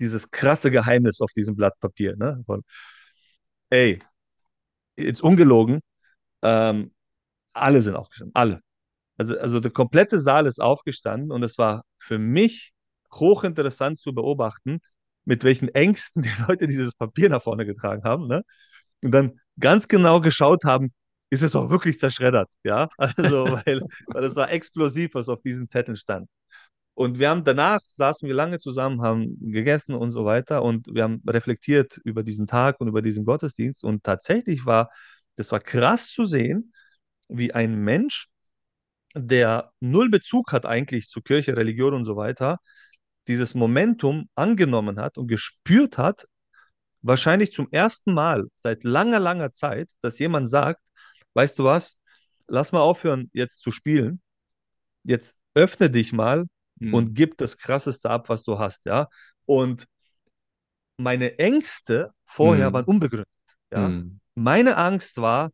dieses 0.00 0.30
krasse 0.30 0.70
Geheimnis 0.70 1.20
auf 1.20 1.32
diesem 1.32 1.56
Blatt 1.56 1.78
Papier. 1.80 2.16
Ne? 2.16 2.42
Von, 2.46 2.62
ey, 3.70 3.98
jetzt 4.96 5.22
ungelogen, 5.22 5.80
ähm, 6.42 6.92
alle 7.52 7.82
sind 7.82 7.96
aufgestanden, 7.96 8.34
alle. 8.34 8.60
Also, 9.18 9.38
also 9.38 9.60
der 9.60 9.70
komplette 9.70 10.18
Saal 10.18 10.46
ist 10.46 10.60
aufgestanden 10.60 11.30
und 11.30 11.42
es 11.42 11.58
war 11.58 11.84
für 11.98 12.18
mich 12.18 12.72
hochinteressant 13.12 13.98
zu 13.98 14.14
beobachten, 14.14 14.80
mit 15.24 15.44
welchen 15.44 15.68
Ängsten 15.68 16.22
die 16.22 16.32
Leute 16.48 16.66
dieses 16.66 16.94
Papier 16.94 17.28
nach 17.28 17.42
vorne 17.42 17.66
getragen 17.66 18.02
haben. 18.04 18.26
Ne? 18.26 18.42
Und 19.02 19.12
dann 19.12 19.40
ganz 19.58 19.88
genau 19.88 20.20
geschaut 20.20 20.64
haben, 20.64 20.92
ist 21.30 21.42
es 21.42 21.56
auch 21.56 21.70
wirklich 21.70 21.98
zerschreddert, 21.98 22.50
ja? 22.62 22.88
Also, 22.98 23.44
weil, 23.46 23.82
weil 24.06 24.24
es 24.24 24.36
war 24.36 24.50
explosiv, 24.50 25.14
was 25.14 25.28
auf 25.28 25.40
diesen 25.42 25.66
Zetteln 25.66 25.96
stand. 25.96 26.28
Und 26.94 27.18
wir 27.18 27.30
haben 27.30 27.42
danach 27.44 27.80
saßen 27.82 28.28
wir 28.28 28.34
lange 28.34 28.58
zusammen, 28.58 29.00
haben 29.02 29.38
gegessen 29.40 29.94
und 29.94 30.10
so 30.12 30.26
weiter 30.26 30.62
und 30.62 30.88
wir 30.92 31.04
haben 31.04 31.22
reflektiert 31.26 31.98
über 32.04 32.22
diesen 32.22 32.46
Tag 32.46 32.80
und 32.80 32.88
über 32.88 33.00
diesen 33.00 33.24
Gottesdienst 33.24 33.82
und 33.82 34.04
tatsächlich 34.04 34.66
war, 34.66 34.90
das 35.36 35.52
war 35.52 35.60
krass 35.60 36.10
zu 36.10 36.26
sehen, 36.26 36.71
wie 37.32 37.52
ein 37.52 37.76
Mensch, 37.76 38.28
der 39.14 39.72
null 39.80 40.08
Bezug 40.10 40.52
hat 40.52 40.66
eigentlich 40.66 41.08
zu 41.08 41.20
Kirche, 41.20 41.56
Religion 41.56 41.94
und 41.94 42.04
so 42.04 42.16
weiter, 42.16 42.58
dieses 43.28 43.54
Momentum 43.54 44.28
angenommen 44.34 44.98
hat 44.98 45.18
und 45.18 45.28
gespürt 45.28 45.98
hat, 45.98 46.26
wahrscheinlich 47.02 47.52
zum 47.52 47.68
ersten 47.70 48.14
Mal 48.14 48.46
seit 48.60 48.84
langer, 48.84 49.20
langer 49.20 49.52
Zeit, 49.52 49.90
dass 50.00 50.18
jemand 50.18 50.48
sagt, 50.48 50.80
weißt 51.34 51.58
du 51.58 51.64
was, 51.64 51.98
lass 52.46 52.72
mal 52.72 52.80
aufhören 52.80 53.30
jetzt 53.32 53.60
zu 53.60 53.72
spielen, 53.72 54.20
jetzt 55.04 55.36
öffne 55.54 55.90
dich 55.90 56.12
mal 56.12 56.46
hm. 56.80 56.94
und 56.94 57.14
gib 57.14 57.36
das 57.38 57.58
Krasseste 57.58 58.10
ab, 58.10 58.28
was 58.28 58.42
du 58.42 58.58
hast, 58.58 58.84
ja. 58.86 59.08
Und 59.44 59.86
meine 60.96 61.38
Ängste 61.38 62.12
vorher 62.24 62.66
hm. 62.66 62.72
waren 62.72 62.84
unbegründet, 62.84 63.28
ja. 63.70 63.86
Hm. 63.86 64.20
Meine 64.34 64.76
Angst 64.76 65.18
war, 65.18 65.50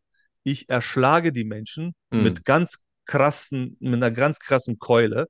ich 0.51 0.69
erschlage 0.69 1.31
die 1.31 1.45
Menschen 1.45 1.93
hm. 2.11 2.23
mit 2.23 2.45
ganz 2.45 2.83
krassen, 3.05 3.77
mit 3.79 3.95
einer 3.95 4.11
ganz 4.11 4.39
krassen 4.39 4.79
Keule, 4.79 5.27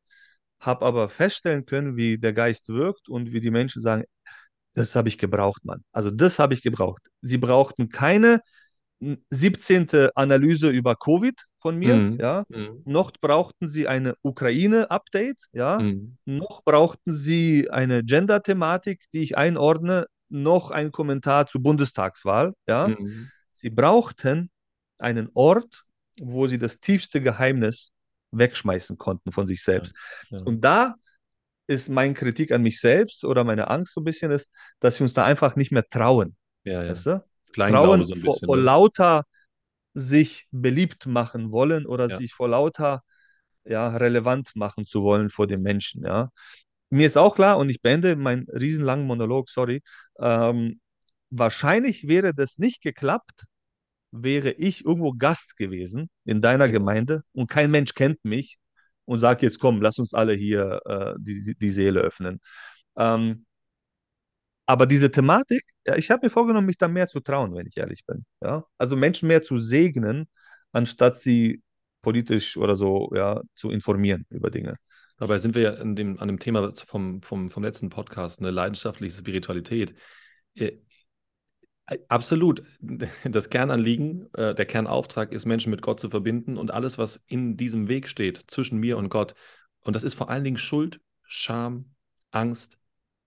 habe 0.60 0.86
aber 0.86 1.10
feststellen 1.10 1.65
können, 1.65 1.95
wie 1.95 2.17
der 2.17 2.34
Geist 2.34 2.69
wirkt 2.69 3.08
und 3.10 3.32
wie 3.32 3.39
die 3.39 3.51
Menschen 3.51 3.82
sagen, 3.82 4.03
das 4.73 4.95
habe 4.95 5.10
ich 5.10 5.17
gebraucht, 5.17 5.65
Mann. 5.65 5.84
Also 5.91 6.12
das 6.12 6.39
habe 6.39 6.53
ich 6.53 6.62
gebraucht. 6.62 7.01
Sie 7.21 7.38
brauchten 7.38 7.89
keine 7.89 8.41
17. 9.29 10.10
Analyse 10.15 10.69
über 10.69 10.95
Covid 10.95 11.36
von 11.60 11.77
mir, 11.77 11.95
mhm. 11.95 12.19
ja. 12.19 12.43
Mhm. 12.49 12.82
Noch 12.86 13.12
brauchten 13.19 13.69
sie 13.69 13.88
eine 13.88 14.15
Ukraine-Update, 14.21 15.47
ja. 15.53 15.79
Mhm. 15.79 16.17
Noch 16.25 16.63
brauchten 16.63 17.13
sie 17.13 17.69
eine 17.69 18.03
Gender-Thematik, 18.03 19.05
die 19.13 19.23
ich 19.23 19.38
einordne, 19.38 20.08
noch 20.29 20.69
ein 20.71 20.91
Kommentar 20.91 21.47
zur 21.47 21.62
Bundestagswahl, 21.62 22.53
ja. 22.67 22.89
Mhm. 22.89 23.29
Sie 23.53 23.69
brauchten 23.69 24.49
einen 24.99 25.29
Ort, 25.33 25.83
wo 26.19 26.47
sie 26.47 26.59
das 26.59 26.79
tiefste 26.79 27.21
Geheimnis 27.21 27.93
wegschmeißen 28.31 28.97
konnten 28.97 29.31
von 29.31 29.47
sich 29.47 29.63
selbst. 29.63 29.93
Ja, 30.29 30.38
ja. 30.38 30.43
Und 30.43 30.62
da 30.62 30.95
ist 31.67 31.89
meine 31.89 32.13
Kritik 32.13 32.51
an 32.51 32.62
mich 32.62 32.79
selbst 32.79 33.23
oder 33.23 33.43
meine 33.43 33.69
Angst 33.69 33.93
so 33.93 34.01
ein 34.01 34.05
bisschen 34.05 34.31
ist, 34.31 34.51
dass 34.79 34.99
wir 34.99 35.05
uns 35.05 35.13
da 35.13 35.25
einfach 35.25 35.55
nicht 35.55 35.71
mehr 35.71 35.85
trauen. 35.88 36.35
Ja, 36.63 36.83
ja. 36.83 36.89
Weißt 36.89 37.05
du? 37.07 37.23
trauen 37.53 38.05
so 38.05 38.15
vor, 38.15 38.38
vor 38.43 38.57
ne? 38.57 38.63
lauter 38.63 39.23
sich 39.93 40.47
beliebt 40.51 41.05
machen 41.05 41.51
wollen 41.51 41.85
oder 41.85 42.09
ja. 42.09 42.17
sich 42.17 42.33
vor 42.33 42.49
lauter 42.49 43.01
ja, 43.65 43.95
relevant 43.95 44.55
machen 44.55 44.85
zu 44.85 45.03
wollen 45.03 45.29
vor 45.29 45.47
den 45.47 45.62
Menschen. 45.62 46.03
Ja. 46.03 46.29
Mir 46.89 47.07
ist 47.07 47.17
auch 47.17 47.35
klar, 47.35 47.57
und 47.57 47.69
ich 47.69 47.81
beende 47.81 48.15
meinen 48.15 48.47
riesenlangen 48.49 49.05
Monolog, 49.05 49.49
sorry, 49.49 49.83
ähm, 50.19 50.79
wahrscheinlich 51.29 52.07
wäre 52.07 52.33
das 52.33 52.57
nicht 52.57 52.81
geklappt, 52.81 53.45
wäre 54.11 54.51
ich 54.51 54.85
irgendwo 54.85 55.13
Gast 55.13 55.57
gewesen 55.57 56.09
in 56.25 56.41
deiner 56.41 56.65
ja. 56.65 56.71
Gemeinde 56.71 57.23
und 57.33 57.49
kein 57.49 57.71
Mensch 57.71 57.93
kennt 57.93 58.23
mich 58.23 58.57
und 59.05 59.19
sagt 59.19 59.41
jetzt, 59.41 59.59
komm, 59.59 59.81
lass 59.81 59.99
uns 59.99 60.13
alle 60.13 60.33
hier 60.33 60.81
äh, 60.85 61.13
die, 61.19 61.55
die 61.59 61.69
Seele 61.69 62.01
öffnen. 62.01 62.39
Ähm, 62.97 63.45
aber 64.65 64.85
diese 64.85 65.09
Thematik, 65.09 65.63
ja, 65.87 65.95
ich 65.95 66.11
habe 66.11 66.25
mir 66.25 66.29
vorgenommen, 66.29 66.67
mich 66.67 66.77
da 66.77 66.87
mehr 66.87 67.07
zu 67.07 67.21
trauen, 67.21 67.55
wenn 67.55 67.65
ich 67.65 67.77
ehrlich 67.77 68.05
bin. 68.05 68.25
Ja? 68.41 68.65
Also 68.77 68.95
Menschen 68.95 69.27
mehr 69.27 69.41
zu 69.41 69.57
segnen, 69.57 70.27
anstatt 70.71 71.19
sie 71.19 71.63
politisch 72.03 72.55
oder 72.55 72.75
so 72.75 73.09
ja, 73.15 73.41
zu 73.55 73.71
informieren 73.71 74.25
über 74.29 74.51
Dinge. 74.51 74.75
Dabei 75.17 75.39
sind 75.39 75.55
wir 75.55 75.61
ja 75.63 75.73
an 75.73 75.95
dem, 75.95 76.19
an 76.19 76.27
dem 76.27 76.39
Thema 76.39 76.71
vom, 76.85 77.21
vom, 77.23 77.49
vom 77.49 77.63
letzten 77.63 77.89
Podcast, 77.89 78.39
eine 78.39 78.51
leidenschaftliche 78.51 79.17
Spiritualität. 79.17 79.95
Absolut. 82.08 82.63
Das 83.23 83.49
Kernanliegen, 83.49 84.32
äh, 84.34 84.54
der 84.56 84.65
Kernauftrag 84.65 85.32
ist, 85.32 85.45
Menschen 85.45 85.71
mit 85.71 85.82
Gott 85.82 85.99
zu 85.99 86.10
verbinden 86.10 86.58
und 86.58 86.71
alles, 86.71 86.97
was 86.97 87.23
in 87.28 87.58
diesem 87.58 87.88
Weg 87.88 88.08
steht, 88.08 88.43
zwischen 88.47 88.80
mir 88.80 88.97
und 88.97 89.10
Gott. 89.10 89.34
Und 89.82 89.95
das 89.95 90.04
ist 90.04 90.13
vor 90.13 90.30
allen 90.30 90.43
Dingen 90.43 90.58
Schuld, 90.58 91.02
Scham, 91.23 91.95
Angst, 92.32 92.78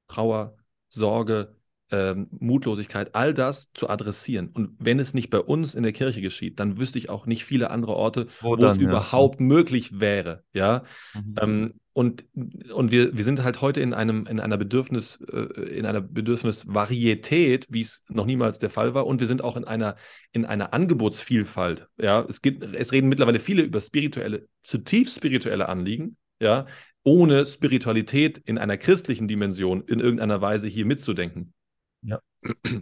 Trauer, 0.08 0.56
Sorge, 0.88 1.56
ähm, 1.92 2.26
Mutlosigkeit, 2.40 3.14
all 3.14 3.34
das 3.34 3.70
zu 3.74 3.88
adressieren. 3.88 4.48
Und 4.48 4.70
wenn 4.78 4.98
es 4.98 5.14
nicht 5.14 5.30
bei 5.30 5.38
uns 5.38 5.74
in 5.74 5.82
der 5.82 5.92
Kirche 5.92 6.22
geschieht, 6.22 6.58
dann 6.58 6.78
wüsste 6.78 6.98
ich 6.98 7.10
auch 7.10 7.26
nicht 7.26 7.44
viele 7.44 7.70
andere 7.70 7.94
Orte, 7.94 8.26
wo, 8.40 8.50
wo 8.50 8.56
dann, 8.56 8.72
es 8.72 8.82
ja. 8.82 8.88
überhaupt 8.88 9.40
möglich 9.40 10.00
wäre. 10.00 10.42
Ja. 10.54 10.84
Mhm. 11.14 11.34
Ähm, 11.40 11.74
und, 11.92 12.24
und 12.72 12.90
wir, 12.90 13.14
wir 13.14 13.22
sind 13.22 13.44
halt 13.44 13.60
heute 13.60 13.82
in 13.82 13.92
einem, 13.92 14.26
in 14.26 14.40
einer 14.40 14.56
Bedürfnis, 14.56 15.18
äh, 15.30 15.60
in 15.60 15.84
einer 15.84 16.00
Bedürfnisvarietät, 16.00 17.66
wie 17.68 17.82
es 17.82 18.02
noch 18.08 18.24
niemals 18.24 18.58
der 18.58 18.70
Fall 18.70 18.94
war. 18.94 19.06
Und 19.06 19.20
wir 19.20 19.26
sind 19.26 19.44
auch 19.44 19.58
in 19.58 19.64
einer, 19.64 19.96
in 20.32 20.46
einer 20.46 20.72
Angebotsvielfalt. 20.72 21.88
Ja, 22.00 22.24
es 22.26 22.40
gibt, 22.40 22.64
es 22.74 22.92
reden 22.92 23.10
mittlerweile 23.10 23.40
viele 23.40 23.62
über 23.62 23.82
spirituelle, 23.82 24.48
zutiefst 24.62 25.16
spirituelle 25.16 25.68
Anliegen. 25.68 26.16
Ja, 26.40 26.66
ohne 27.04 27.46
Spiritualität 27.46 28.38
in 28.38 28.58
einer 28.58 28.76
christlichen 28.76 29.28
Dimension 29.28 29.82
in 29.86 30.00
irgendeiner 30.00 30.40
Weise 30.40 30.68
hier 30.68 30.86
mitzudenken. 30.86 31.52
Ja. 32.02 32.20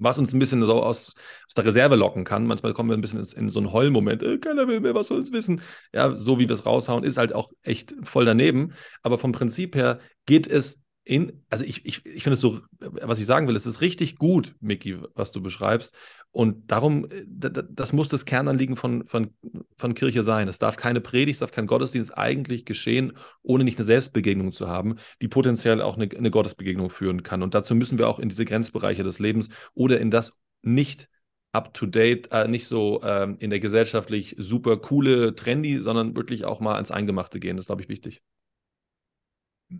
Was 0.00 0.18
uns 0.18 0.33
ein 0.33 0.38
bisschen 0.38 0.64
so 0.64 0.83
aus, 0.83 1.14
aus 1.46 1.54
der 1.54 1.64
Reserve 1.64 1.96
locken 1.96 2.24
kann. 2.24 2.46
Manchmal 2.46 2.72
kommen 2.72 2.88
wir 2.88 2.96
ein 2.96 3.02
bisschen 3.02 3.22
in, 3.37 3.48
so 3.50 3.61
einen 3.61 3.72
Heulmoment. 3.72 4.22
Äh, 4.22 4.38
keiner 4.38 4.66
will 4.68 4.80
mehr 4.80 4.94
was 4.94 5.09
von 5.09 5.18
uns 5.18 5.33
wissen. 5.33 5.61
Ja, 5.92 6.16
so 6.16 6.38
wie 6.38 6.48
wir 6.48 6.54
es 6.54 6.64
raushauen, 6.64 7.04
ist 7.04 7.18
halt 7.18 7.35
auch 7.35 7.50
echt 7.62 7.94
voll 8.02 8.24
daneben. 8.24 8.72
Aber 9.02 9.18
vom 9.18 9.33
Prinzip 9.33 9.76
her 9.76 10.00
geht 10.24 10.46
es 10.46 10.83
in, 11.04 11.44
also 11.50 11.64
ich, 11.64 11.85
ich, 11.87 12.06
ich 12.06 12.22
finde 12.22 12.35
es 12.35 12.40
so, 12.40 12.61
was 12.78 13.18
ich 13.18 13.26
sagen 13.26 13.48
will, 13.48 13.56
es 13.56 13.66
ist 13.66 13.80
richtig 13.80 14.16
gut, 14.16 14.54
Micky, 14.61 14.98
was 15.14 15.33
du 15.33 15.42
beschreibst. 15.42 15.94
Und 16.33 16.71
darum, 16.71 17.11
äh, 17.11 17.25
das 17.27 17.93
muss 17.93 18.09
das 18.09 18.25
Kernanliegen 18.25 18.77
von, 18.77 19.07
von, 19.07 19.31
von 19.77 19.95
Kirche 19.95 20.23
sein. 20.23 20.49
Es 20.49 20.59
darf 20.59 20.77
keine 20.77 21.01
Predigt, 21.01 21.37
es 21.37 21.40
darf 21.40 21.51
kein 21.51 21.66
Gottesdienst 21.66 22.16
eigentlich 22.16 22.64
geschehen, 22.64 23.12
ohne 23.43 23.64
nicht 23.64 23.79
eine 23.79 23.85
Selbstbegegnung 23.85 24.53
zu 24.53 24.69
haben, 24.69 24.97
die 25.21 25.29
potenziell 25.29 25.83
auch 25.83 25.97
eine, 25.97 26.09
eine 26.16 26.31
Gottesbegegnung 26.31 26.90
führen 26.90 27.23
kann. 27.23 27.43
Und 27.43 27.55
dazu 27.55 27.75
müssen 27.75 27.99
wir 27.99 28.09
auch 28.09 28.19
in 28.19 28.29
diese 28.29 28.45
Grenzbereiche 28.45 29.03
des 29.03 29.19
Lebens 29.19 29.49
oder 29.75 30.01
in 30.01 30.11
das 30.11 30.40
nicht 30.62 31.09
up-to-date, 31.53 32.31
äh, 32.31 32.47
nicht 32.47 32.69
so 32.69 33.03
äh, 33.03 33.35
in 33.38 33.51
der 33.51 33.59
gesellschaftlich 33.59 34.37
super 34.38 34.77
coole, 34.77 35.35
trendy, 35.35 35.79
sondern 35.79 36.14
wirklich 36.14 36.45
auch 36.45 36.61
mal 36.61 36.75
ans 36.75 36.93
Eingemachte 36.93 37.40
gehen. 37.40 37.57
Das 37.57 37.64
ist, 37.64 37.69
glaube 37.69 37.83
ich, 37.83 37.88
wichtig. 37.88 38.23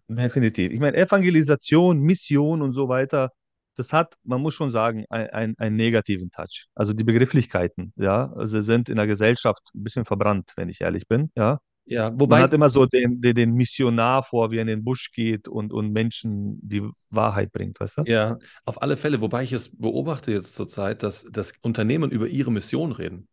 Definitiv. 0.09 0.73
Ich 0.73 0.81
meine, 0.81 0.97
Evangelisation, 0.97 2.01
Mission 2.01 2.63
und 2.63 2.73
so 2.73 2.89
weiter, 2.89 3.33
das 3.81 3.93
hat, 3.93 4.15
man 4.23 4.41
muss 4.41 4.55
schon 4.55 4.71
sagen, 4.71 5.05
einen 5.09 5.55
ein 5.59 5.75
negativen 5.75 6.31
Touch. 6.31 6.67
Also 6.75 6.93
die 6.93 7.05
Begrifflichkeiten, 7.05 7.93
ja, 7.97 8.33
also 8.35 8.61
sind 8.61 8.89
in 8.89 8.97
der 8.97 9.07
Gesellschaft 9.07 9.63
ein 9.75 9.83
bisschen 9.83 10.05
verbrannt, 10.05 10.53
wenn 10.57 10.69
ich 10.69 10.81
ehrlich 10.81 11.09
bin, 11.09 11.31
ja. 11.37 11.61
Ja, 11.87 12.13
wobei. 12.13 12.37
Man 12.37 12.45
hat 12.45 12.55
immer 12.55 12.69
so 12.69 12.87
den, 12.87 13.21
den, 13.21 13.35
den 13.35 13.55
Missionar 13.55 14.23
vor, 14.23 14.53
wie 14.53 14.59
er 14.59 14.63
in 14.63 14.69
den 14.69 14.85
Busch 14.85 15.11
geht 15.13 15.49
und, 15.49 15.73
und 15.73 15.93
Menschen 15.93 16.61
die 16.63 16.89
Wahrheit 17.09 17.51
bringt, 17.51 17.81
weißt 17.81 17.99
du? 17.99 18.03
Ja, 18.07 18.39
auf 18.65 18.81
alle 18.83 18.97
Fälle, 18.97 19.21
wobei 19.21 19.43
ich 19.43 19.53
es 19.53 19.77
beobachte 19.77 20.31
jetzt 20.31 20.55
zurzeit, 20.55 21.03
dass, 21.03 21.25
dass 21.25 21.53
Unternehmen 21.63 22.13
über 22.13 22.29
ihre 22.29 22.53
Mission 22.53 22.93
reden. 22.93 23.27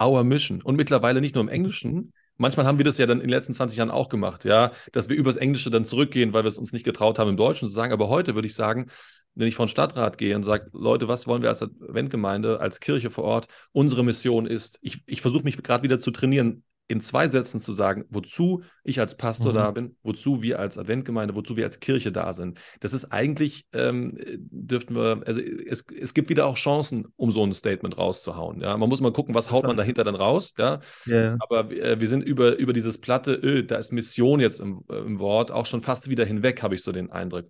Our 0.00 0.22
Mission. 0.22 0.62
Und 0.62 0.76
mittlerweile 0.76 1.20
nicht 1.20 1.34
nur 1.34 1.42
im 1.42 1.48
Englischen, 1.48 2.12
Manchmal 2.38 2.66
haben 2.66 2.78
wir 2.78 2.84
das 2.84 2.98
ja 2.98 3.06
dann 3.06 3.18
in 3.18 3.28
den 3.28 3.30
letzten 3.30 3.54
20 3.54 3.78
Jahren 3.78 3.90
auch 3.90 4.08
gemacht, 4.08 4.44
ja, 4.44 4.72
dass 4.92 5.08
wir 5.08 5.16
übers 5.16 5.36
Englische 5.36 5.70
dann 5.70 5.84
zurückgehen, 5.84 6.32
weil 6.32 6.44
wir 6.44 6.48
es 6.48 6.58
uns 6.58 6.72
nicht 6.72 6.84
getraut 6.84 7.18
haben, 7.18 7.30
im 7.30 7.36
Deutschen 7.36 7.66
zu 7.68 7.74
sagen. 7.74 7.92
Aber 7.92 8.08
heute 8.08 8.34
würde 8.34 8.46
ich 8.46 8.54
sagen, 8.54 8.90
wenn 9.36 9.48
ich 9.48 9.54
von 9.54 9.68
Stadtrat 9.68 10.18
gehe 10.18 10.34
und 10.34 10.42
sage, 10.42 10.70
Leute, 10.72 11.08
was 11.08 11.26
wollen 11.26 11.42
wir 11.42 11.50
als 11.50 11.62
Adventgemeinde, 11.62 12.58
als 12.60 12.80
Kirche 12.80 13.10
vor 13.10 13.24
Ort? 13.24 13.48
Unsere 13.72 14.02
Mission 14.02 14.46
ist, 14.46 14.78
ich, 14.80 15.02
ich 15.06 15.20
versuche 15.20 15.44
mich 15.44 15.62
gerade 15.62 15.84
wieder 15.84 15.98
zu 15.98 16.10
trainieren, 16.10 16.64
in 16.88 17.00
zwei 17.00 17.28
Sätzen 17.28 17.58
zu 17.58 17.72
sagen, 17.72 18.04
wozu 18.10 18.62
ich 18.84 19.00
als 19.00 19.16
Pastor 19.16 19.50
Mhm. 19.52 19.56
da 19.56 19.70
bin, 19.72 19.96
wozu 20.04 20.42
wir 20.42 20.60
als 20.60 20.78
Adventgemeinde, 20.78 21.34
wozu 21.34 21.56
wir 21.56 21.64
als 21.64 21.80
Kirche 21.80 22.12
da 22.12 22.32
sind. 22.32 22.58
Das 22.78 22.92
ist 22.92 23.06
eigentlich, 23.06 23.66
ähm, 23.72 24.16
dürften 24.38 24.94
wir, 24.94 25.20
also 25.26 25.40
es, 25.40 25.84
es 26.00 26.14
gibt 26.14 26.30
wieder 26.30 26.46
auch 26.46 26.56
Chancen, 26.56 27.06
um 27.16 27.32
so 27.32 27.44
ein 27.44 27.52
Statement 27.54 27.98
rauszuhauen. 27.98 28.60
Ja? 28.60 28.76
Man 28.76 28.88
muss 28.88 29.00
mal 29.00 29.12
gucken, 29.12 29.34
was 29.34 29.50
haut 29.50 29.66
man 29.66 29.76
dahinter 29.76 30.04
dann 30.04 30.14
raus. 30.14 30.54
Ja? 30.58 30.78
Ja, 31.06 31.36
Aber 31.40 31.72
äh, 31.72 31.98
wir 31.98 32.08
sind 32.08 32.22
über, 32.22 32.56
über 32.56 32.72
dieses 32.72 32.98
platte, 32.98 33.34
öh, 33.34 33.64
da 33.64 33.76
ist 33.76 33.92
Mission 33.92 34.38
jetzt 34.38 34.60
im, 34.60 34.82
äh, 34.88 34.98
im 34.98 35.18
Wort, 35.18 35.50
auch 35.50 35.66
schon 35.66 35.80
fast 35.80 36.08
wieder 36.08 36.24
hinweg, 36.24 36.62
habe 36.62 36.76
ich 36.76 36.82
so 36.84 36.92
den 36.92 37.10
Eindruck. 37.10 37.46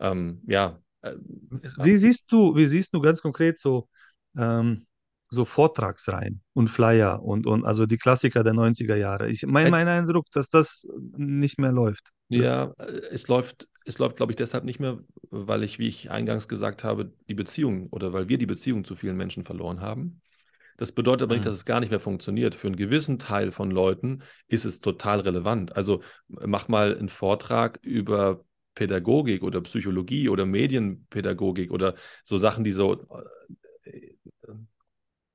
Ähm, 0.00 0.40
ja. 0.46 0.80
Äh, 1.02 1.14
Wie 1.76 1.96
siehst 1.96 2.30
du, 2.32 2.54
wie 2.56 2.66
siehst 2.66 2.94
du 2.94 3.00
ganz 3.00 3.20
konkret 3.22 3.58
so, 3.58 3.88
ähm, 4.36 4.86
so 5.30 5.44
Vortragsreihen 5.44 6.42
und 6.54 6.68
Flyer 6.68 7.22
und, 7.22 7.46
und 7.46 7.64
also 7.64 7.86
die 7.86 7.98
Klassiker 7.98 8.42
der 8.44 8.54
90er 8.54 8.96
Jahre? 8.96 9.28
Ich 9.28 9.44
mein, 9.46 9.68
Äh, 9.68 9.70
mein 9.70 9.88
Eindruck, 9.88 10.26
dass 10.32 10.48
das 10.48 10.86
nicht 11.16 11.58
mehr 11.58 11.72
läuft. 11.72 12.10
Ja, 12.28 12.72
äh, 12.78 12.84
es 13.10 13.28
läuft, 13.28 13.68
es 13.84 13.98
läuft, 13.98 14.16
glaube 14.16 14.32
ich, 14.32 14.36
deshalb 14.36 14.64
nicht 14.64 14.80
mehr, 14.80 14.98
weil 15.30 15.62
ich, 15.64 15.78
wie 15.78 15.88
ich 15.88 16.10
eingangs 16.10 16.48
gesagt 16.48 16.84
habe, 16.84 17.12
die 17.28 17.34
Beziehung 17.34 17.88
oder 17.90 18.12
weil 18.12 18.28
wir 18.28 18.38
die 18.38 18.46
Beziehung 18.46 18.84
zu 18.84 18.94
vielen 18.94 19.16
Menschen 19.16 19.44
verloren 19.44 19.80
haben. 19.80 20.20
Das 20.78 20.92
bedeutet 20.92 21.22
aber 21.24 21.34
nicht, 21.34 21.46
dass 21.46 21.54
Mhm. 21.54 21.56
es 21.56 21.64
gar 21.66 21.80
nicht 21.80 21.90
mehr 21.90 22.00
funktioniert. 22.00 22.54
Für 22.54 22.68
einen 22.68 22.76
gewissen 22.76 23.18
Teil 23.18 23.52
von 23.52 23.70
Leuten 23.70 24.22
ist 24.48 24.64
es 24.64 24.80
total 24.80 25.20
relevant. 25.20 25.76
Also 25.76 26.02
mach 26.28 26.68
mal 26.68 26.96
einen 26.98 27.08
Vortrag 27.10 27.78
über 27.82 28.44
Pädagogik 28.74 29.42
oder 29.42 29.60
Psychologie 29.60 30.28
oder 30.28 30.46
Medienpädagogik 30.46 31.70
oder 31.70 31.94
so 32.24 32.38
Sachen, 32.38 32.64
die 32.64 32.72
so 32.72 33.06
äh, 33.84 34.14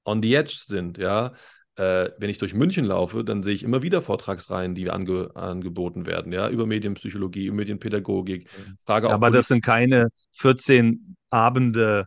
on 0.05 0.21
the 0.21 0.33
edge 0.33 0.57
sind, 0.65 0.97
ja. 0.97 1.33
Äh, 1.77 2.11
wenn 2.17 2.29
ich 2.29 2.37
durch 2.37 2.53
München 2.53 2.85
laufe, 2.85 3.25
dann 3.25 3.43
sehe 3.43 3.53
ich 3.53 3.63
immer 3.63 3.81
wieder 3.81 4.01
Vortragsreihen, 4.01 4.75
die 4.75 4.89
ange 4.89 5.35
angeboten 5.35 6.05
werden, 6.05 6.31
ja, 6.31 6.47
über 6.49 6.65
Medienpsychologie, 6.65 7.47
über 7.47 7.57
Medienpädagogik. 7.57 8.47
Frage 8.85 9.09
auch 9.09 9.13
Aber 9.13 9.29
das 9.29 9.49
sind 9.49 9.61
keine 9.61 10.07
14 10.37 11.17
Abende 11.29 12.05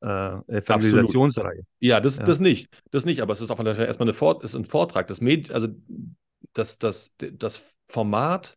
äh, 0.00 0.06
Evangelisationsreihe. 0.48 1.62
Ja, 1.80 2.00
das, 2.00 2.16
Ja. 2.18 2.24
das 2.24 2.40
nicht. 2.40 2.68
Das 2.90 3.04
nicht, 3.04 3.20
aber 3.20 3.34
es 3.34 3.42
ist 3.42 3.50
auch 3.50 3.62
erstmal 3.62 4.08
eine 4.08 4.14
Fort 4.14 4.44
ist 4.44 4.54
ein 4.54 4.64
Vortrag. 4.64 5.06
Das 5.08 5.20
Med 5.20 5.50
also 5.50 5.68
das, 6.54 6.78
das, 6.78 7.14
das 7.18 7.62
Format 7.88 8.56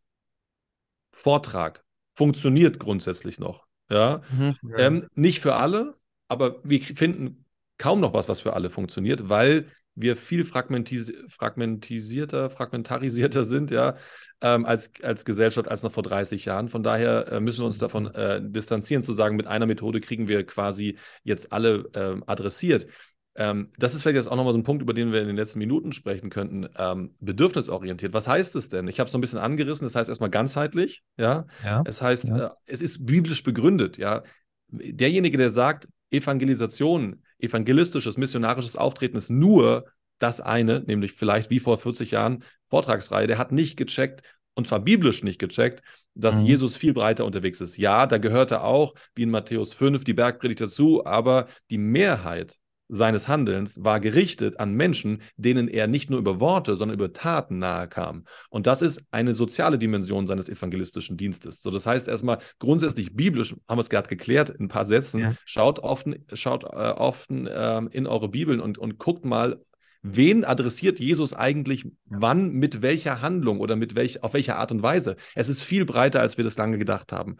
Vortrag 1.11 1.84
funktioniert 2.15 2.79
grundsätzlich 2.79 3.39
noch. 3.39 3.65
Ja. 3.89 4.21
Mhm. 4.31 4.55
Ähm, 4.77 5.07
nicht 5.13 5.41
für 5.41 5.55
alle, 5.55 5.95
aber 6.27 6.55
wir 6.63 6.81
finden 6.81 7.45
kaum 7.77 7.99
noch 7.99 8.13
was, 8.13 8.27
was 8.27 8.41
für 8.41 8.53
alle 8.53 8.69
funktioniert, 8.69 9.29
weil 9.29 9.67
wir 9.95 10.17
viel 10.17 10.43
fragmentis 10.43 11.13
fragmentisierter, 11.29 12.49
fragmentarisierter 12.49 13.43
sind, 13.43 13.71
ja, 13.71 13.95
ähm, 14.41 14.65
als, 14.65 14.91
als 15.01 15.23
Gesellschaft 15.23 15.69
als 15.69 15.83
noch 15.83 15.93
vor 15.93 16.03
30 16.03 16.45
Jahren. 16.45 16.67
Von 16.69 16.83
daher 16.83 17.31
äh, 17.31 17.39
müssen 17.39 17.61
wir 17.61 17.67
uns 17.67 17.77
davon 17.77 18.07
äh, 18.07 18.41
distanzieren, 18.43 19.03
zu 19.03 19.13
sagen, 19.13 19.37
mit 19.37 19.47
einer 19.47 19.65
Methode 19.65 20.01
kriegen 20.01 20.27
wir 20.27 20.45
quasi 20.45 20.97
jetzt 21.23 21.53
alle 21.53 21.89
ähm, 21.93 22.23
adressiert. 22.27 22.87
Ähm, 23.35 23.71
das 23.77 23.93
ist 23.93 24.01
vielleicht 24.01 24.15
jetzt 24.15 24.27
auch 24.27 24.35
nochmal 24.35 24.53
so 24.53 24.59
ein 24.59 24.63
Punkt, 24.63 24.81
über 24.81 24.93
den 24.93 25.11
wir 25.11 25.21
in 25.21 25.27
den 25.27 25.35
letzten 25.35 25.59
Minuten 25.59 25.91
sprechen 25.91 26.29
könnten. 26.29 26.67
Ähm, 26.77 27.15
bedürfnisorientiert. 27.19 28.13
Was 28.13 28.27
heißt 28.27 28.55
es 28.55 28.69
denn? 28.69 28.87
Ich 28.87 28.99
habe 28.99 29.05
es 29.07 29.11
so 29.11 29.17
ein 29.17 29.21
bisschen 29.21 29.39
angerissen. 29.39 29.85
Das 29.85 29.95
heißt 29.95 30.09
erstmal 30.09 30.29
ganzheitlich, 30.29 31.03
ja. 31.17 31.45
ja. 31.63 31.83
Es 31.85 32.01
heißt, 32.01 32.29
Ja. 32.29 32.47
äh, 32.47 32.49
es 32.65 32.81
ist 32.81 33.05
biblisch 33.05 33.43
begründet, 33.43 33.97
ja. 33.97 34.23
Derjenige, 34.69 35.37
der 35.37 35.49
sagt, 35.51 35.87
Evangelisation, 36.11 37.23
evangelistisches, 37.39 38.17
missionarisches 38.17 38.75
Auftreten 38.75 39.17
ist 39.17 39.29
nur 39.29 39.85
das 40.19 40.39
eine, 40.41 40.81
nämlich 40.81 41.11
vielleicht 41.13 41.49
wie 41.49 41.59
vor 41.59 41.77
40 41.77 42.11
Jahren 42.11 42.43
Vortragsreihe, 42.67 43.27
der 43.27 43.37
hat 43.37 43.51
nicht 43.51 43.77
gecheckt, 43.77 44.21
und 44.53 44.67
zwar 44.67 44.79
biblisch 44.79 45.23
nicht 45.23 45.39
gecheckt, 45.39 45.81
dass 46.13 46.39
Mhm. 46.39 46.45
Jesus 46.45 46.77
viel 46.77 46.93
breiter 46.93 47.25
unterwegs 47.25 47.59
ist. 47.59 47.77
Ja, 47.77 48.07
da 48.07 48.17
gehörte 48.17 48.63
auch, 48.63 48.95
wie 49.13 49.23
in 49.23 49.29
Matthäus 49.29 49.73
5, 49.73 50.03
die 50.05 50.13
Bergpredigt 50.13 50.61
dazu, 50.61 51.05
aber 51.05 51.47
die 51.69 51.77
Mehrheit 51.77 52.55
seines 52.87 53.27
Handelns 53.27 53.83
war 53.83 53.99
gerichtet 53.99 54.59
an 54.59 54.73
Menschen, 54.73 55.21
denen 55.37 55.67
er 55.67 55.87
nicht 55.87 56.09
nur 56.09 56.19
über 56.19 56.39
Worte, 56.39 56.75
sondern 56.75 56.97
über 56.97 57.13
Taten 57.13 57.57
nahe 57.59 57.87
kam. 57.87 58.25
Und 58.49 58.67
das 58.67 58.81
ist 58.81 59.03
eine 59.11 59.33
soziale 59.33 59.77
Dimension 59.77 60.27
seines 60.27 60.49
evangelistischen 60.49 61.17
Dienstes. 61.17 61.61
So, 61.61 61.71
das 61.71 61.85
heißt 61.85 62.07
erstmal 62.07 62.39
grundsätzlich 62.59 63.15
biblisch, 63.15 63.55
haben 63.67 63.77
wir 63.77 63.81
es 63.81 63.89
gerade 63.89 64.07
geklärt 64.09 64.49
in 64.49 64.65
ein 64.65 64.69
paar 64.69 64.85
Sätzen, 64.85 65.19
Ja. 65.19 65.35
schaut 65.45 65.79
oft, 65.79 66.07
schaut, 66.33 66.63
äh, 66.63 66.67
oft 66.67 67.29
ähm, 67.31 67.89
in 67.91 68.07
eure 68.07 68.29
Bibeln 68.29 68.59
und, 68.59 68.77
und 68.77 68.99
guckt 68.99 69.25
mal, 69.25 69.59
wen 70.03 70.45
adressiert 70.45 70.99
Jesus 70.99 71.33
eigentlich 71.33 71.87
wann, 72.05 72.51
mit 72.51 72.83
welcher 72.83 73.21
Handlung 73.21 73.59
oder 73.59 73.75
mit 73.75 73.95
welch, 73.95 74.23
auf 74.23 74.33
welche 74.35 74.55
Art 74.55 74.71
und 74.71 74.83
Weise. 74.83 75.15
Es 75.33 75.49
ist 75.49 75.63
viel 75.63 75.85
breiter, 75.85 76.21
als 76.21 76.37
wir 76.37 76.43
das 76.43 76.57
lange 76.57 76.77
gedacht 76.77 77.11
haben. 77.11 77.37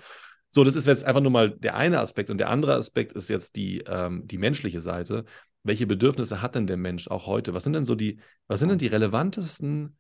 So, 0.56 0.64
das 0.64 0.78
ist 0.78 0.88
jetzt 0.88 1.03
einfach 1.03 1.20
nur 1.20 1.34
mal 1.34 1.51
der 1.51 1.76
eine 1.76 1.99
Aspekt. 1.99 2.30
Und 2.30 2.38
der 2.38 2.49
andere 2.49 2.76
Aspekt 2.76 3.12
ist 3.12 3.28
jetzt 3.28 3.58
die, 3.58 3.80
ähm, 3.88 4.26
die 4.26 4.38
menschliche 4.38 4.80
Seite. 4.80 5.26
Welche 5.64 5.86
Bedürfnisse 5.86 6.41
hat 6.41 6.56
denn 6.56 6.66
der 6.66 6.78
Mensch 6.78 7.10
auch 7.10 7.28
heute? 7.28 7.53
Was 7.53 7.66
sind 7.66 7.74
denn 7.74 7.84
so 7.84 7.93
die, 7.93 8.22
was 8.47 8.62
sind 8.62 8.70
denn 8.70 8.78
die 8.78 8.88
relevantesten 8.88 9.97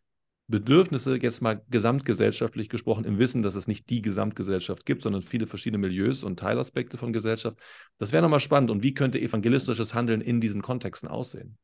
Bedürfnisse, 0.47 1.17
jetzt 1.17 1.41
mal 1.41 1.61
gesamtgesellschaftlich 1.69 2.69
gesprochen, 2.69 3.03
im 3.03 3.19
Wissen, 3.19 3.41
dass 3.41 3.55
es 3.55 3.67
nicht 3.67 3.89
die 3.89 4.01
Gesamtgesellschaft 4.01 4.85
gibt, 4.85 5.03
sondern 5.03 5.23
viele 5.23 5.45
verschiedene 5.45 5.79
Milieus 5.79 6.23
und 6.23 6.39
Teilaspekte 6.39 6.97
von 6.97 7.11
Gesellschaft? 7.11 7.59
Das 7.97 8.13
wäre 8.13 8.23
nochmal 8.23 8.39
spannend. 8.39 8.71
Und 8.71 8.81
wie 8.81 8.93
könnte 8.93 9.19
evangelistisches 9.19 9.93
Handeln 9.93 10.21
in 10.21 10.39
diesen 10.39 10.61
Kontexten 10.61 11.09
aussehen? 11.09 11.57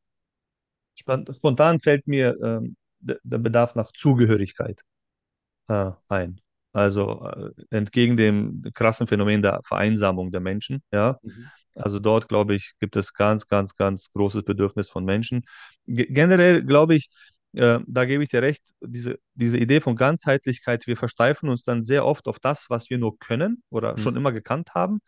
Spontan 0.98 1.80
fällt 1.80 2.06
mir 2.06 2.36
ähm, 2.42 2.76
der 2.98 3.18
der 3.22 3.38
Bedarf 3.38 3.74
nach 3.74 3.90
Zugehörigkeit 3.92 4.82
äh, 5.68 5.92
ein. 6.08 6.41
Also 6.72 7.24
äh, 7.26 7.50
entgegen 7.70 8.16
dem 8.16 8.62
krassen 8.74 9.06
Phänomen 9.06 9.42
der 9.42 9.60
Vereinsamung 9.64 10.30
der 10.30 10.40
Menschen, 10.40 10.82
ja. 10.92 11.18
Also 11.74 11.98
dort, 11.98 12.28
glaube 12.28 12.54
ich, 12.54 12.74
gibt 12.80 12.96
es 12.96 13.14
ganz, 13.14 13.46
ganz, 13.48 13.74
ganz 13.76 14.10
großes 14.12 14.42
Bedürfnis 14.44 14.90
von 14.90 15.04
Menschen. 15.04 15.42
Ge 15.86 16.06
generell 16.10 16.62
glaube 16.64 16.94
ich, 16.96 17.08
äh, 17.54 17.80
da 17.86 18.04
gebe 18.04 18.22
ich 18.24 18.28
dir 18.30 18.42
recht, 18.42 18.62
diese, 18.80 19.18
diese 19.34 19.58
Idee 19.58 19.80
von 19.80 19.96
Ganzheitlichkeit, 19.96 20.86
wir 20.86 20.96
versteifen 20.96 21.48
uns 21.48 21.62
dann 21.64 21.82
sehr 21.82 22.04
oft 22.06 22.26
auf 22.28 22.38
das, 22.40 22.66
was 22.68 22.90
wir 22.90 22.98
nur 22.98 23.18
können 23.18 23.62
oder 23.70 23.92
Mhm. 23.94 23.98
schon 23.98 24.16
immer 24.16 24.32
gekannt 24.32 24.70
haben. 24.74 25.00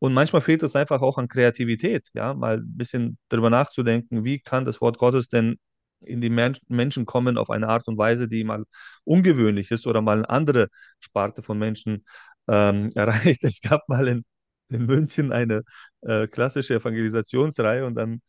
Und 0.00 0.14
manchmal 0.14 0.42
fehlt 0.42 0.62
es 0.62 0.76
einfach 0.76 1.02
auch 1.02 1.18
an 1.18 1.28
Kreativität, 1.28 2.08
ja, 2.14 2.34
mal 2.34 2.58
ein 2.58 2.76
bisschen 2.76 3.18
darüber 3.28 3.50
nachzudenken, 3.50 4.24
wie 4.24 4.40
kann 4.40 4.64
das 4.64 4.80
Wort 4.80 4.98
Gottes 4.98 5.28
denn 5.28 5.58
in 6.00 6.20
die 6.20 6.30
Men 6.30 6.56
Menschen 6.68 7.06
kommen 7.06 7.38
auf 7.38 7.50
eine 7.50 7.68
Art 7.68 7.86
und 7.88 7.98
Weise, 7.98 8.28
die 8.28 8.44
mal 8.44 8.64
ungewöhnlich 9.04 9.70
ist 9.70 9.86
oder 9.86 10.00
mal 10.02 10.18
eine 10.18 10.30
andere 10.30 10.68
Sparte 11.00 11.42
von 11.42 11.58
Menschen 11.58 12.04
ähm, 12.48 12.90
erreicht. 12.94 13.44
Es 13.44 13.60
gab 13.60 13.88
mal 13.88 14.06
in, 14.08 14.24
in 14.68 14.86
München 14.86 15.32
eine 15.32 15.62
äh, 16.02 16.26
klassische 16.28 16.74
Evangelisationsreihe 16.74 17.84
und 17.86 17.94
dann 17.94 18.20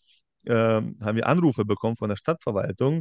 ähm, 0.46 0.98
haben 1.02 1.16
wir 1.18 1.28
Anrufe 1.28 1.66
bekommen 1.66 1.96
von 1.98 2.10
der 2.10 2.16
Stadtverwaltung, 2.18 3.00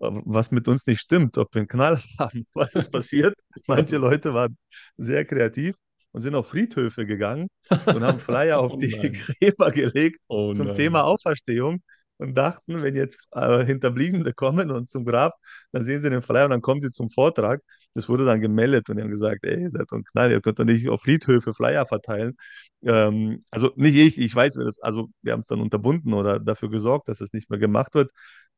äh, 0.00 0.10
was 0.24 0.50
mit 0.50 0.68
uns 0.68 0.86
nicht 0.86 1.00
stimmt, 1.00 1.38
ob 1.38 1.54
wir 1.54 1.60
einen 1.60 1.68
Knall 1.68 2.00
haben, 2.18 2.46
was 2.54 2.74
ist 2.74 2.90
passiert. 2.90 3.34
Manche 3.66 3.98
Leute 3.98 4.34
waren 4.34 4.56
sehr 4.96 5.24
kreativ 5.24 5.76
und 6.12 6.22
sind 6.22 6.34
auf 6.34 6.48
Friedhöfe 6.48 7.06
gegangen 7.06 7.48
und 7.70 8.02
haben 8.02 8.20
Flyer 8.20 8.58
auf 8.60 8.72
Oh 8.74 8.76
die. 8.76 8.90
Gräber 8.90 9.70
gelegt 9.70 10.20
Oh 10.28 10.52
zum. 10.52 10.74
Thema 10.74 11.04
Auferstehung 11.04 11.82
und 12.18 12.36
dachten, 12.36 12.82
wenn 12.82 12.94
jetzt 12.94 13.18
äh, 13.32 13.64
Hinterbliebene 13.64 14.32
kommen 14.32 14.70
und 14.70 14.88
zum 14.88 15.04
Grab, 15.04 15.34
dann 15.72 15.82
sehen 15.82 16.00
sie 16.00 16.10
den 16.10 16.22
Flyer 16.22 16.44
und 16.44 16.50
dann 16.50 16.62
kommen 16.62 16.80
sie 16.80 16.90
zum 16.90 17.10
Vortrag. 17.10 17.62
Das 17.94 18.08
wurde 18.08 18.24
dann 18.24 18.40
gemeldet 18.40 18.88
und 18.90 18.96
die 18.96 19.02
haben 19.02 19.10
gesagt, 19.10 19.44
ey, 19.46 19.62
ihr 19.62 19.70
seid 19.70 19.90
ein 19.92 20.04
Knall, 20.04 20.30
ihr 20.30 20.40
könnt 20.40 20.58
doch 20.58 20.64
nicht 20.64 20.88
auf 20.88 21.02
Friedhöfe 21.02 21.54
Flyer 21.54 21.86
verteilen. 21.86 22.36
Ähm, 22.82 23.44
also 23.50 23.72
nicht 23.76 23.96
ich, 23.96 24.18
ich 24.18 24.34
weiß, 24.34 24.56
wer 24.56 24.64
das, 24.64 24.78
also 24.80 25.08
wir 25.22 25.32
haben 25.32 25.40
es 25.40 25.46
dann 25.46 25.60
unterbunden 25.60 26.12
oder 26.12 26.38
dafür 26.38 26.70
gesorgt, 26.70 27.08
dass 27.08 27.20
es 27.20 27.32
nicht 27.32 27.50
mehr 27.50 27.58
gemacht 27.58 27.94
wird. 27.94 28.10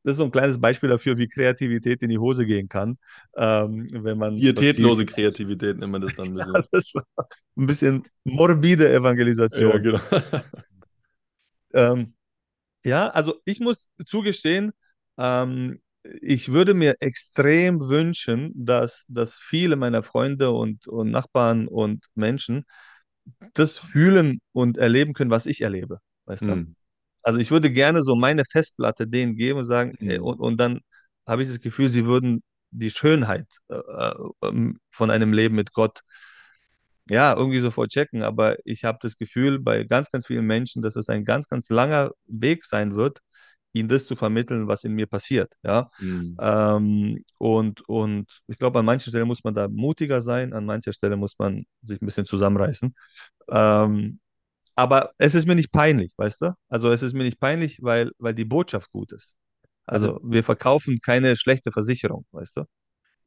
Das 0.03 0.13
ist 0.13 0.17
so 0.17 0.23
ein 0.23 0.31
kleines 0.31 0.59
Beispiel 0.59 0.89
dafür, 0.89 1.17
wie 1.17 1.27
Kreativität 1.27 2.01
in 2.01 2.09
die 2.09 2.17
Hose 2.17 2.47
gehen 2.47 2.67
kann, 2.67 2.97
ähm, 3.35 3.87
wenn 3.91 4.17
man 4.17 4.35
Pietätlose. 4.35 5.05
Kreativität 5.05 5.77
nennt 5.77 5.91
man 5.91 6.01
das 6.01 6.15
dann. 6.15 6.29
ein 6.29 6.33
bisschen. 6.33 6.53
Ja, 6.55 6.63
das 6.71 6.91
war 6.95 7.05
ein 7.55 7.65
bisschen 7.67 8.03
morbide 8.23 8.91
Evangelisation. 8.91 9.71
ja, 9.71 9.77
genau. 9.77 9.99
Ähm, 11.73 12.13
ja, 12.85 13.07
also 13.09 13.35
ich 13.45 13.59
muss 13.59 13.87
zugestehen, 14.05 14.71
ähm, 15.17 15.81
ich 16.21 16.49
würde 16.51 16.73
mir 16.73 16.95
extrem 16.99 17.79
wünschen, 17.81 18.51
dass, 18.55 19.05
dass 19.07 19.37
viele 19.37 19.75
meiner 19.75 20.03
Freunde 20.03 20.51
und, 20.51 20.87
und 20.87 21.11
Nachbarn 21.11 21.67
und 21.67 22.05
Menschen 22.15 22.65
das 23.53 23.77
fühlen 23.77 24.41
und 24.53 24.77
erleben 24.77 25.13
können, 25.13 25.31
was 25.31 25.45
ich 25.45 25.61
erlebe. 25.61 25.99
Weißt 26.25 26.47
du? 26.47 26.57
Hm. 26.57 26.75
Also 27.23 27.39
ich 27.39 27.51
würde 27.51 27.71
gerne 27.71 28.01
so 28.03 28.15
meine 28.15 28.43
Festplatte 28.51 29.07
denen 29.07 29.35
geben 29.35 29.59
und 29.59 29.65
sagen, 29.65 29.95
Mhm. 29.99 30.09
ey, 30.09 30.19
und, 30.19 30.39
und 30.39 30.57
dann 30.57 30.81
habe 31.27 31.43
ich 31.43 31.49
das 31.49 31.61
Gefühl, 31.61 31.89
sie 31.89 32.05
würden 32.05 32.43
die 32.71 32.89
Schönheit 32.89 33.47
äh, 33.69 33.75
äh, 33.77 34.73
von 34.91 35.11
einem 35.11 35.33
Leben 35.33 35.55
mit 35.55 35.73
Gott 35.73 36.01
ja, 37.09 37.35
irgendwie 37.35 37.59
sofort 37.59 37.89
checken, 37.91 38.23
aber 38.23 38.57
ich 38.65 38.83
habe 38.83 38.99
das 39.01 39.17
Gefühl 39.17 39.59
bei 39.59 39.83
ganz, 39.83 40.11
ganz 40.11 40.27
vielen 40.27 40.45
Menschen, 40.45 40.81
dass 40.81 40.95
es 40.95 41.09
ein 41.09 41.25
ganz, 41.25 41.47
ganz 41.47 41.69
langer 41.69 42.11
Weg 42.27 42.65
sein 42.65 42.95
wird, 42.95 43.19
ihnen 43.73 43.89
das 43.89 44.05
zu 44.05 44.15
vermitteln, 44.15 44.67
was 44.67 44.83
in 44.83 44.93
mir 44.93 45.07
passiert. 45.07 45.53
Ja? 45.63 45.89
Mhm. 45.99 46.37
Ähm, 46.39 47.23
und, 47.37 47.81
und 47.87 48.29
ich 48.47 48.57
glaube, 48.57 48.79
an 48.79 48.85
manchen 48.85 49.09
Stellen 49.11 49.27
muss 49.27 49.43
man 49.43 49.55
da 49.55 49.67
mutiger 49.67 50.21
sein, 50.21 50.53
an 50.53 50.65
mancher 50.65 50.93
Stelle 50.93 51.17
muss 51.17 51.37
man 51.39 51.65
sich 51.83 52.01
ein 52.01 52.05
bisschen 52.05 52.25
zusammenreißen. 52.25 52.93
Ähm, 53.49 54.19
aber 54.75 55.11
es 55.17 55.35
ist 55.35 55.47
mir 55.47 55.55
nicht 55.55 55.71
peinlich, 55.71 56.13
weißt 56.17 56.41
du? 56.43 56.53
Also 56.69 56.91
es 56.91 57.03
ist 57.03 57.13
mir 57.13 57.23
nicht 57.23 57.39
peinlich, 57.39 57.79
weil, 57.81 58.11
weil 58.19 58.33
die 58.33 58.45
Botschaft 58.45 58.91
gut 58.91 59.11
ist. 59.11 59.37
Also, 59.85 60.15
Also 60.15 60.21
wir 60.23 60.43
verkaufen 60.43 60.99
keine 61.01 61.35
schlechte 61.37 61.71
Versicherung, 61.71 62.25
weißt 62.31 62.57
du? 62.57 62.65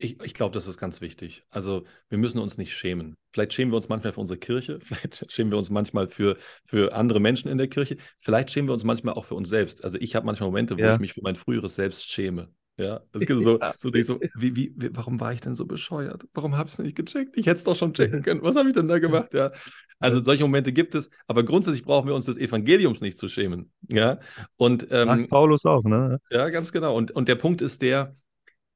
Ich, 0.05 0.23
ich 0.23 0.35
glaube, 0.35 0.53
das 0.53 0.67
ist 0.67 0.77
ganz 0.79 1.01
wichtig. 1.01 1.45
Also 1.51 1.85
wir 2.11 2.19
müssen 2.19 2.39
uns 2.39 2.59
nicht 2.59 2.75
schämen. 2.75 3.17
Vielleicht 3.33 3.55
schämen 3.55 3.73
wir 3.73 3.77
uns 3.77 3.89
manchmal 3.89 4.13
für 4.13 4.21
unsere 4.21 4.39
Kirche, 4.39 4.79
vielleicht 4.83 5.33
schämen 5.33 5.51
wir 5.51 5.57
uns 5.59 5.71
manchmal 5.71 6.09
für, 6.09 6.37
für 6.67 6.95
andere 6.95 7.21
Menschen 7.21 7.49
in 7.51 7.57
der 7.59 7.69
Kirche, 7.69 7.97
vielleicht 8.21 8.51
schämen 8.51 8.69
wir 8.69 8.75
uns 8.75 8.85
manchmal 8.85 9.15
auch 9.15 9.25
für 9.25 9.35
uns 9.35 9.49
selbst. 9.49 9.83
Also 9.83 9.99
ich 9.99 10.15
habe 10.15 10.27
manchmal 10.27 10.49
Momente, 10.49 10.77
wo 10.77 10.81
Ja. 10.83 10.95
ich 10.95 11.01
mich 11.01 11.15
für 11.15 11.23
mein 11.23 11.37
früheres 11.37 11.75
Selbst 11.75 12.11
schäme. 12.11 12.51
Ja, 12.77 13.01
es 13.13 13.25
gibt 13.25 13.43
so, 13.43 13.59
so, 13.79 13.91
so 13.93 13.95
wie, 13.95 14.57
wie, 14.57 14.73
wie, 14.77 14.91
warum 14.93 15.21
war 15.21 15.33
ich 15.33 15.41
denn 15.41 15.55
so 15.55 15.65
bescheuert? 15.65 16.27
Warum 16.35 16.57
habe 16.57 16.69
ich 16.69 16.75
es 16.75 16.79
nicht 16.79 16.97
gecheckt? 16.97 17.37
Ich 17.39 17.47
hätte 17.47 17.57
es 17.57 17.65
doch 17.65 17.77
schon 17.77 17.95
checken 17.95 18.23
können. 18.23 18.43
Was 18.43 18.57
habe 18.57 18.69
ich 18.69 18.75
denn 18.75 18.89
da 18.89 18.99
gemacht? 18.99 19.33
Ja, 19.33 19.53
also 20.01 20.23
solche 20.23 20.43
Momente 20.43 20.73
gibt 20.73 20.95
es, 20.95 21.09
aber 21.27 21.45
grundsätzlich 21.45 21.85
brauchen 21.85 22.09
wir 22.09 22.15
uns 22.15 22.27
des 22.27 22.37
Evangeliums 22.37 23.01
nicht 23.01 23.19
zu 23.19 23.29
schämen. 23.29 23.73
Ja, 23.89 24.19
und 24.57 24.87
ähm, 24.91 25.29
Paulus 25.29 25.65
auch, 25.65 25.85
ne? 25.85 26.21
ja, 26.31 26.51
ganz 26.51 26.73
genau. 26.73 26.97
Und, 26.97 27.13
und 27.13 27.29
der 27.29 27.37
Punkt 27.37 27.63
ist 27.63 27.81
der, 27.81 28.17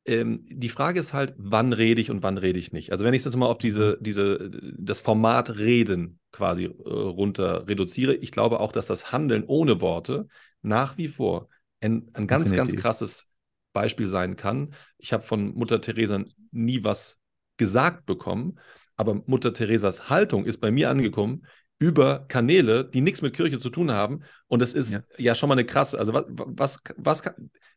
ähm, 0.05 0.47
die 0.49 0.69
Frage 0.69 1.01
ist 1.01 1.13
halt, 1.13 1.35
wann 1.37 1.73
rede 1.73 2.01
ich 2.01 2.11
und 2.11 2.23
wann 2.23 2.39
rede 2.39 2.59
ich 2.59 2.73
nicht. 2.73 2.93
Also 2.93 3.05
wenn 3.05 3.15
ich 3.15 3.25
jetzt 3.25 3.37
mal 3.37 3.47
auf 3.47 3.59
diese, 3.59 3.99
diese, 4.01 4.51
das 4.79 5.01
Format 5.01 5.59
Reden 5.59 6.19
quasi 6.33 6.65
äh, 6.65 6.69
runter 6.69 7.69
reduziere, 7.69 8.15
ich 8.15 8.33
glaube 8.33 8.61
auch, 8.61 8.73
dass 8.73 8.87
das 8.87 9.13
Handeln 9.13 9.45
ohne 9.47 9.81
Worte 9.81 10.29
nach 10.63 10.97
wie 10.97 11.09
vor 11.09 11.49
ein, 11.81 12.11
ein 12.15 12.27
ganz, 12.27 12.53
ganz 12.53 12.75
krasses 12.75 13.27
Beispiel 13.73 14.07
sein 14.07 14.37
kann. 14.37 14.75
Ich 14.97 15.13
habe 15.13 15.23
von 15.23 15.55
Mutter 15.55 15.81
Teresa 15.81 16.25
nie 16.51 16.83
was 16.83 17.19
gesagt 17.57 18.07
bekommen, 18.07 18.59
aber 18.97 19.23
Mutter 19.27 19.53
Teresas 19.53 20.11
Haltung 20.11 20.45
ist 20.45 20.59
bei 20.59 20.71
mir 20.71 20.91
angekommen 20.91 21.47
über 21.79 22.25
Kanäle, 22.29 22.85
die 22.85 23.01
nichts 23.01 23.23
mit 23.23 23.35
Kirche 23.35 23.61
zu 23.61 23.71
tun 23.71 23.91
haben. 23.91 24.23
Und 24.49 24.61
das 24.63 24.75
ist 24.75 24.95
ja, 24.95 25.01
Ja. 25.17 25.35
schon 25.35 25.49
mal 25.49 25.55
eine 25.55 25.65
krasse, 25.65 25.99
also 25.99 26.13
was, 26.13 26.25
was, 26.29 26.79
was 26.97 27.23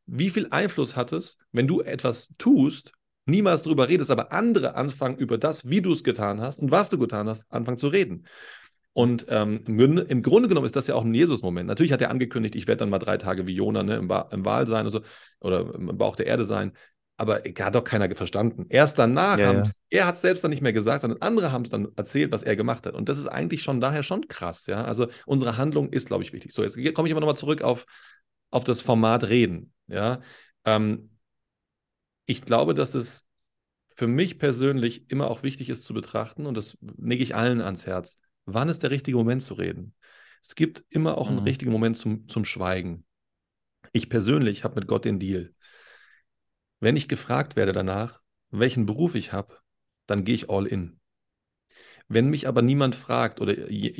wie 0.07 0.29
viel 0.29 0.47
Einfluss 0.49 0.95
hat 0.95 1.13
es, 1.13 1.37
wenn 1.51 1.67
du 1.67 1.81
etwas 1.81 2.29
tust, 2.37 2.93
niemals 3.25 3.63
darüber 3.63 3.87
redest, 3.87 4.09
aber 4.09 4.31
andere 4.31 4.75
anfangen 4.75 5.17
über 5.17 5.37
das, 5.37 5.69
wie 5.69 5.81
du 5.81 5.91
es 5.91 6.03
getan 6.03 6.41
hast 6.41 6.59
und 6.59 6.71
was 6.71 6.89
du 6.89 6.97
getan 6.97 7.29
hast, 7.29 7.45
anfangen 7.51 7.77
zu 7.77 7.87
reden. 7.87 8.25
Und 8.93 9.25
ähm, 9.29 9.63
im, 9.67 10.21
Grunde, 10.21 10.49
genommen 10.49 10.65
ist 10.65 10.75
das 10.75 10.87
ja 10.87 10.95
auch 10.95 11.05
ein 11.05 11.13
Jesus-Moment. 11.13 11.67
Natürlich 11.67 11.93
hat 11.93 12.01
er 12.01 12.09
angekündigt, 12.09 12.55
ich 12.55 12.67
werde 12.67 12.79
dann 12.79 12.89
mal 12.89 12.99
drei 12.99 13.17
Tage 13.17 13.47
wie 13.47 13.55
Jona 13.55 13.83
ne, 13.83 13.95
im, 13.95 14.07
ba 14.09 14.27
im 14.31 14.43
Wal 14.43 14.67
sein 14.67 14.85
oder, 14.85 14.91
so, 14.91 15.01
oder 15.39 15.73
im 15.75 15.97
Bauch 15.97 16.17
der 16.17 16.25
Erde 16.25 16.43
sein. 16.43 16.73
Aber 17.17 17.41
hat 17.59 17.75
doch 17.75 17.83
keiner 17.83 18.13
verstanden. 18.15 18.65
Erst 18.69 18.97
danach 18.97 19.37
Ja, 19.37 19.53
ja. 19.53 19.63
er 19.89 20.07
hat 20.07 20.15
es 20.15 20.21
selbst 20.21 20.43
dann 20.43 20.49
nicht 20.49 20.61
mehr 20.61 20.73
gesagt, 20.73 21.01
sondern 21.01 21.21
andere 21.21 21.51
haben 21.51 21.61
es 21.63 21.69
dann 21.69 21.89
erzählt, 21.95 22.31
was 22.31 22.41
er 22.41 22.55
gemacht 22.55 22.85
hat. 22.87 22.95
Und 22.95 23.09
das 23.09 23.19
ist 23.19 23.27
eigentlich 23.27 23.61
schon 23.61 23.79
daher 23.79 24.01
schon 24.01 24.27
krass. 24.27 24.65
Ja? 24.65 24.85
Also 24.85 25.07
unsere 25.27 25.57
Handlung 25.57 25.89
ist, 25.89 26.07
glaube 26.07 26.23
ich, 26.23 26.33
wichtig. 26.33 26.51
So, 26.51 26.63
jetzt 26.63 26.75
komme 26.95 27.07
ich 27.07 27.13
aber 27.13 27.21
nochmal 27.21 27.37
zurück 27.37 27.61
auf, 27.61 27.85
auf 28.49 28.63
das 28.63 28.81
Format 28.81 29.25
Reden. 29.25 29.71
Ja? 29.87 30.21
Ähm, 30.65 31.11
ich 32.25 32.41
glaube, 32.41 32.73
dass 32.73 32.95
es 32.95 33.27
für 33.89 34.07
mich 34.07 34.39
persönlich 34.39 35.09
immer 35.11 35.29
auch 35.29 35.43
wichtig 35.43 35.69
ist 35.69 35.85
zu 35.85 35.93
betrachten, 35.93 36.45
und 36.45 36.55
das 36.55 36.77
lege 36.97 37.23
ich 37.23 37.35
allen 37.35 37.61
ans 37.61 37.85
Herz, 37.85 38.17
wann 38.45 38.69
ist 38.69 38.83
der 38.83 38.89
richtige 38.91 39.17
Moment 39.17 39.43
zu 39.43 39.53
reden? 39.53 39.93
Es 40.41 40.55
gibt 40.55 40.83
immer 40.89 41.17
auch 41.17 41.27
einen 41.27 41.39
Mhm. 41.39 41.43
richtigen 41.43 41.71
Moment 41.71 41.97
zum, 41.97 42.27
zum 42.27 42.45
Schweigen. 42.45 43.05
Ich 43.91 44.09
persönlich 44.09 44.63
habe 44.63 44.75
mit 44.79 44.87
Gott 44.87 45.05
den 45.05 45.19
Deal. 45.19 45.53
Wenn 46.81 46.97
ich 46.97 47.07
gefragt 47.07 47.55
werde 47.55 47.71
danach, 47.71 48.21
welchen 48.49 48.85
Beruf 48.85 49.15
ich 49.15 49.31
habe, 49.31 49.55
dann 50.07 50.25
gehe 50.25 50.35
ich 50.35 50.49
all 50.49 50.65
in. 50.65 50.99
Wenn 52.09 52.29
mich 52.29 52.47
aber 52.47 52.61
niemand 52.61 52.95
fragt 52.95 53.39
oder 53.39 53.55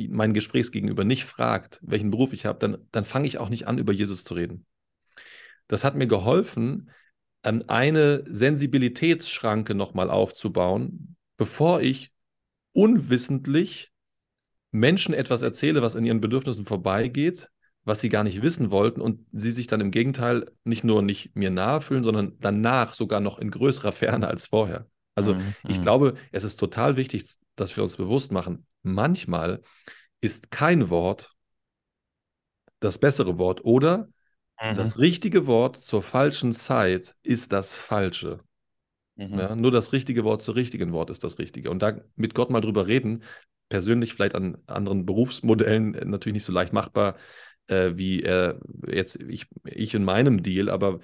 mein 0.08 0.34
Gesprächsgegenüber 0.34 1.04
nicht 1.04 1.24
fragt, 1.24 1.78
welchen 1.82 2.10
Beruf 2.10 2.34
ich 2.34 2.44
habe, 2.44 2.58
dann, 2.58 2.86
dann 2.90 3.04
fange 3.04 3.28
ich 3.28 3.38
auch 3.38 3.48
nicht 3.48 3.68
an, 3.68 3.78
über 3.78 3.92
Jesus 3.92 4.24
zu 4.24 4.34
reden. 4.34 4.66
Das 5.68 5.84
hat 5.84 5.94
mir 5.94 6.08
geholfen, 6.08 6.90
eine 7.42 8.24
Sensibilitätsschranke 8.28 9.74
nochmal 9.74 10.10
aufzubauen, 10.10 11.16
bevor 11.36 11.80
ich 11.80 12.12
unwissentlich 12.72 13.92
Menschen 14.72 15.14
etwas 15.14 15.42
erzähle, 15.42 15.82
was 15.82 15.94
an 15.94 16.04
ihren 16.04 16.20
Bedürfnissen 16.20 16.64
vorbeigeht, 16.64 17.48
was 17.84 18.00
sie 18.00 18.08
gar 18.08 18.24
nicht 18.24 18.42
wissen 18.42 18.70
wollten 18.70 19.00
und 19.00 19.26
sie 19.32 19.50
sich 19.50 19.66
dann 19.66 19.80
im 19.80 19.90
Gegenteil 19.90 20.50
nicht 20.64 20.84
nur 20.84 21.02
nicht 21.02 21.34
mir 21.36 21.50
nahe 21.50 21.80
fühlen, 21.80 22.04
sondern 22.04 22.36
danach 22.40 22.94
sogar 22.94 23.20
noch 23.20 23.38
in 23.38 23.50
größerer 23.50 23.92
Ferne 23.92 24.28
als 24.28 24.46
vorher. 24.46 24.86
Also 25.14 25.36
Mhm, 25.36 25.54
ich 25.66 25.80
mhm. 25.80 25.82
glaube, 25.82 26.14
es 26.30 26.44
ist 26.44 26.56
total 26.56 26.96
wichtig, 26.96 27.36
dass 27.56 27.76
wir 27.76 27.82
uns 27.82 27.96
bewusst 27.96 28.32
machen, 28.32 28.66
manchmal 28.82 29.62
ist 30.20 30.50
kein 30.50 30.90
Wort 30.90 31.34
das 32.80 32.98
bessere 32.98 33.38
Wort 33.38 33.64
oder 33.64 34.08
Mhm. 34.62 34.76
das 34.76 34.98
richtige 34.98 35.46
Wort 35.46 35.76
zur 35.76 36.02
falschen 36.02 36.52
Zeit 36.52 37.16
ist 37.22 37.52
das 37.52 37.74
Falsche. 37.76 38.40
Mhm. 39.16 39.38
Ja, 39.38 39.56
nur 39.56 39.70
das 39.70 39.92
richtige 39.92 40.24
Wort 40.24 40.42
zur 40.42 40.56
richtigen 40.56 40.92
Wort 40.92 41.10
ist 41.10 41.24
das 41.24 41.38
Richtige. 41.38 41.70
Und 41.70 41.82
da 41.82 42.00
mit 42.16 42.34
Gott 42.34 42.50
mal 42.50 42.60
drüber 42.60 42.86
reden, 42.86 43.24
persönlich 43.68 44.14
vielleicht 44.14 44.34
an 44.34 44.58
anderen 44.66 45.06
Berufsmodellen 45.06 45.94
äh, 45.94 46.04
natürlich 46.04 46.34
nicht 46.34 46.44
so 46.44 46.52
leicht 46.52 46.72
machbar, 46.72 47.16
äh, 47.68 47.92
wie 47.94 48.22
äh, 48.22 48.54
jetzt 48.88 49.16
ich, 49.16 49.46
ich 49.64 49.94
in 49.94 50.04
meinem 50.04 50.42
Deal, 50.42 50.68
aber 50.70 51.00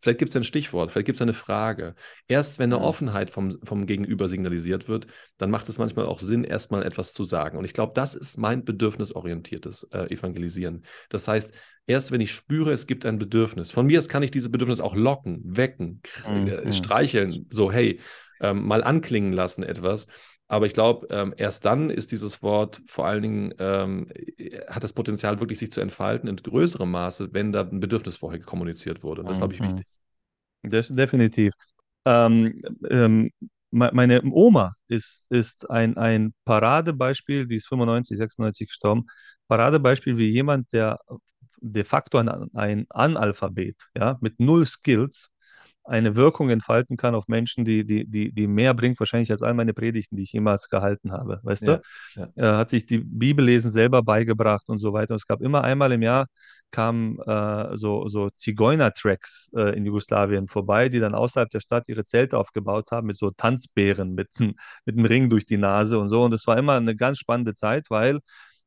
vielleicht 0.00 0.18
gibt 0.18 0.30
es 0.30 0.36
ein 0.36 0.44
Stichwort, 0.44 0.90
vielleicht 0.90 1.06
gibt 1.06 1.16
es 1.18 1.22
eine 1.22 1.32
Frage. 1.32 1.94
Erst 2.26 2.58
wenn 2.58 2.72
eine 2.72 2.80
Mhm. 2.80 2.82
Offenheit 2.82 3.30
vom, 3.30 3.58
vom 3.62 3.86
Gegenüber 3.86 4.28
signalisiert 4.28 4.88
wird, 4.88 5.06
dann 5.38 5.50
macht 5.50 5.68
es 5.68 5.78
manchmal 5.78 6.06
auch 6.06 6.18
Sinn, 6.20 6.44
erstmal 6.44 6.82
etwas 6.84 7.12
zu 7.12 7.24
sagen. 7.24 7.56
Und 7.58 7.64
ich 7.64 7.72
glaube, 7.74 7.92
das 7.94 8.14
ist 8.14 8.36
mein 8.38 8.64
bedürfnisorientiertes 8.64 9.88
äh, 9.92 10.12
Evangelisieren. 10.12 10.84
Das 11.08 11.28
heißt, 11.28 11.54
erst 11.86 12.10
wenn 12.10 12.20
ich 12.20 12.32
spüre, 12.32 12.72
es 12.72 12.86
gibt 12.86 13.06
ein 13.06 13.18
Bedürfnis, 13.18 13.70
von 13.70 13.86
mir 13.86 13.98
aus 13.98 14.08
kann 14.08 14.22
ich 14.22 14.30
dieses 14.30 14.50
Bedürfnis 14.50 14.80
auch 14.80 14.94
locken, 14.96 15.40
wecken, 15.44 16.00
Mhm. 16.24 16.46
äh, 16.48 16.72
streicheln, 16.72 17.46
so 17.50 17.70
hey, 17.70 18.00
ähm, 18.40 18.66
mal 18.66 18.82
anklingen 18.82 19.32
lassen 19.32 19.62
etwas. 19.62 20.06
Aber 20.52 20.66
ich 20.66 20.74
glaube, 20.74 21.06
ähm, 21.10 21.34
erst 21.38 21.64
dann 21.64 21.88
ist 21.90 22.12
dieses 22.12 22.42
Wort 22.42 22.82
vor 22.86 23.06
allen 23.06 23.22
Dingen, 23.22 23.54
ähm, 23.58 24.08
äh, 24.36 24.60
hat 24.68 24.84
das 24.84 24.92
Potenzial, 24.92 25.40
wirklich 25.40 25.58
sich 25.58 25.72
zu 25.72 25.80
entfalten 25.80 26.28
in 26.28 26.36
größerem 26.36 26.90
Maße, 26.90 27.30
wenn 27.32 27.52
da 27.52 27.62
ein 27.62 27.80
Bedürfnis 27.80 28.18
vorher 28.18 28.40
kommuniziert 28.40 29.02
wurde. 29.02 29.22
Und 29.22 29.28
das 29.28 29.36
ist, 29.36 29.40
glaube 29.40 29.54
ich, 29.54 29.62
Mhm. 29.62 29.62
wichtig. 29.62 29.86
Das, 30.62 30.88
definitiv. 30.88 31.54
Ähm, 32.06 32.58
ähm, 32.90 33.30
me- 33.72 33.90
meine 33.94 34.22
Oma 34.24 34.74
ist, 34.88 35.26
ist 35.30 35.70
ein, 35.70 35.96
ein 35.98 36.34
Paradebeispiel, 36.46 37.48
die 37.48 37.56
ist 37.56 37.68
95, 37.68 38.18
96 38.18 38.68
gestorben. 38.68 39.06
Paradebeispiel 39.48 40.18
wie 40.18 40.28
jemand, 40.28 40.72
der 40.74 41.00
de 41.62 41.84
facto 41.84 42.18
ein, 42.18 42.28
ein 42.54 42.86
Analphabet, 42.90 43.76
ja, 43.96 44.18
mit 44.22 44.40
null 44.40 44.66
Skills 44.66 45.30
eine 45.84 46.16
Wirkung 46.16 46.50
entfalten 46.50 46.96
kann 46.96 47.14
auf 47.14 47.28
Menschen, 47.28 47.64
die, 47.64 47.84
die, 47.84 48.06
die, 48.06 48.32
die 48.32 48.46
mehr 48.46 48.74
bringt, 48.74 48.98
wahrscheinlich 49.00 49.30
als 49.32 49.42
all 49.42 49.54
meine 49.54 49.74
Predigten, 49.74 50.16
die 50.16 50.22
ich 50.22 50.32
jemals 50.32 50.68
gehalten 50.68 51.12
habe. 51.12 51.40
Weißt 51.42 51.66
Ja, 51.66 51.76
du? 51.76 51.82
ja. 52.16 52.28
Er 52.34 52.56
hat 52.56 52.70
sich 52.70 52.86
die 52.86 52.98
Bibellesen 52.98 53.72
selber 53.72 54.02
beigebracht 54.02 54.68
und 54.68 54.78
so 54.78 54.92
weiter. 54.92 55.14
Und 55.14 55.18
es 55.20 55.26
gab 55.26 55.40
immer 55.42 55.64
einmal 55.64 55.92
im 55.92 56.02
Jahr 56.02 56.26
kamen 56.70 57.18
äh, 57.26 57.76
so, 57.76 58.08
so 58.08 58.30
Zigeuner-Tracks 58.30 59.50
äh, 59.54 59.76
in 59.76 59.84
Jugoslawien 59.84 60.48
vorbei, 60.48 60.88
die 60.88 61.00
dann 61.00 61.14
außerhalb 61.14 61.50
der 61.50 61.60
Stadt 61.60 61.88
ihre 61.88 62.02
Zelte 62.04 62.38
aufgebaut 62.38 62.90
haben 62.92 63.06
mit 63.08 63.18
so 63.18 63.30
Tanzbären, 63.30 64.14
mit, 64.14 64.28
mit 64.38 64.96
einem 64.96 65.04
Ring 65.04 65.28
durch 65.30 65.44
die 65.44 65.58
Nase 65.58 65.98
und 65.98 66.08
so. 66.08 66.22
Und 66.24 66.32
es 66.32 66.46
war 66.46 66.56
immer 66.58 66.74
eine 66.76 66.96
ganz 66.96 67.18
spannende 67.18 67.54
Zeit, 67.54 67.86
weil 67.90 68.20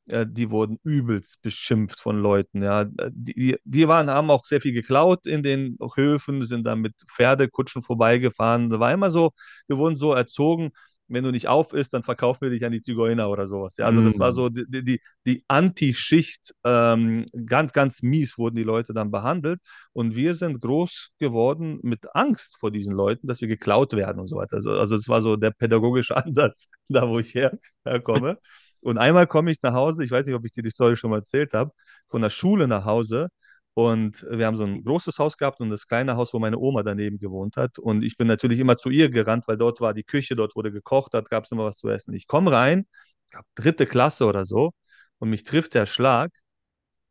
äh, 0.08 0.26
die 0.30 0.50
wurden 0.52 0.80
übelst 0.84 1.42
beschimpft 1.42 2.00
von 2.00 2.20
Leuten. 2.22 2.64
Ja. 2.64 2.86
Die, 3.12 3.58
die 3.64 3.88
waren, 3.88 4.10
haben 4.10 4.30
auch 4.30 4.46
sehr 4.46 4.62
viel 4.62 4.74
geklaut 4.74 5.28
in 5.28 5.44
den 5.44 5.78
Höfen, 5.96 6.42
sind 6.46 6.66
dann 6.66 6.82
mit 6.82 6.94
Pferdekutschen 7.14 7.82
vorbeigefahren. 7.82 8.70
Da 8.70 8.80
war 8.80 8.94
immer 8.94 9.12
so, 9.12 9.32
wir 9.68 9.78
wurden 9.78 9.98
so 9.98 10.14
erzogen, 10.14 10.72
wenn 11.08 11.24
du 11.24 11.32
nicht 11.32 11.48
auf 11.48 11.74
isst, 11.74 11.94
dann 11.94 12.04
verkaufen 12.04 12.42
wir 12.42 12.50
dich 12.50 12.66
an 12.66 12.72
die 12.72 12.82
Zigeuner 12.82 13.30
oder 13.30 13.46
sowas. 13.48 13.78
Ja, 13.78 13.86
also 13.86 14.02
das 14.02 14.18
war 14.20 14.32
Mm. 14.32 14.34
so 14.34 14.50
die, 14.50 14.66
die, 14.84 15.02
die 15.26 15.44
Anti-Schicht, 15.48 16.54
ähm, 16.64 17.26
ganz, 17.46 17.74
ganz 17.74 18.02
mies 18.02 18.38
wurden 18.38 18.56
die 18.56 18.64
Leute 18.64 18.94
dann 18.94 19.12
behandelt. 19.12 19.60
Und 19.94 20.16
wir 20.16 20.34
sind 20.34 20.62
groß 20.62 21.12
geworden 21.20 21.80
mit 21.84 22.08
Angst 22.16 22.58
vor 22.60 22.72
diesen 22.72 22.94
Leuten, 22.94 23.28
dass 23.28 23.40
wir 23.42 23.48
geklaut 23.48 23.94
werden 23.94 24.20
und 24.20 24.28
so 24.28 24.38
weiter. 24.38 24.56
Also, 24.58 24.72
also 24.72 24.96
das 24.98 25.08
war 25.08 25.22
so 25.22 25.36
der 25.36 25.52
pädagogische 25.52 26.16
Ansatz, 26.26 26.70
da 26.88 27.08
wo 27.08 27.20
ich 27.20 27.36
her, 27.36 27.58
herkomme. 27.86 28.40
Und 28.86 28.98
einmal 29.00 29.28
komme 29.28 29.52
ich 29.52 29.58
nach 29.64 29.74
Hause, 29.74 30.04
ich 30.04 30.12
weiß 30.12 30.26
nicht, 30.28 30.36
ob 30.36 30.46
ich 30.46 30.52
dir 30.52 30.64
die 30.64 30.70
Story 30.70 30.96
schon 30.96 31.10
mal 31.12 31.18
erzählt 31.20 31.54
habe, 31.54 31.72
von 32.08 32.22
der 32.22 32.30
Schule 32.30 32.68
nach 32.68 32.86
Hause. 32.86 33.30
Und 33.74 34.26
wir 34.30 34.46
haben 34.46 34.56
so 34.56 34.64
ein 34.64 34.84
großes 34.84 35.20
Haus 35.20 35.38
gehabt 35.38 35.60
und 35.60 35.70
das 35.70 35.88
kleine 35.88 36.16
Haus, 36.16 36.34
wo 36.34 36.40
meine 36.40 36.58
Oma 36.60 36.84
daneben 36.84 37.18
gewohnt 37.20 37.58
hat. 37.58 37.80
Und 37.80 38.04
ich 38.04 38.16
bin 38.18 38.28
natürlich 38.28 38.60
immer 38.60 38.78
zu 38.78 38.90
ihr 38.90 39.10
gerannt, 39.10 39.48
weil 39.48 39.58
dort 39.58 39.82
war 39.82 39.94
die 39.94 40.04
Küche, 40.04 40.36
dort 40.36 40.56
wurde 40.56 40.72
gekocht, 40.72 41.14
dort 41.14 41.30
gab 41.30 41.46
es 41.46 41.52
immer 41.52 41.66
was 41.66 41.78
zu 41.80 41.90
essen. 41.90 42.14
Ich 42.14 42.28
komme 42.28 42.52
rein, 42.52 42.86
ich 43.26 43.32
glaube 43.32 43.48
dritte 43.56 43.86
Klasse 43.88 44.26
oder 44.28 44.46
so, 44.46 44.72
und 45.20 45.30
mich 45.30 45.44
trifft 45.44 45.74
der 45.74 45.86
Schlag. 45.88 46.32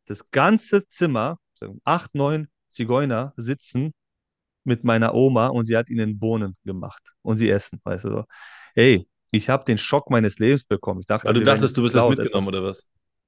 Das 0.05 0.31
ganze 0.31 0.87
Zimmer, 0.87 1.39
acht, 1.83 2.15
neun 2.15 2.47
Zigeuner 2.69 3.33
sitzen 3.37 3.93
mit 4.63 4.83
meiner 4.83 5.13
Oma 5.13 5.47
und 5.47 5.65
sie 5.65 5.77
hat 5.77 5.89
ihnen 5.89 6.19
Bohnen 6.19 6.57
gemacht 6.65 7.13
und 7.21 7.37
sie 7.37 7.49
essen, 7.49 7.81
weißt 7.83 8.05
du 8.05 8.09
so. 8.09 8.25
Hey, 8.75 9.07
ich 9.35 9.49
habe 9.49 9.65
den 9.65 9.77
Schock 9.77 10.09
meines 10.09 10.39
Lebens 10.39 10.63
bekommen. 10.63 10.99
Ich 11.01 11.07
dachte, 11.07 11.27
Weil 11.27 11.33
du 11.35 11.43
dachtest, 11.43 11.77
du 11.77 11.83
wirst 11.83 11.95
jetzt 11.95 12.09
mitgenommen, 12.09 12.47
etwas. 12.47 12.59
oder 12.59 12.63
was? 12.63 12.85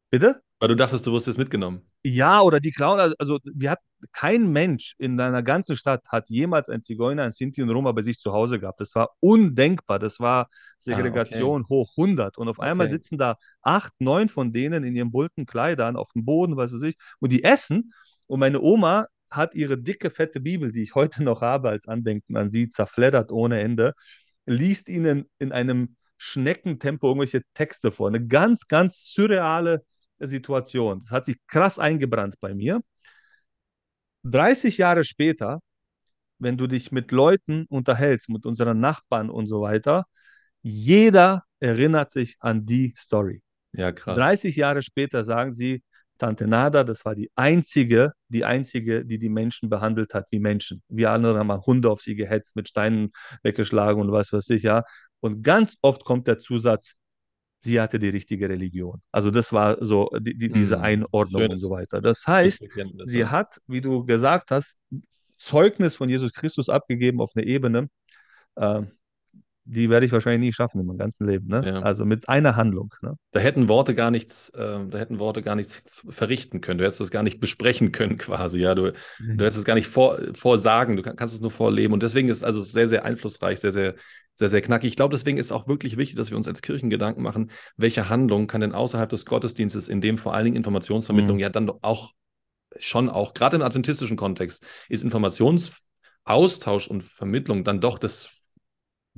Bitte? 0.10 0.42
Weil 0.60 0.70
du 0.70 0.76
dachtest, 0.76 1.06
du 1.06 1.14
wirst 1.14 1.28
jetzt 1.28 1.38
mitgenommen. 1.38 1.82
Ja, 2.04 2.42
oder 2.42 2.60
die 2.60 2.72
klauen, 2.72 3.00
also, 3.00 3.16
also 3.20 3.40
wir 3.44 3.72
hat, 3.72 3.80
kein 4.14 4.52
Mensch 4.52 4.94
in 4.98 5.18
deiner 5.18 5.44
ganzen 5.44 5.76
Stadt 5.76 6.06
hat 6.10 6.30
jemals 6.30 6.70
ein 6.70 6.82
Zigeuner, 6.84 7.24
ein 7.24 7.32
Sinti 7.32 7.62
und 7.62 7.70
Roma 7.72 7.92
bei 7.92 8.02
sich 8.04 8.20
zu 8.20 8.32
Hause 8.32 8.60
gehabt. 8.60 8.80
Das 8.80 8.96
war 8.96 9.10
undenkbar. 9.20 10.00
Das 10.00 10.20
war 10.20 10.48
Segregation 10.78 11.64
Ah, 11.64 11.66
okay. 11.66 11.70
hoch 11.70 11.94
100. 11.98 12.38
Und 12.38 12.48
auf 12.48 12.60
einmal 12.60 12.88
Okay. 12.88 12.94
sitzen 12.94 13.18
da 13.18 13.36
acht, 13.62 13.92
neun 14.00 14.30
von 14.30 14.54
denen 14.54 14.84
in 14.84 14.96
ihren 14.96 15.12
bunten 15.12 15.46
Kleidern 15.46 15.98
auf 15.98 16.12
dem 16.14 16.24
Boden, 16.26 16.56
was 16.56 16.72
weiß 16.74 16.84
ich, 16.84 16.96
und 17.20 17.32
die 17.34 17.44
essen. 17.44 17.92
Und 18.28 18.40
meine 18.40 18.62
Oma 18.62 19.08
hat 19.30 19.56
ihre 19.56 19.78
dicke, 19.78 20.10
fette 20.10 20.40
Bibel, 20.40 20.72
die 20.72 20.84
ich 20.84 20.96
heute 20.96 21.24
noch 21.24 21.42
habe 21.42 21.70
als 21.70 21.88
Andenken 21.88 22.38
an 22.38 22.50
sie, 22.50 22.70
zerfleddert 22.70 23.32
ohne 23.32 23.60
Ende, 23.60 23.94
liest 24.48 24.90
ihnen 24.90 25.30
in 25.38 25.52
einem 25.52 25.96
Schneckentempo 26.18 27.08
irgendwelche 27.08 27.44
Texte 27.54 27.92
vor. 27.92 28.08
Eine 28.08 28.26
ganz, 28.26 28.68
ganz 28.68 29.12
surreale 29.14 29.86
Situation. 30.20 31.02
Das 31.02 31.12
hat 31.12 31.26
sich 31.26 31.38
krass 31.48 31.78
eingebrannt 31.78 32.36
bei 32.40 32.56
mir. 32.56 32.82
30 34.24 34.78
Jahre 34.78 35.04
später, 35.04 35.60
wenn 36.40 36.58
du 36.58 36.68
dich 36.68 36.92
mit 36.92 37.12
Leuten 37.12 37.66
unterhältst, 37.70 38.30
mit 38.30 38.46
unseren 38.46 38.80
Nachbarn 38.80 39.30
und 39.30 39.48
so 39.48 39.62
weiter, 39.62 40.06
jeder 40.62 41.44
erinnert 41.60 42.10
sich 42.12 42.36
an 42.40 42.66
die 42.66 42.94
Story. 42.98 43.42
Ja, 43.74 43.92
krass. 43.92 44.18
30 44.18 44.56
Jahre 44.56 44.82
später 44.82 45.24
sagen 45.24 45.52
sie, 45.52 45.84
Tante 46.18 46.48
Nada, 46.48 46.84
das 46.84 47.06
war 47.06 47.16
die 47.16 47.32
einzige, 47.36 48.12
die 48.30 48.46
einzige, 48.46 49.06
die 49.06 49.20
die 49.20 49.30
Menschen 49.30 49.70
behandelt 49.70 50.14
hat 50.14 50.26
wie 50.32 50.40
Menschen. 50.40 50.82
Wir 50.90 51.12
andere 51.12 51.40
haben 51.40 51.52
Hunde 51.66 51.90
auf 51.92 52.02
sie 52.02 52.16
gehetzt, 52.16 52.56
mit 52.56 52.68
Steinen 52.70 53.12
weggeschlagen 53.44 54.02
und 54.02 54.12
was 54.12 54.34
weiß 54.34 54.50
ich, 54.52 54.64
ja. 54.64 54.84
Und 55.20 55.44
ganz 55.44 55.76
oft 55.82 56.04
kommt 56.06 56.28
der 56.28 56.40
Zusatz, 56.40 56.94
sie 57.60 57.82
hatte 57.82 58.00
die 58.00 58.10
richtige 58.10 58.50
Religion. 58.50 59.02
Also 59.12 59.32
das 59.32 59.54
war 59.54 59.78
so 59.84 60.10
die, 60.20 60.38
die, 60.38 60.52
diese 60.52 60.76
Hm, 60.76 60.82
Einordnung 60.82 61.48
und 61.48 61.52
schönes- 61.52 61.62
so 61.62 61.70
weiter. 61.70 62.02
Das 62.02 62.26
heißt, 62.28 62.66
sie 63.04 63.26
hat, 63.26 63.58
wie 63.68 63.82
du 63.82 64.06
gesagt 64.06 64.52
hast, 64.52 64.78
Zeugnis 65.38 65.96
von 65.96 66.10
Jesus 66.10 66.34
Christus 66.34 66.70
abgegeben 66.70 67.22
auf 67.22 67.32
eine 67.36 67.46
Ebene, 67.46 67.90
äh, 68.56 68.84
die 69.70 69.90
werde 69.90 70.06
ich 70.06 70.12
wahrscheinlich 70.12 70.48
nie 70.48 70.54
schaffen 70.54 70.80
in 70.80 70.86
meinem 70.88 70.98
ganzen 70.98 71.28
Leben. 71.28 71.48
Ne? 71.48 71.62
Ja. 71.66 71.80
Also 71.82 72.06
mit 72.06 72.30
einer 72.30 72.56
Handlung. 72.56 72.94
Ne? 73.02 73.16
Da 73.32 73.40
hätten 73.40 73.68
Worte 73.68 73.94
gar 73.94 74.12
nichts, 74.12 74.50
äh, 74.50 74.80
da 74.90 74.98
hätten 74.98 75.20
Worte 75.20 75.42
gar 75.42 75.56
nichts 75.56 75.84
verrichten 76.10 76.62
können. 76.62 76.78
Du 76.78 76.86
hättest 76.86 77.02
es 77.02 77.12
gar 77.12 77.24
nicht 77.24 77.40
besprechen 77.40 77.92
können, 77.92 78.18
quasi. 78.18 78.60
Ja, 78.60 78.76
du, 78.76 78.92
du 78.92 79.44
hättest 79.44 79.58
es 79.58 79.66
gar 79.66 79.76
nicht 79.76 79.88
vor, 79.88 80.20
vorsagen. 80.34 80.96
Du 80.96 81.04
kann, 81.04 81.16
kannst 81.16 81.36
es 81.36 81.42
nur 81.42 81.52
vorleben. 81.52 81.94
Und 81.94 82.02
deswegen 82.04 82.30
ist 82.30 82.38
es 82.38 82.44
also 82.44 82.64
sehr, 82.64 82.88
sehr 82.88 83.04
einflussreich, 83.06 83.60
sehr, 83.60 83.72
sehr, 83.72 83.96
sehr, 84.36 84.50
sehr 84.50 84.62
knackig. 84.62 84.90
Ich 84.90 84.96
glaube, 84.96 85.14
deswegen 85.14 85.38
ist 85.38 85.52
auch 85.52 85.68
wirklich 85.68 85.98
wichtig, 85.98 86.16
dass 86.16 86.30
wir 86.30 86.38
uns 86.38 86.48
als 86.48 86.62
Kirchen 86.62 86.90
Gedanken 86.90 87.22
machen, 87.22 87.52
welche 87.76 88.08
Handlung 88.10 88.48
kann 88.48 88.62
denn 88.62 88.74
außerhalb 88.74 89.10
des 89.10 89.26
Gottesdienstes, 89.26 89.90
in 89.90 90.00
dem 90.00 90.18
vor 90.18 90.34
allen 90.34 90.46
Dingen 90.46 90.58
Informationsvermittlung, 90.58 91.38
Mhm. 91.38 91.42
ja 91.42 91.50
dann 91.50 91.72
auch 91.82 92.14
schon 92.80 93.10
auch, 93.10 93.34
gerade 93.34 93.56
im 93.56 93.62
adventistischen 93.64 94.18
Kontext, 94.18 94.64
ist 94.90 95.04
Informationsaustausch 95.04 96.88
und 96.88 97.04
Vermittlung 97.04 97.64
dann 97.64 97.82
doch 97.82 97.98
das 97.98 98.37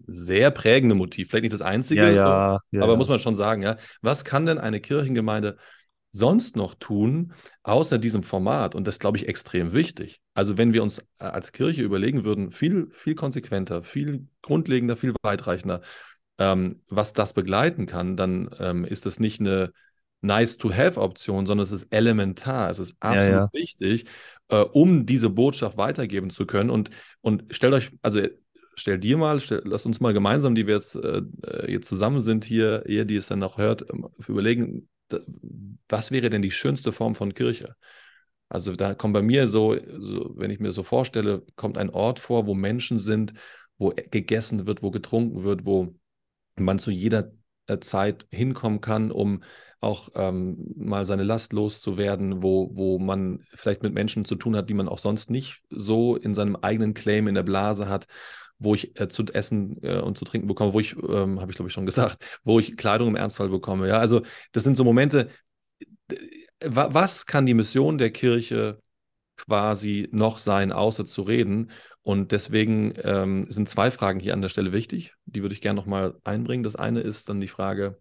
sehr 0.08 0.52
prägende 0.52 0.96
Motiv. 0.96 1.30
Vielleicht 1.30 1.44
nicht 1.44 1.54
das 1.54 1.62
einzige, 1.62 2.02
Ja, 2.02 2.12
so, 2.18 2.18
ja, 2.18 2.60
ja, 2.72 2.82
aber 2.84 2.94
ja. 2.94 2.98
muss 2.98 3.10
man 3.10 3.20
schon 3.20 3.36
sagen, 3.36 3.62
ja. 3.62 3.78
Was 4.02 4.24
kann 4.26 4.46
denn 4.46 4.58
eine 4.58 4.80
Kirchengemeinde 4.80 5.58
sonst 6.12 6.56
noch 6.56 6.76
tun, 6.76 7.34
außer 7.64 7.98
diesem 8.00 8.24
Format? 8.24 8.76
Und 8.76 8.88
das 8.88 9.00
glaube 9.00 9.18
ich 9.18 9.28
extrem 9.28 9.74
wichtig. 9.74 10.22
Also, 10.34 10.58
wenn 10.58 10.74
wir 10.74 10.84
uns 10.84 11.00
äh, 11.20 11.26
als 11.26 11.52
Kirche 11.52 11.84
überlegen 11.84 12.24
würden, 12.24 12.52
viel, 12.52 12.90
viel 12.94 13.16
konsequenter, 13.16 13.84
viel 13.84 14.28
grundlegender, 14.42 14.98
viel 14.98 15.14
weitreichender, 15.22 15.82
ähm, 16.38 16.82
was 16.88 17.14
das 17.14 17.34
begleiten 17.34 17.86
kann, 17.86 18.16
dann 18.16 18.50
ähm, 18.60 18.86
ist 18.86 19.06
das 19.06 19.20
nicht 19.20 19.40
eine 19.40 19.72
Nice-to-have-Option, 20.22 21.46
sondern 21.46 21.64
es 21.64 21.72
ist 21.72 21.88
elementar. 21.92 22.70
Es 22.70 22.80
ist 22.80 22.96
Ja, 23.04 23.10
absolut 23.10 23.34
ja. 23.34 23.50
wichtig, 23.54 24.06
äh, 24.50 24.58
um 24.58 25.06
diese 25.06 25.30
Botschaft 25.30 25.78
weitergeben 25.78 26.30
zu 26.30 26.46
können. 26.46 26.70
Und, 26.70 26.90
und 27.22 27.46
stellt 27.52 27.74
euch, 27.74 27.92
also 28.02 28.22
stell 28.80 29.00
dir 29.00 29.18
mal, 29.18 29.40
stell, 29.40 29.62
lasst 29.66 29.86
uns 29.86 30.00
mal 30.00 30.14
gemeinsam, 30.14 30.56
die 30.56 30.68
wir 30.68 30.76
jetzt, 30.76 30.96
äh, 30.96 31.22
äh, 31.44 31.72
jetzt 31.72 31.88
zusammen 31.88 32.20
sind 32.20 32.46
hier, 32.46 32.86
ihr, 32.88 33.06
die 33.06 33.16
es 33.16 33.28
dann 33.28 33.40
noch 33.40 33.58
hört, 33.58 33.86
ähm, 33.92 34.08
überlegen, 34.28 34.90
was 35.88 36.12
wäre 36.12 36.30
denn 36.30 36.42
die 36.42 36.52
schönste 36.52 36.92
Form 36.92 37.16
von 37.16 37.34
Kirche? 37.34 37.76
Also 38.48 38.76
da 38.76 38.96
kommt 38.96 39.14
bei 39.14 39.22
mir 39.22 39.48
so, 39.48 39.78
so, 40.00 40.34
wenn 40.36 40.52
ich 40.52 40.60
mir 40.60 40.72
so 40.72 40.84
vorstelle, 40.84 41.44
kommt 41.56 41.78
ein 41.78 41.90
Ort 41.90 42.20
vor, 42.20 42.48
wo 42.48 42.56
Menschen 42.56 43.00
sind, 43.00 43.34
wo 43.78 43.94
gegessen 44.12 44.66
wird, 44.66 44.82
wo 44.84 44.92
getrunken 44.92 45.44
wird, 45.44 45.66
wo 45.66 45.96
man 46.56 46.80
zu 46.80 46.92
jeder 46.92 47.32
äh, 47.68 47.80
Zeit 47.80 48.28
hinkommen 48.32 48.82
kann, 48.82 49.12
um 49.12 49.44
auch 49.82 50.10
ähm, 50.16 50.74
mal 50.76 51.06
seine 51.06 51.24
Last 51.24 51.54
loszuwerden, 51.54 52.44
wo, 52.44 52.70
wo 52.76 53.00
man 53.00 53.46
vielleicht 53.54 53.82
mit 53.82 53.94
Menschen 53.94 54.26
zu 54.26 54.36
tun 54.36 54.56
hat, 54.56 54.70
die 54.70 54.74
man 54.74 54.90
auch 54.90 55.00
sonst 55.00 55.30
nicht 55.30 55.62
so 55.70 56.16
in 56.16 56.36
seinem 56.36 56.58
eigenen 56.58 56.94
Claim 56.94 57.28
in 57.28 57.36
der 57.36 57.44
Blase 57.44 57.88
hat, 57.88 58.08
wo 58.60 58.76
ich 58.76 59.00
äh, 59.00 59.08
zu 59.08 59.24
essen 59.26 59.82
äh, 59.82 60.00
und 60.00 60.18
zu 60.18 60.26
trinken 60.26 60.48
bekomme, 60.48 60.74
wo 60.74 60.80
ich, 60.80 60.96
ähm, 60.96 61.40
habe 61.40 61.52
ich 61.52 61.56
glaube 61.56 61.70
ich 61.70 61.74
schon 61.74 61.86
gesagt, 61.86 62.24
wo 62.44 62.60
ich 62.60 62.78
Kleidung 62.78 63.08
im 63.08 63.16
Ernstfall 63.16 63.50
bekomme. 63.50 63.88
Ja, 63.88 63.98
also 63.98 64.22
das 64.52 64.64
sind 64.64 64.78
so 64.78 64.84
Momente, 64.84 65.30
äh, 66.12 66.16
wa 66.64 66.90
was 66.94 67.26
kann 67.26 67.46
die 67.46 67.54
Mission 67.54 67.98
der 67.98 68.12
Kirche 68.12 68.82
quasi 69.38 70.10
noch 70.12 70.40
sein, 70.40 70.72
außer 70.72 71.06
zu 71.06 71.22
reden? 71.22 71.72
Und 72.02 72.32
deswegen 72.32 72.94
ähm, 73.04 73.46
sind 73.50 73.70
zwei 73.70 73.92
Fragen 73.92 74.20
hier 74.20 74.34
an 74.34 74.42
der 74.42 74.50
Stelle 74.50 74.72
wichtig. 74.74 75.14
Die 75.26 75.42
würde 75.42 75.54
ich 75.54 75.62
gerne 75.62 75.80
nochmal 75.80 76.16
einbringen. 76.24 76.64
Das 76.64 76.76
eine 76.76 77.02
ist 77.02 77.30
dann 77.30 77.40
die 77.40 77.48
Frage, 77.48 78.00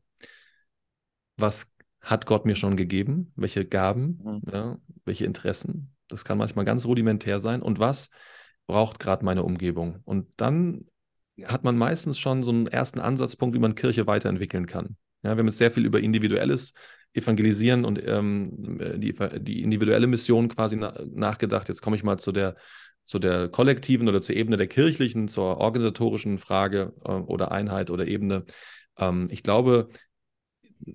was 1.36 1.70
hat 2.00 2.26
Gott 2.26 2.46
mir 2.46 2.54
schon 2.54 2.76
gegeben? 2.76 3.32
Welche 3.36 3.64
Gaben? 3.64 4.20
Mhm. 4.24 4.42
Ja, 4.52 4.78
welche 5.04 5.24
Interessen? 5.24 5.94
Das 6.08 6.24
kann 6.24 6.38
manchmal 6.38 6.64
ganz 6.64 6.86
rudimentär 6.86 7.38
sein. 7.38 7.62
Und 7.62 7.78
was 7.78 8.10
braucht 8.68 9.00
gerade 9.00 9.24
meine 9.24 9.42
Umgebung? 9.42 10.00
Und 10.04 10.28
dann 10.36 10.86
hat 11.44 11.64
man 11.64 11.76
meistens 11.76 12.18
schon 12.18 12.44
so 12.44 12.52
einen 12.52 12.68
ersten 12.68 13.00
Ansatzpunkt, 13.00 13.56
wie 13.56 13.60
man 13.60 13.74
Kirche 13.74 14.06
weiterentwickeln 14.06 14.66
kann. 14.66 14.96
Ja, 15.22 15.34
wir 15.34 15.38
haben 15.38 15.46
jetzt 15.46 15.58
sehr 15.58 15.72
viel 15.72 15.84
über 15.84 16.00
individuelles 16.00 16.74
Evangelisieren 17.12 17.84
und 17.84 18.00
ähm, 18.06 19.00
die, 19.00 19.14
die 19.40 19.62
individuelle 19.62 20.06
Mission 20.06 20.48
quasi 20.48 20.76
na, 20.76 20.94
nachgedacht. 21.06 21.68
Jetzt 21.68 21.82
komme 21.82 21.96
ich 21.96 22.04
mal 22.04 22.18
zu 22.18 22.30
der, 22.30 22.54
zu 23.04 23.18
der 23.18 23.48
kollektiven 23.48 24.08
oder 24.08 24.22
zur 24.22 24.36
Ebene 24.36 24.56
der 24.56 24.68
kirchlichen, 24.68 25.26
zur 25.26 25.58
organisatorischen 25.58 26.38
Frage 26.38 26.92
äh, 27.04 27.10
oder 27.10 27.50
Einheit 27.50 27.90
oder 27.90 28.06
Ebene. 28.06 28.44
Ähm, 28.98 29.28
ich 29.30 29.42
glaube, 29.42 29.88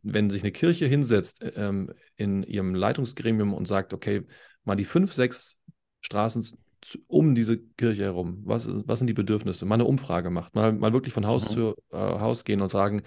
wenn 0.04 0.30
sich 0.30 0.44
eine 0.44 0.52
Kirche 0.52 0.86
hinsetzt 0.86 1.44
ähm, 1.56 1.92
in 2.16 2.44
ihrem 2.44 2.76
Leitungsgremium 2.76 3.54
und 3.54 3.68
sagt, 3.68 3.94
okay, 3.94 4.22
mal 4.64 4.76
die 4.76 4.86
fünf, 4.86 5.14
sechs 5.14 5.58
Straßen 6.02 6.46
zu, 6.86 7.00
um 7.08 7.36
diese 7.36 7.58
Kirche 7.58 8.04
herum, 8.04 8.42
was, 8.46 8.68
was 8.88 9.00
sind 9.00 9.08
die 9.08 9.14
Bedürfnisse? 9.14 9.66
Mal 9.66 9.76
eine 9.76 9.86
Umfrage 9.86 10.30
macht, 10.30 10.56
mal, 10.56 10.74
mal 10.74 10.94
wirklich 10.94 11.14
von 11.14 11.28
Haus 11.28 11.50
Mhm. 11.50 11.54
zu 11.54 11.76
äh, 11.92 11.98
Haus 11.98 12.44
gehen 12.46 12.62
und 12.62 12.72
sagen, 12.72 13.04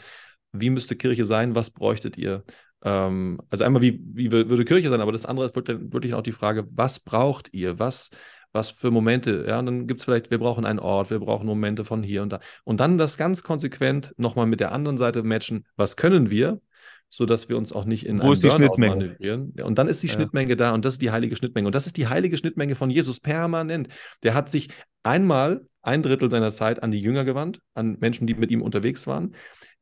wie 0.52 0.70
müsste 0.70 0.96
Kirche 0.96 1.24
sein, 1.24 1.54
was 1.54 1.70
bräuchtet 1.70 2.16
ihr? 2.18 2.44
Ähm, 2.84 3.40
also 3.50 3.64
einmal, 3.64 3.82
wie, 3.82 4.00
wie 4.14 4.30
würde 4.32 4.64
Kirche 4.64 4.90
sein, 4.90 5.00
aber 5.00 5.12
das 5.12 5.26
andere 5.26 5.46
ist 5.46 5.56
wirklich, 5.56 5.78
wirklich 5.92 6.14
auch 6.14 6.22
die 6.22 6.32
Frage, 6.32 6.66
was 6.70 7.00
braucht 7.00 7.52
ihr? 7.52 7.78
Was, 7.78 8.10
was 8.52 8.70
für 8.70 8.90
Momente? 8.90 9.44
Ja, 9.48 9.58
und 9.58 9.66
dann 9.66 9.86
gibt 9.86 10.00
es 10.00 10.04
vielleicht, 10.04 10.30
wir 10.30 10.38
brauchen 10.38 10.64
einen 10.64 10.78
Ort, 10.78 11.10
wir 11.10 11.18
brauchen 11.18 11.46
Momente 11.46 11.84
von 11.84 12.02
hier 12.02 12.22
und 12.22 12.32
da. 12.32 12.40
Und 12.64 12.80
dann 12.80 12.98
das 12.98 13.16
ganz 13.16 13.42
konsequent 13.42 14.14
nochmal 14.16 14.46
mit 14.46 14.60
der 14.60 14.72
anderen 14.72 14.98
Seite 14.98 15.22
matchen, 15.22 15.64
was 15.76 15.96
können 15.96 16.30
wir? 16.30 16.60
Sodass 17.08 17.48
wir 17.48 17.56
uns 17.56 17.72
auch 17.72 17.84
nicht 17.84 18.06
in 18.06 18.20
Wo 18.20 18.32
einen 18.32 18.40
Burnout 18.40 18.76
manövrieren. 18.78 19.52
Und 19.62 19.78
dann 19.78 19.88
ist 19.88 20.02
die 20.02 20.08
Ja. 20.08 20.14
Schnittmenge 20.14 20.56
da 20.56 20.72
und 20.72 20.84
das 20.84 20.94
ist 20.94 21.02
die 21.02 21.10
heilige 21.10 21.36
Schnittmenge. 21.36 21.66
Und 21.66 21.74
das 21.74 21.86
ist 21.86 21.96
die 21.96 22.08
heilige 22.08 22.36
Schnittmenge 22.36 22.74
von 22.74 22.90
Jesus 22.90 23.20
permanent. 23.20 23.88
Der 24.22 24.34
hat 24.34 24.50
sich 24.50 24.68
einmal 25.02 25.66
ein 25.82 26.02
Drittel 26.02 26.30
seiner 26.30 26.50
Zeit 26.50 26.82
an 26.82 26.90
die 26.90 27.00
Jünger 27.00 27.24
gewandt, 27.24 27.60
an 27.74 27.96
Menschen, 28.00 28.26
die 28.26 28.34
mit 28.34 28.50
ihm 28.50 28.60
unterwegs 28.62 29.06
waren, 29.06 29.34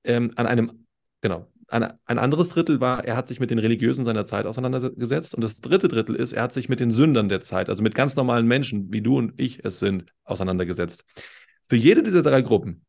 ähm, 0.05 0.33
an 0.37 0.47
einem, 0.47 0.87
genau, 1.23 1.51
ein, 1.69 1.93
ein 2.05 2.19
anderes 2.19 2.51
Drittel 2.51 2.81
war, 2.81 3.05
er 3.05 3.17
hat 3.17 3.29
sich 3.29 3.41
mit 3.41 3.51
den 3.51 3.59
Religiösen 3.59 4.05
seiner 4.05 4.27
Zeit 4.27 4.47
auseinandergesetzt. 4.47 5.35
Und 5.35 5.43
das 5.43 5.61
dritte 5.61 5.89
Drittel 5.89 6.15
ist, 6.15 6.33
er 6.33 6.43
hat 6.43 6.53
sich 6.53 6.69
mit 6.69 6.79
den 6.79 6.91
Sündern 6.91 7.29
der 7.29 7.41
Zeit, 7.41 7.69
also 7.69 7.83
mit 7.83 7.95
ganz 7.95 8.17
normalen 8.17 8.47
Menschen, 8.47 8.93
wie 8.93 9.01
du 9.01 9.17
und 9.17 9.33
ich 9.39 9.65
es 9.65 9.79
sind, 9.79 10.13
auseinandergesetzt. 10.25 11.05
Für 11.63 11.77
jede 11.77 12.03
dieser 12.03 12.23
drei 12.23 12.43
Gruppen 12.43 12.85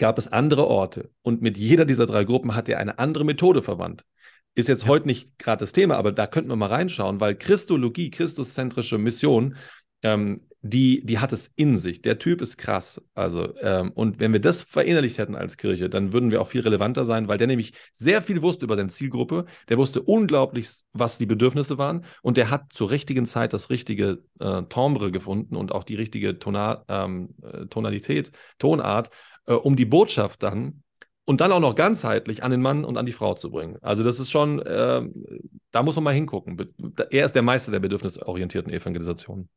gab 0.00 0.16
es 0.16 0.26
andere 0.26 0.66
Orte. 0.66 1.10
Und 1.22 1.42
mit 1.42 1.58
jeder 1.58 1.84
dieser 1.84 2.06
drei 2.06 2.24
Gruppen 2.24 2.54
hat 2.54 2.68
er 2.70 2.78
eine 2.78 2.98
andere 2.98 3.24
Methode 3.24 3.62
verwandt. 3.62 4.06
Ist 4.54 4.66
jetzt 4.66 4.86
heute 4.86 5.06
nicht 5.06 5.38
gerade 5.38 5.60
das 5.60 5.72
Thema, 5.72 5.96
aber 5.96 6.10
da 6.10 6.26
könnten 6.26 6.50
wir 6.50 6.56
mal 6.56 6.70
reinschauen, 6.70 7.20
weil 7.20 7.36
Christologie, 7.36 8.10
christuszentrische 8.10 8.96
Mission, 8.96 9.56
ähm, 10.02 10.40
die, 10.62 11.04
die 11.04 11.18
hat 11.18 11.32
es 11.32 11.50
in 11.54 11.78
sich. 11.78 12.00
Der 12.02 12.18
Typ 12.18 12.40
ist 12.40 12.56
krass. 12.56 13.02
Also, 13.14 13.54
ähm, 13.60 13.92
und 13.92 14.20
wenn 14.20 14.32
wir 14.32 14.40
das 14.40 14.62
verinnerlicht 14.62 15.18
hätten 15.18 15.34
als 15.34 15.58
Kirche, 15.58 15.88
dann 15.90 16.12
würden 16.12 16.30
wir 16.30 16.40
auch 16.40 16.48
viel 16.48 16.60
relevanter 16.62 17.04
sein, 17.04 17.28
weil 17.28 17.38
der 17.38 17.46
nämlich 17.46 17.72
sehr 17.92 18.20
viel 18.22 18.42
wusste 18.42 18.64
über 18.64 18.76
seine 18.76 18.88
Zielgruppe. 18.88 19.44
Der 19.68 19.78
wusste 19.78 20.02
unglaublich, 20.02 20.70
was 20.92 21.18
die 21.18 21.26
Bedürfnisse 21.26 21.76
waren. 21.78 22.04
Und 22.22 22.36
der 22.38 22.50
hat 22.50 22.72
zur 22.72 22.90
richtigen 22.90 23.26
Zeit 23.26 23.52
das 23.52 23.68
richtige 23.70 24.22
äh, 24.38 24.62
Timbre 24.64 25.10
gefunden 25.10 25.56
und 25.56 25.72
auch 25.72 25.84
die 25.84 25.94
richtige 25.94 26.38
Tona 26.38 26.84
ähm, 26.88 27.34
äh, 27.42 27.66
Tonalität, 27.66 28.32
Tonart, 28.58 29.10
äh, 29.46 29.54
um 29.54 29.76
die 29.76 29.84
Botschaft 29.84 30.42
dann 30.42 30.82
und 31.24 31.40
dann 31.40 31.52
auch 31.52 31.60
noch 31.60 31.74
ganzheitlich 31.74 32.42
an 32.42 32.50
den 32.50 32.60
Mann 32.60 32.84
und 32.84 32.96
an 32.96 33.06
die 33.06 33.12
Frau 33.12 33.34
zu 33.34 33.50
bringen. 33.50 33.78
Also 33.82 34.02
das 34.02 34.18
ist 34.18 34.30
schon, 34.30 34.60
äh, 34.60 35.02
da 35.70 35.82
muss 35.82 35.94
man 35.94 36.04
mal 36.04 36.14
hingucken. 36.14 36.58
Er 37.10 37.24
ist 37.24 37.34
der 37.34 37.42
Meister 37.42 37.70
der 37.70 37.80
bedürfnisorientierten 37.80 38.72
Evangelisation. 38.72 39.48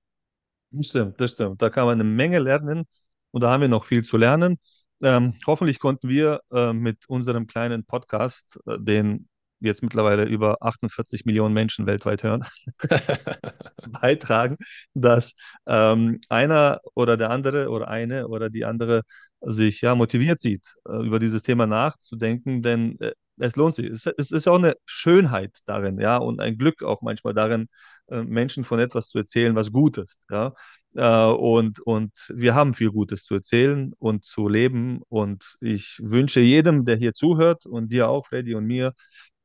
Das 0.71 0.88
stimmt, 0.88 1.19
das 1.19 1.31
stimmt. 1.31 1.61
Da 1.61 1.69
kann 1.69 1.86
man 1.86 1.99
eine 1.99 2.03
Menge 2.03 2.39
lernen 2.39 2.86
und 3.31 3.41
da 3.41 3.51
haben 3.51 3.61
wir 3.61 3.67
noch 3.67 3.86
viel 3.86 4.03
zu 4.03 4.17
lernen. 4.17 4.59
Ähm, 5.01 5.36
hoffentlich 5.47 5.79
konnten 5.79 6.07
wir 6.09 6.41
äh, 6.51 6.73
mit 6.73 7.09
unserem 7.09 7.47
kleinen 7.47 7.84
Podcast, 7.86 8.59
äh, 8.67 8.77
den 8.79 9.27
jetzt 9.59 9.81
mittlerweile 9.81 10.25
über 10.25 10.57
48 10.61 11.25
Millionen 11.25 11.53
Menschen 11.53 11.86
weltweit 11.88 12.23
hören, 12.23 12.45
beitragen, 14.01 14.57
dass 14.93 15.36
ähm, 15.65 16.19
einer 16.29 16.81
oder 16.95 17.17
der 17.17 17.29
andere 17.31 17.69
oder 17.69 17.88
eine 17.88 18.27
oder 18.27 18.49
die 18.49 18.65
andere 18.65 19.03
sich 19.45 19.81
ja 19.81 19.95
motiviert 19.95 20.41
sieht, 20.41 20.75
äh, 20.87 21.05
über 21.05 21.19
dieses 21.19 21.43
Thema 21.43 21.67
nachzudenken, 21.67 22.61
denn 22.61 22.99
äh, 22.99 23.13
es 23.37 23.55
lohnt 23.55 23.75
sich. 23.75 23.87
Es, 23.87 24.05
ist 24.31 24.47
auch 24.47 24.57
eine 24.57 24.75
Schönheit 24.85 25.59
darin, 25.65 25.99
ja, 25.99 26.17
und 26.17 26.39
ein 26.39 26.57
Glück 26.57 26.83
auch 26.83 27.01
manchmal 27.01 27.33
darin, 27.33 27.67
äh, 28.07 28.23
Menschen 28.23 28.63
von 28.63 28.79
etwas 28.79 29.09
zu 29.09 29.17
erzählen, 29.19 29.55
was 29.55 29.71
gut 29.71 29.97
ist. 29.97 30.19
Ja? 30.29 30.53
Und, 30.95 31.79
und 31.79 32.11
wir 32.29 32.53
haben 32.53 32.75
viel 32.75 32.91
Gutes 32.91 33.23
zu 33.25 33.33
erzählen 33.33 33.93
und 33.97 34.25
zu 34.25 34.47
leben. 34.47 35.01
Und 35.09 35.55
ich 35.59 35.97
wünsche 35.99 36.39
jedem, 36.39 36.85
der 36.85 36.97
hier 36.97 37.15
zuhört 37.15 37.65
und 37.65 37.91
dir 37.91 38.09
auch, 38.09 38.27
Freddy 38.27 38.53
und 38.53 38.65
mir, 38.67 38.93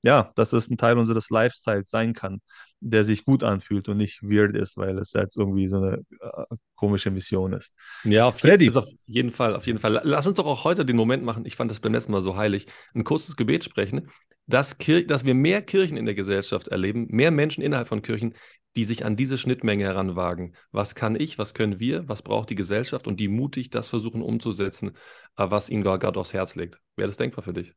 ja, 0.02 0.30
dass 0.36 0.52
es 0.52 0.68
ein 0.68 0.76
Teil 0.76 0.98
unseres 0.98 1.30
Lifestyles 1.30 1.88
sein 1.88 2.12
kann, 2.12 2.40
der 2.80 3.04
sich 3.04 3.24
gut 3.24 3.42
anfühlt 3.42 3.88
und 3.88 3.96
nicht 3.96 4.22
weird 4.22 4.56
ist, 4.56 4.76
weil 4.76 4.98
es 4.98 5.12
jetzt 5.12 5.36
irgendwie 5.36 5.68
so 5.68 5.78
eine 5.78 6.04
äh, 6.20 6.56
komische 6.76 7.10
Mission 7.10 7.52
ist. 7.52 7.72
Ja, 8.04 8.26
auf, 8.26 8.38
Freddy. 8.38 8.70
auf 8.70 8.86
jeden 9.06 9.30
Fall, 9.30 9.56
auf 9.56 9.66
jeden 9.66 9.78
Fall. 9.78 10.00
Lass 10.04 10.26
uns 10.26 10.36
doch 10.36 10.46
auch 10.46 10.64
heute 10.64 10.84
den 10.84 10.96
Moment 10.96 11.24
machen, 11.24 11.44
ich 11.44 11.56
fand 11.56 11.70
das 11.70 11.80
beim 11.80 11.92
letzten 11.92 12.12
Mal 12.12 12.22
so 12.22 12.36
heilig, 12.36 12.66
ein 12.94 13.04
kurzes 13.04 13.36
Gebet 13.36 13.64
sprechen 13.64 14.08
dass, 14.48 14.78
Kir 14.78 15.06
dass 15.06 15.24
wir 15.24 15.34
mehr 15.34 15.62
Kirchen 15.62 15.96
in 15.96 16.06
der 16.06 16.14
Gesellschaft 16.14 16.68
erleben, 16.68 17.06
mehr 17.10 17.30
Menschen 17.30 17.62
innerhalb 17.62 17.86
von 17.86 18.02
Kirchen, 18.02 18.34
die 18.76 18.84
sich 18.84 19.04
an 19.04 19.16
diese 19.16 19.38
Schnittmenge 19.38 19.84
heranwagen. 19.84 20.56
Was 20.72 20.94
kann 20.94 21.16
ich, 21.16 21.38
was 21.38 21.54
können 21.54 21.78
wir, 21.80 22.08
was 22.08 22.22
braucht 22.22 22.50
die 22.50 22.54
Gesellschaft 22.54 23.06
und 23.06 23.20
die 23.20 23.28
mutig 23.28 23.70
das 23.70 23.88
versuchen 23.88 24.22
umzusetzen, 24.22 24.96
äh, 25.36 25.50
was 25.50 25.68
ihnen 25.68 25.84
Gott 25.84 26.16
aufs 26.16 26.32
Herz 26.32 26.54
legt. 26.54 26.80
Wäre 26.96 27.08
das 27.08 27.16
denkbar 27.16 27.44
für 27.44 27.52
dich? 27.52 27.74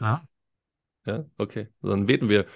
Ja. 0.00 0.22
Ja, 1.04 1.24
okay. 1.38 1.68
Dann 1.82 2.06
beten 2.06 2.28
wir 2.28 2.46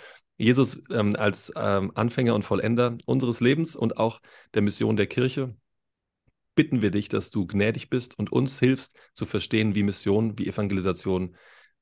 Jesus 0.42 0.82
ähm, 0.90 1.14
als 1.14 1.52
ähm, 1.54 1.92
Anfänger 1.94 2.34
und 2.34 2.44
Vollender 2.44 2.98
unseres 3.06 3.40
Lebens 3.40 3.76
und 3.76 3.96
auch 3.96 4.20
der 4.54 4.62
Mission 4.62 4.96
der 4.96 5.06
Kirche. 5.06 5.54
Bitten 6.56 6.82
wir 6.82 6.90
dich, 6.90 7.08
dass 7.08 7.30
du 7.30 7.46
gnädig 7.46 7.88
bist 7.88 8.18
und 8.18 8.32
uns 8.32 8.58
hilfst 8.58 8.92
zu 9.14 9.24
verstehen, 9.24 9.76
wie 9.76 9.84
Mission, 9.84 10.36
wie 10.38 10.48
Evangelisation, 10.48 11.36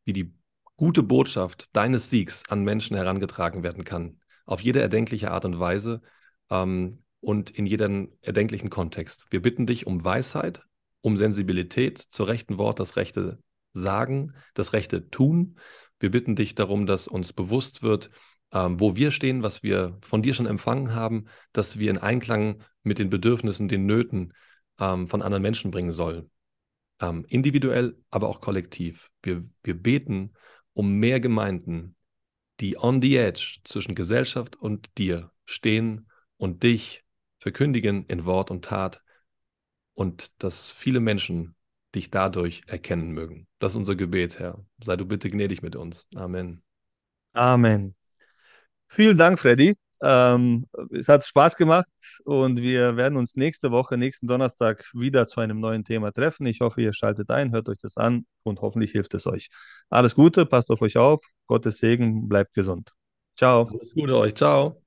wie 0.04 0.12
die 0.12 0.34
gute 0.76 1.02
Botschaft 1.02 1.68
deines 1.72 2.10
Siegs 2.10 2.42
an 2.50 2.62
Menschen 2.62 2.96
herangetragen 2.96 3.62
werden 3.62 3.84
kann. 3.84 4.20
Auf 4.44 4.60
jede 4.60 4.80
erdenkliche 4.80 5.30
Art 5.30 5.46
und 5.46 5.58
Weise 5.58 6.02
ähm, 6.50 7.02
und 7.20 7.50
in 7.50 7.64
jedem 7.64 8.12
erdenklichen 8.20 8.68
Kontext. 8.68 9.26
Wir 9.30 9.40
bitten 9.40 9.64
dich 9.66 9.86
um 9.86 10.04
Weisheit, 10.04 10.66
um 11.00 11.16
Sensibilität, 11.16 11.98
zur 12.10 12.28
rechten 12.28 12.58
Wort 12.58 12.78
das 12.78 12.96
rechte 12.96 13.38
Sagen, 13.72 14.34
das 14.52 14.74
rechte 14.74 15.08
Tun. 15.08 15.58
Wir 15.98 16.10
bitten 16.10 16.36
dich 16.36 16.54
darum, 16.54 16.86
dass 16.86 17.08
uns 17.08 17.32
bewusst 17.32 17.82
wird, 17.82 18.10
ähm, 18.52 18.80
wo 18.80 18.96
wir 18.96 19.10
stehen, 19.10 19.42
was 19.42 19.62
wir 19.62 19.98
von 20.02 20.22
dir 20.22 20.34
schon 20.34 20.46
empfangen 20.46 20.94
haben, 20.94 21.26
dass 21.52 21.78
wir 21.78 21.90
in 21.90 21.98
Einklang 21.98 22.62
mit 22.82 22.98
den 22.98 23.10
Bedürfnissen, 23.10 23.68
den 23.68 23.86
Nöten 23.86 24.32
ähm, 24.78 25.08
von 25.08 25.22
anderen 25.22 25.42
Menschen 25.42 25.70
bringen 25.70 25.92
sollen. 25.92 26.30
Ähm, 27.00 27.24
individuell, 27.28 27.96
aber 28.10 28.28
auch 28.28 28.40
kollektiv. 28.40 29.10
Wir, 29.22 29.44
wir 29.62 29.80
beten 29.80 30.32
um 30.72 30.98
mehr 30.98 31.20
Gemeinden, 31.20 31.96
die 32.60 32.76
on 32.78 33.00
the 33.00 33.16
edge 33.16 33.58
zwischen 33.64 33.94
Gesellschaft 33.94 34.56
und 34.56 34.98
dir 34.98 35.30
stehen 35.44 36.08
und 36.36 36.62
dich 36.62 37.04
verkündigen 37.38 38.04
in 38.06 38.24
Wort 38.24 38.50
und 38.50 38.64
Tat 38.64 39.02
und 39.94 40.42
dass 40.42 40.70
viele 40.70 41.00
Menschen 41.00 41.54
dich 41.94 42.10
dadurch 42.10 42.62
erkennen 42.66 43.10
mögen. 43.10 43.48
Das 43.58 43.72
ist 43.72 43.76
unser 43.76 43.96
Gebet, 43.96 44.38
Herr. 44.38 44.64
Sei 44.82 44.96
du 44.96 45.06
bitte 45.06 45.28
gnädig 45.28 45.62
mit 45.62 45.76
uns. 45.76 46.06
Amen. 46.14 46.62
Amen. 47.32 47.94
Vielen 48.90 49.16
Dank, 49.16 49.38
Freddy. 49.38 49.76
Ähm, 50.02 50.66
es 50.92 51.08
hat 51.08 51.24
Spaß 51.26 51.56
gemacht 51.56 51.90
und 52.24 52.56
wir 52.56 52.96
werden 52.96 53.18
uns 53.18 53.36
nächste 53.36 53.70
Woche, 53.70 53.98
nächsten 53.98 54.26
Donnerstag 54.26 54.84
wieder 54.94 55.26
zu 55.26 55.40
einem 55.40 55.60
neuen 55.60 55.84
Thema 55.84 56.10
treffen. 56.10 56.46
Ich 56.46 56.60
hoffe, 56.60 56.80
ihr 56.80 56.92
schaltet 56.92 57.30
ein, 57.30 57.52
hört 57.52 57.68
euch 57.68 57.78
das 57.78 57.96
an 57.96 58.26
und 58.42 58.62
hoffentlich 58.62 58.92
hilft 58.92 59.14
es 59.14 59.26
euch. 59.26 59.48
Alles 59.90 60.14
Gute, 60.14 60.46
passt 60.46 60.70
auf 60.70 60.80
euch 60.80 60.96
auf, 60.96 61.22
Gottes 61.46 61.78
Segen, 61.78 62.28
bleibt 62.28 62.54
gesund. 62.54 62.92
Ciao. 63.36 63.68
Alles 63.68 63.94
Gute 63.94 64.16
euch, 64.16 64.34
ciao. 64.34 64.79